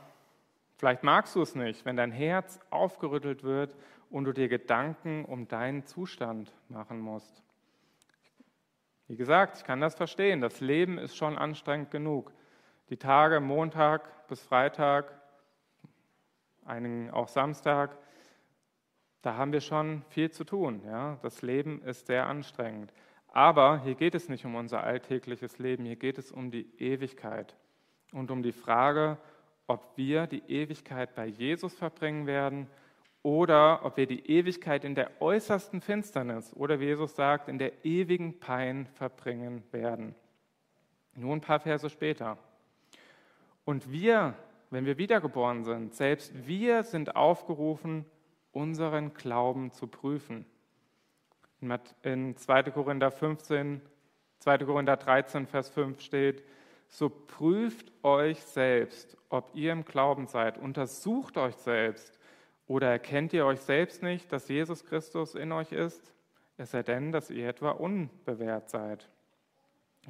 vielleicht 0.77 1.03
magst 1.03 1.35
du 1.35 1.41
es 1.41 1.55
nicht, 1.55 1.85
wenn 1.85 1.95
dein 1.95 2.11
Herz 2.11 2.59
aufgerüttelt 2.69 3.43
wird 3.43 3.73
und 4.09 4.25
du 4.25 4.33
dir 4.33 4.49
Gedanken 4.49 5.23
um 5.23 5.47
deinen 5.47 5.85
Zustand 5.85 6.53
machen 6.67 6.99
musst. 6.99 7.41
Wie 9.07 9.15
gesagt, 9.15 9.57
ich 9.57 9.63
kann 9.63 9.79
das 9.79 9.95
verstehen. 9.95 10.41
Das 10.41 10.59
Leben 10.59 10.97
ist 10.97 11.15
schon 11.15 11.37
anstrengend 11.37 11.91
genug. 11.91 12.33
Die 12.89 12.97
Tage 12.97 13.39
Montag 13.39 14.27
bis 14.27 14.43
Freitag, 14.43 15.13
einigen 16.65 17.09
auch 17.09 17.27
Samstag, 17.27 17.97
da 19.21 19.35
haben 19.35 19.51
wir 19.51 19.61
schon 19.61 20.03
viel 20.09 20.31
zu 20.31 20.43
tun. 20.43 20.81
Ja? 20.85 21.17
Das 21.21 21.41
Leben 21.41 21.81
ist 21.83 22.07
sehr 22.07 22.27
anstrengend. 22.27 22.93
Aber 23.31 23.81
hier 23.83 23.95
geht 23.95 24.15
es 24.15 24.29
nicht 24.29 24.45
um 24.45 24.55
unser 24.55 24.83
alltägliches 24.83 25.59
Leben, 25.59 25.85
hier 25.85 25.97
geht 25.97 26.17
es 26.17 26.31
um 26.31 26.49
die 26.51 26.67
Ewigkeit 26.79 27.55
und 28.11 28.31
um 28.31 28.41
die 28.41 28.51
Frage, 28.51 29.17
ob 29.67 29.95
wir 29.95 30.25
die 30.25 30.43
Ewigkeit 30.47 31.13
bei 31.13 31.27
Jesus 31.27 31.75
verbringen 31.75 32.25
werden 32.25 32.67
oder 33.21 33.85
ob 33.85 33.97
wir 33.97 34.07
die 34.07 34.25
Ewigkeit 34.31 34.83
in 34.83 34.95
der 34.95 35.21
äußersten 35.21 35.81
Finsternis 35.81 36.53
oder 36.55 36.79
wie 36.79 36.85
Jesus 36.85 37.15
sagt, 37.15 37.49
in 37.49 37.59
der 37.59 37.85
ewigen 37.85 38.39
Pein 38.39 38.87
verbringen 38.93 39.63
werden. 39.71 40.15
Nur 41.13 41.35
ein 41.35 41.41
paar 41.41 41.59
Verse 41.59 41.89
später. 41.89 42.37
Und 43.63 43.91
wir, 43.91 44.33
wenn 44.71 44.85
wir 44.85 44.97
wiedergeboren 44.97 45.63
sind, 45.63 45.93
selbst 45.93 46.47
wir 46.47 46.83
sind 46.83 47.15
aufgerufen, 47.15 48.05
unseren 48.51 49.13
Glauben 49.13 49.71
zu 49.71 49.87
prüfen. 49.87 50.45
In 52.03 52.37
2. 52.37 52.63
Korinther 52.71 53.11
15, 53.11 53.81
2. 54.39 54.57
Korinther 54.59 54.97
13, 54.97 55.47
Vers 55.47 55.69
5 55.69 56.01
steht, 56.01 56.43
so 56.87 57.09
prüft 57.09 57.91
euch 58.03 58.41
selbst, 58.41 59.17
ob 59.29 59.51
ihr 59.53 59.71
im 59.71 59.85
Glauben 59.85 60.27
seid, 60.27 60.57
untersucht 60.57 61.37
euch 61.37 61.55
selbst, 61.55 62.17
oder 62.67 62.89
erkennt 62.89 63.33
ihr 63.33 63.45
euch 63.45 63.61
selbst 63.61 64.03
nicht, 64.03 64.31
dass 64.31 64.47
Jesus 64.47 64.85
Christus 64.85 65.35
in 65.35 65.51
euch 65.51 65.71
ist, 65.71 66.13
es 66.57 66.71
sei 66.71 66.83
denn, 66.83 67.11
dass 67.11 67.29
ihr 67.29 67.47
etwa 67.47 67.71
unbewährt 67.71 68.69
seid. 68.69 69.09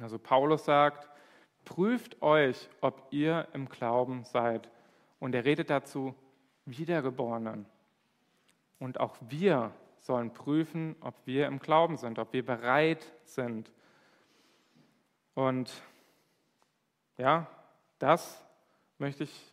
Also 0.00 0.18
Paulus 0.18 0.64
sagt, 0.64 1.08
prüft 1.64 2.20
euch, 2.22 2.68
ob 2.80 3.06
ihr 3.12 3.48
im 3.52 3.68
Glauben 3.68 4.24
seid. 4.24 4.68
Und 5.20 5.34
er 5.34 5.44
redet 5.44 5.70
dazu 5.70 6.14
Wiedergeborenen. 6.66 7.66
Und 8.80 8.98
auch 8.98 9.16
wir 9.28 9.72
sollen 9.98 10.32
prüfen, 10.32 10.96
ob 11.00 11.14
wir 11.26 11.46
im 11.46 11.60
Glauben 11.60 11.96
sind, 11.96 12.18
ob 12.18 12.32
wir 12.32 12.44
bereit 12.44 13.12
sind. 13.22 13.70
Und 15.34 15.70
ja, 17.18 17.46
das 17.98 18.44
möchte 18.98 19.24
ich 19.24 19.52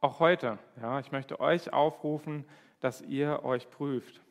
auch 0.00 0.20
heute. 0.20 0.58
Ja, 0.80 1.00
ich 1.00 1.12
möchte 1.12 1.40
euch 1.40 1.72
aufrufen, 1.72 2.44
dass 2.78 3.02
ihr 3.02 3.44
euch 3.44 3.68
prüft. 3.68 4.22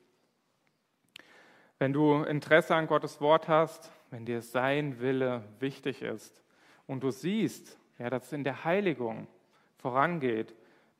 Wenn 1.77 1.93
du 1.93 2.23
Interesse 2.23 2.75
an 2.75 2.87
Gottes 2.87 3.21
Wort 3.21 3.47
hast, 3.47 3.91
wenn 4.09 4.25
dir 4.25 4.41
sein 4.41 4.99
Wille 4.99 5.43
wichtig 5.59 6.01
ist 6.01 6.41
und 6.87 7.03
du 7.03 7.11
siehst, 7.11 7.77
ja, 7.99 8.09
dass 8.09 8.27
es 8.27 8.33
in 8.33 8.43
der 8.43 8.63
Heiligung 8.63 9.27
vorangeht, 9.77 10.55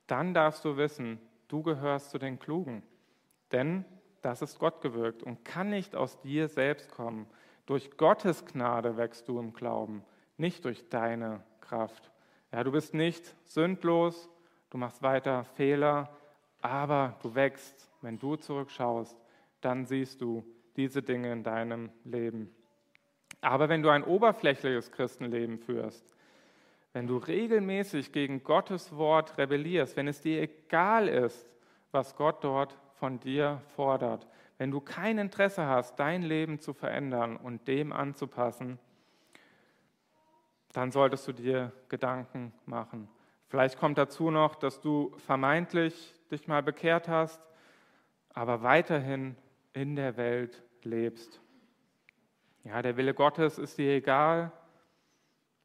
dann 0.08 0.34
darfst 0.34 0.64
du 0.66 0.78
wissen, 0.78 1.20
du 1.48 1.64
gehörst 1.64 2.12
zu 2.12 2.18
den 2.18 2.40
Klugen. 2.40 2.84
Denn 3.52 3.86
das 4.22 4.42
ist 4.42 4.60
Gott 4.60 4.82
gewirkt 4.82 5.24
und 5.24 5.46
kann 5.46 5.70
nicht 5.70 5.96
aus 5.96 6.20
dir 6.22 6.48
selbst 6.48 6.92
kommen. 6.92 7.28
Durch 7.66 7.98
Gottes 7.98 8.46
Gnade 8.46 8.98
wächst 8.98 9.28
du 9.28 9.40
im 9.40 9.54
Glauben, 9.54 10.04
nicht 10.38 10.66
durch 10.66 10.90
deine 10.90 11.44
Kraft. 11.62 12.12
Ja, 12.52 12.64
du 12.64 12.72
bist 12.72 12.94
nicht 12.94 13.36
sündlos, 13.46 14.30
du 14.70 14.78
machst 14.78 15.02
weiter 15.02 15.44
Fehler, 15.44 16.10
aber 16.62 17.18
du 17.22 17.36
wächst. 17.36 17.90
Wenn 18.02 18.18
du 18.18 18.36
zurückschaust, 18.38 19.18
dann 19.62 19.86
siehst 19.86 20.22
du 20.22 20.44
diese 20.76 21.04
Dinge 21.04 21.32
in 21.32 21.44
deinem 21.44 21.92
Leben. 22.06 22.54
Aber 23.42 23.70
wenn 23.70 23.84
du 23.84 23.90
ein 23.90 24.04
oberflächliches 24.04 24.92
Christenleben 24.92 25.60
führst, 25.60 26.06
wenn 26.94 27.08
du 27.08 27.18
regelmäßig 27.18 28.12
gegen 28.12 28.44
Gottes 28.44 28.96
Wort 28.96 29.38
rebellierst, 29.38 29.96
wenn 29.96 30.08
es 30.08 30.22
dir 30.22 30.42
egal 30.42 31.08
ist, 31.08 31.48
was 31.92 32.16
Gott 32.16 32.44
dort 32.44 32.78
von 33.00 33.20
dir 33.20 33.62
fordert, 33.76 34.28
wenn 34.58 34.72
du 34.72 34.82
kein 34.82 35.18
Interesse 35.18 35.66
hast, 35.66 35.98
dein 36.00 36.22
Leben 36.22 36.60
zu 36.60 36.74
verändern 36.74 37.38
und 37.38 37.68
dem 37.68 37.94
anzupassen, 37.94 38.78
dann 40.74 40.92
solltest 40.92 41.28
du 41.28 41.32
dir 41.32 41.72
Gedanken 41.88 42.54
machen. 42.66 43.10
Vielleicht 43.48 43.80
kommt 43.80 43.98
dazu 43.98 44.30
noch, 44.30 44.56
dass 44.56 44.82
du 44.82 45.16
vermeintlich 45.26 46.14
dich 46.30 46.48
mal 46.48 46.62
bekehrt 46.62 47.08
hast, 47.08 47.42
aber 48.34 48.62
weiterhin 48.62 49.36
in 49.74 49.96
der 49.96 50.18
Welt 50.18 50.62
lebst. 50.84 51.42
Ja, 52.64 52.82
der 52.82 52.98
Wille 52.98 53.14
Gottes 53.14 53.58
ist 53.58 53.78
dir 53.78 53.96
egal. 53.96 54.52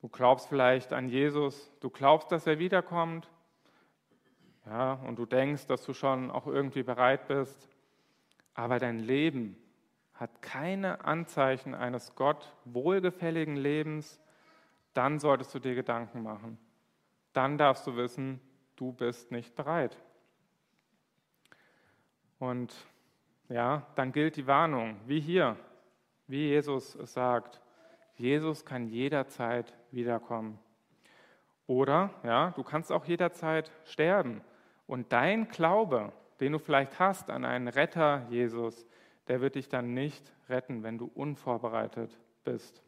Du 0.01 0.09
glaubst 0.09 0.49
vielleicht 0.49 0.93
an 0.93 1.09
Jesus, 1.09 1.73
du 1.81 1.91
glaubst, 1.91 2.31
dass 2.31 2.47
er 2.47 2.59
wiederkommt. 2.59 3.29
Ja, 4.67 4.95
und 4.95 5.19
du 5.19 5.27
denkst, 5.27 5.67
dass 5.67 5.85
du 5.85 5.93
schon 5.93 6.31
auch 6.31 6.47
irgendwie 6.47 6.83
bereit 6.83 7.29
bist. 7.29 7.69
Aber 8.55 8.79
dein 8.79 8.99
Leben 8.99 9.57
hat 10.15 10.43
keine 10.43 11.05
Anzeichen 11.05 11.75
eines 11.75 12.15
Gott 12.15 12.55
wohlgefälligen 12.65 13.57
Lebens 13.57 14.21
dann 14.95 15.19
solltest 15.19 15.55
du 15.55 15.59
dir 15.59 15.75
Gedanken 15.75 16.23
machen. 16.23 16.57
Dann 17.33 17.59
darfst 17.59 17.87
du 17.87 17.97
wissen, 17.97 18.41
du 18.77 18.93
bist 18.93 19.33
nicht 19.33 19.55
bereit. 19.55 19.99
Und 22.39 22.75
ja, 23.49 23.87
dann 23.97 24.13
gilt 24.13 24.37
die 24.37 24.47
Warnung, 24.47 25.01
wie 25.07 25.21
hier, 25.21 25.57
wie 26.29 26.49
Jesus 26.49 26.95
es 26.95 27.13
sagt. 27.13 27.61
Jesus 28.17 28.65
kann 28.65 28.87
jederzeit 28.87 29.75
wiederkommen. 29.91 30.59
Oder, 31.67 32.11
ja, 32.23 32.53
du 32.53 32.63
kannst 32.63 32.93
auch 32.93 33.05
jederzeit 33.05 33.71
sterben. 33.85 34.43
Und 34.87 35.13
dein 35.13 35.49
Glaube, 35.49 36.13
den 36.41 36.53
du 36.53 36.59
vielleicht 36.59 36.99
hast 36.99 37.31
an 37.31 37.45
einen 37.45 37.69
Retter 37.69 38.27
Jesus, 38.29 38.87
der 39.29 39.41
wird 39.41 39.55
dich 39.55 39.69
dann 39.69 39.95
nicht 39.95 40.33
retten, 40.49 40.83
wenn 40.83 40.99
du 40.99 41.11
unvorbereitet 41.15 42.19
bist. 42.45 42.83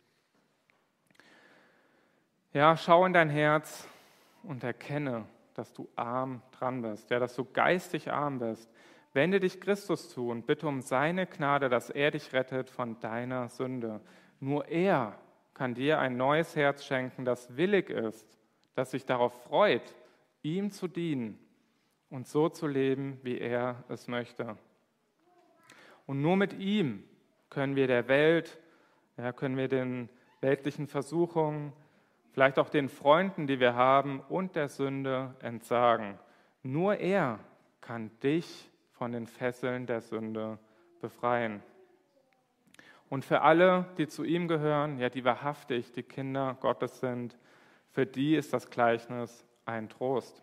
Ja, 2.53 2.77
schau 2.77 3.05
in 3.07 3.13
dein 3.13 3.31
Herz 3.31 3.89
und 4.43 4.65
erkenne, 4.65 5.27
dass 5.55 5.73
du 5.73 5.89
arm 5.97 6.43
dran 6.53 6.83
bist, 6.83 7.11
ja, 7.11 7.19
dass 7.19 7.35
du 7.35 7.45
geistig 7.45 8.11
arm 8.13 8.39
bist. 8.39 8.71
Wende 9.15 9.41
dich 9.41 9.61
Christus 9.61 10.11
zu 10.11 10.29
und 10.29 10.47
bitte 10.47 10.69
um 10.69 10.83
seine 10.83 11.27
Gnade, 11.27 11.71
dass 11.71 11.89
er 11.89 12.11
dich 12.11 12.35
rettet 12.35 12.69
von 12.69 13.01
deiner 13.01 13.49
Sünde. 13.49 14.01
Nur 14.41 14.69
er 14.69 15.19
kann 15.55 15.75
dir 15.75 15.99
ein 15.99 16.19
neues 16.19 16.55
Herz 16.55 16.85
schenken, 16.85 17.25
das 17.25 17.57
willig 17.57 17.89
ist, 17.89 18.39
das 18.75 18.91
sich 18.91 19.07
darauf 19.07 19.45
freut, 19.45 19.95
ihm 20.43 20.71
zu 20.71 20.87
dienen 20.87 21.46
und 22.11 22.27
so 22.27 22.49
zu 22.49 22.67
leben, 22.67 23.19
wie 23.23 23.39
er 23.39 23.85
es 23.89 24.09
möchte. 24.09 24.57
Und 26.07 26.21
nur 26.23 26.37
mit 26.37 26.53
ihm 26.55 27.05
können 27.51 27.77
wir 27.77 27.87
der 27.87 28.09
Welt, 28.09 28.61
ja, 29.17 29.33
können 29.33 29.57
wir 29.57 29.69
den 29.69 30.09
weltlichen 30.41 30.87
Versuchungen, 30.87 31.73
vielleicht 32.33 32.59
auch 32.59 32.69
den 32.69 32.89
Freunden, 32.89 33.47
die 33.47 33.61
wir 33.61 33.75
haben 33.75 34.21
und 34.29 34.57
der 34.57 34.69
Sünde 34.69 35.35
entsagen. 35.41 36.19
Nur 36.63 36.97
er 36.97 37.41
kann 37.81 38.11
dich 38.21 38.71
von 38.93 39.13
den 39.13 39.27
Fesseln 39.27 39.87
der 39.87 40.01
Sünde 40.01 40.59
befreien. 41.01 41.63
Und 43.09 43.25
für 43.25 43.43
alle, 43.43 43.87
die 43.99 44.09
zu 44.09 44.25
ihm 44.25 44.49
gehören, 44.49 44.99
ja, 44.99 45.09
die 45.09 45.25
wahrhaftig 45.25 45.93
die 45.93 46.03
Kinder 46.03 46.57
Gottes 46.61 47.01
sind, 47.01 47.39
für 47.91 48.05
die 48.05 48.35
ist 48.35 48.53
das 48.53 48.69
Gleichnis 48.69 49.47
ein 49.65 49.89
Trost. 49.89 50.43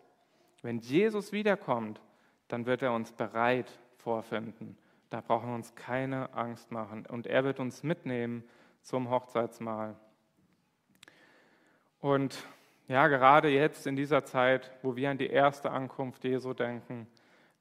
Wenn 0.63 0.79
Jesus 0.79 1.31
wiederkommt, 1.31 2.01
dann 2.47 2.65
wird 2.65 2.81
er 2.81 2.93
uns 2.93 3.11
bereit 3.11 3.71
vorfinden. 3.97 4.77
Da 5.09 5.21
brauchen 5.21 5.49
wir 5.49 5.55
uns 5.55 5.75
keine 5.75 6.33
Angst 6.33 6.71
machen. 6.71 7.05
Und 7.05 7.27
er 7.27 7.43
wird 7.43 7.59
uns 7.59 7.83
mitnehmen 7.83 8.43
zum 8.81 9.09
Hochzeitsmahl. 9.09 9.95
Und 11.99 12.43
ja, 12.87 13.07
gerade 13.07 13.49
jetzt 13.49 13.87
in 13.87 13.95
dieser 13.95 14.25
Zeit, 14.25 14.71
wo 14.81 14.95
wir 14.95 15.09
an 15.11 15.17
die 15.17 15.27
erste 15.27 15.69
Ankunft 15.69 16.23
Jesu 16.23 16.53
denken, 16.53 17.07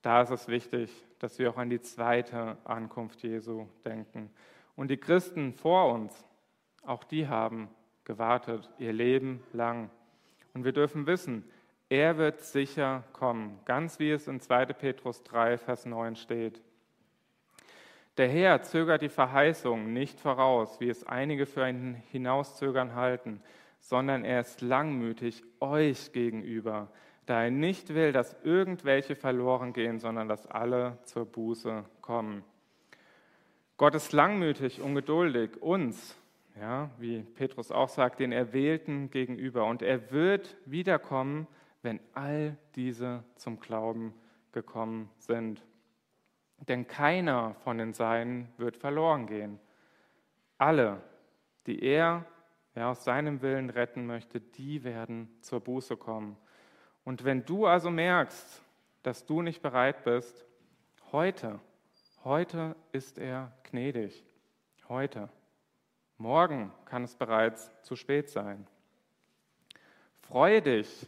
da 0.00 0.22
ist 0.22 0.30
es 0.30 0.48
wichtig, 0.48 0.90
dass 1.18 1.38
wir 1.38 1.50
auch 1.50 1.58
an 1.58 1.70
die 1.70 1.80
zweite 1.80 2.56
Ankunft 2.64 3.22
Jesu 3.22 3.66
denken. 3.84 4.30
Und 4.74 4.90
die 4.90 4.96
Christen 4.96 5.52
vor 5.52 5.92
uns, 5.92 6.24
auch 6.84 7.04
die 7.04 7.28
haben 7.28 7.68
gewartet, 8.04 8.68
ihr 8.78 8.92
Leben 8.92 9.42
lang. 9.52 9.90
Und 10.54 10.64
wir 10.64 10.72
dürfen 10.72 11.06
wissen, 11.06 11.44
er 11.92 12.16
wird 12.16 12.40
sicher 12.40 13.04
kommen, 13.12 13.60
ganz 13.66 13.98
wie 13.98 14.12
es 14.12 14.26
in 14.26 14.40
2. 14.40 14.64
Petrus 14.72 15.22
3, 15.24 15.58
Vers 15.58 15.84
9 15.84 16.16
steht. 16.16 16.62
Der 18.16 18.30
Herr 18.30 18.62
zögert 18.62 19.02
die 19.02 19.10
Verheißung 19.10 19.92
nicht 19.92 20.18
voraus, 20.18 20.80
wie 20.80 20.88
es 20.88 21.06
einige 21.06 21.44
für 21.44 21.64
ein 21.64 22.02
Hinauszögern 22.10 22.94
halten, 22.94 23.42
sondern 23.78 24.24
er 24.24 24.40
ist 24.40 24.62
langmütig 24.62 25.42
euch 25.60 26.12
gegenüber, 26.12 26.88
da 27.26 27.44
er 27.44 27.50
nicht 27.50 27.92
will, 27.92 28.12
dass 28.12 28.38
irgendwelche 28.42 29.14
verloren 29.14 29.74
gehen, 29.74 29.98
sondern 29.98 30.28
dass 30.28 30.46
alle 30.46 30.96
zur 31.04 31.26
Buße 31.26 31.84
kommen. 32.00 32.42
Gott 33.76 33.94
ist 33.94 34.14
langmütig 34.14 34.80
und 34.80 34.94
geduldig 34.94 35.60
uns, 35.60 36.16
ja, 36.58 36.88
wie 36.98 37.20
Petrus 37.20 37.70
auch 37.70 37.90
sagt, 37.90 38.20
den 38.20 38.32
Erwählten 38.32 39.10
gegenüber. 39.10 39.66
Und 39.66 39.82
er 39.82 40.10
wird 40.10 40.56
wiederkommen, 40.64 41.46
wenn 41.82 42.00
all 42.14 42.56
diese 42.74 43.24
zum 43.34 43.60
Glauben 43.60 44.14
gekommen 44.52 45.10
sind. 45.18 45.62
Denn 46.68 46.86
keiner 46.86 47.54
von 47.64 47.78
den 47.78 47.92
Seinen 47.92 48.48
wird 48.56 48.76
verloren 48.76 49.26
gehen. 49.26 49.58
Alle, 50.58 51.02
die 51.66 51.82
er 51.82 52.24
wer 52.74 52.88
aus 52.88 53.04
seinem 53.04 53.42
Willen 53.42 53.68
retten 53.68 54.06
möchte, 54.06 54.40
die 54.40 54.82
werden 54.82 55.28
zur 55.42 55.60
Buße 55.60 55.96
kommen. 55.96 56.38
Und 57.04 57.24
wenn 57.24 57.44
du 57.44 57.66
also 57.66 57.90
merkst, 57.90 58.62
dass 59.02 59.26
du 59.26 59.42
nicht 59.42 59.60
bereit 59.60 60.04
bist, 60.04 60.46
Heute, 61.12 61.60
heute 62.24 62.74
ist 62.90 63.18
er 63.18 63.52
gnädig. 63.64 64.24
Heute. 64.88 65.28
Morgen 66.16 66.72
kann 66.86 67.04
es 67.04 67.14
bereits 67.14 67.70
zu 67.82 67.96
spät 67.96 68.30
sein. 68.30 68.66
Freue 70.22 70.62
dich, 70.62 71.06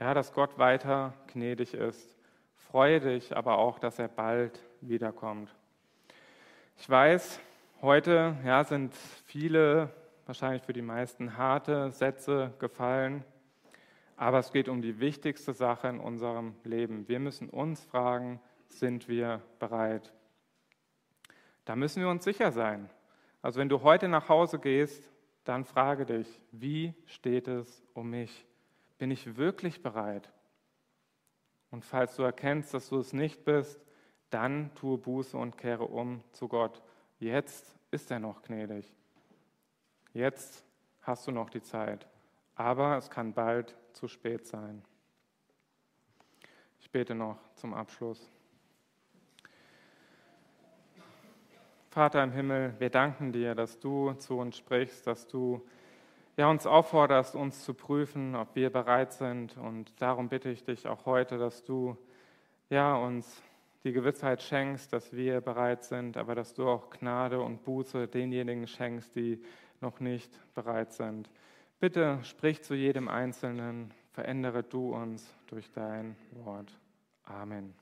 ja, 0.00 0.14
dass 0.14 0.32
Gott 0.32 0.58
weiter 0.58 1.14
gnädig 1.32 1.74
ist. 1.74 2.16
Freue 2.56 3.00
dich 3.00 3.36
aber 3.36 3.58
auch, 3.58 3.78
dass 3.78 3.98
er 3.98 4.08
bald 4.08 4.62
wiederkommt. 4.80 5.54
Ich 6.76 6.88
weiß, 6.88 7.40
heute 7.82 8.36
ja, 8.44 8.62
sind 8.64 8.94
viele, 9.24 9.90
wahrscheinlich 10.26 10.62
für 10.62 10.72
die 10.72 10.82
meisten, 10.82 11.36
harte 11.36 11.90
Sätze 11.90 12.52
gefallen. 12.58 13.24
Aber 14.16 14.38
es 14.38 14.52
geht 14.52 14.68
um 14.68 14.82
die 14.82 15.00
wichtigste 15.00 15.52
Sache 15.52 15.88
in 15.88 16.00
unserem 16.00 16.54
Leben. 16.64 17.08
Wir 17.08 17.20
müssen 17.20 17.48
uns 17.48 17.84
fragen, 17.84 18.40
sind 18.68 19.08
wir 19.08 19.42
bereit? 19.58 20.12
Da 21.64 21.76
müssen 21.76 22.02
wir 22.02 22.08
uns 22.08 22.24
sicher 22.24 22.52
sein. 22.52 22.90
Also 23.42 23.60
wenn 23.60 23.68
du 23.68 23.82
heute 23.82 24.08
nach 24.08 24.28
Hause 24.28 24.58
gehst, 24.58 25.10
dann 25.44 25.64
frage 25.64 26.04
dich, 26.04 26.28
wie 26.50 26.94
steht 27.06 27.48
es 27.48 27.82
um 27.94 28.10
mich? 28.10 28.47
Bin 28.98 29.10
ich 29.10 29.36
wirklich 29.36 29.82
bereit? 29.82 30.30
Und 31.70 31.84
falls 31.84 32.16
du 32.16 32.22
erkennst, 32.22 32.74
dass 32.74 32.88
du 32.88 32.98
es 32.98 33.12
nicht 33.12 33.44
bist, 33.44 33.80
dann 34.30 34.74
tue 34.74 34.98
Buße 34.98 35.36
und 35.36 35.56
kehre 35.56 35.84
um 35.84 36.22
zu 36.32 36.48
Gott. 36.48 36.82
Jetzt 37.18 37.74
ist 37.90 38.10
er 38.10 38.18
noch 38.18 38.42
gnädig. 38.42 38.92
Jetzt 40.12 40.64
hast 41.02 41.26
du 41.26 41.30
noch 41.30 41.50
die 41.50 41.62
Zeit. 41.62 42.06
Aber 42.54 42.96
es 42.96 43.08
kann 43.08 43.32
bald 43.32 43.76
zu 43.92 44.08
spät 44.08 44.46
sein. 44.46 44.82
Ich 46.80 46.90
bete 46.90 47.14
noch 47.14 47.38
zum 47.54 47.74
Abschluss. 47.74 48.30
Vater 51.90 52.22
im 52.22 52.32
Himmel, 52.32 52.74
wir 52.78 52.90
danken 52.90 53.32
dir, 53.32 53.54
dass 53.54 53.78
du 53.78 54.12
zu 54.14 54.38
uns 54.38 54.56
sprichst, 54.56 55.06
dass 55.06 55.26
du 55.26 55.66
ja, 56.38 56.48
uns 56.48 56.66
aufforderst, 56.66 57.34
uns 57.34 57.64
zu 57.64 57.74
prüfen, 57.74 58.36
ob 58.36 58.54
wir 58.54 58.70
bereit 58.70 59.12
sind. 59.12 59.56
Und 59.56 60.00
darum 60.00 60.28
bitte 60.28 60.48
ich 60.50 60.62
dich 60.62 60.86
auch 60.86 61.04
heute, 61.04 61.36
dass 61.36 61.64
du 61.64 61.98
ja, 62.70 62.96
uns 62.96 63.42
die 63.82 63.92
Gewissheit 63.92 64.40
schenkst, 64.42 64.92
dass 64.92 65.12
wir 65.12 65.40
bereit 65.40 65.82
sind, 65.82 66.16
aber 66.16 66.36
dass 66.36 66.54
du 66.54 66.68
auch 66.68 66.90
Gnade 66.90 67.40
und 67.40 67.64
Buße 67.64 68.06
denjenigen 68.06 68.68
schenkst, 68.68 69.16
die 69.16 69.42
noch 69.80 69.98
nicht 69.98 70.30
bereit 70.54 70.92
sind. 70.92 71.28
Bitte 71.80 72.20
sprich 72.22 72.62
zu 72.62 72.74
jedem 72.74 73.08
Einzelnen, 73.08 73.92
verändere 74.12 74.62
du 74.62 74.94
uns 74.94 75.34
durch 75.48 75.70
dein 75.72 76.16
Wort. 76.44 76.72
Amen. 77.24 77.74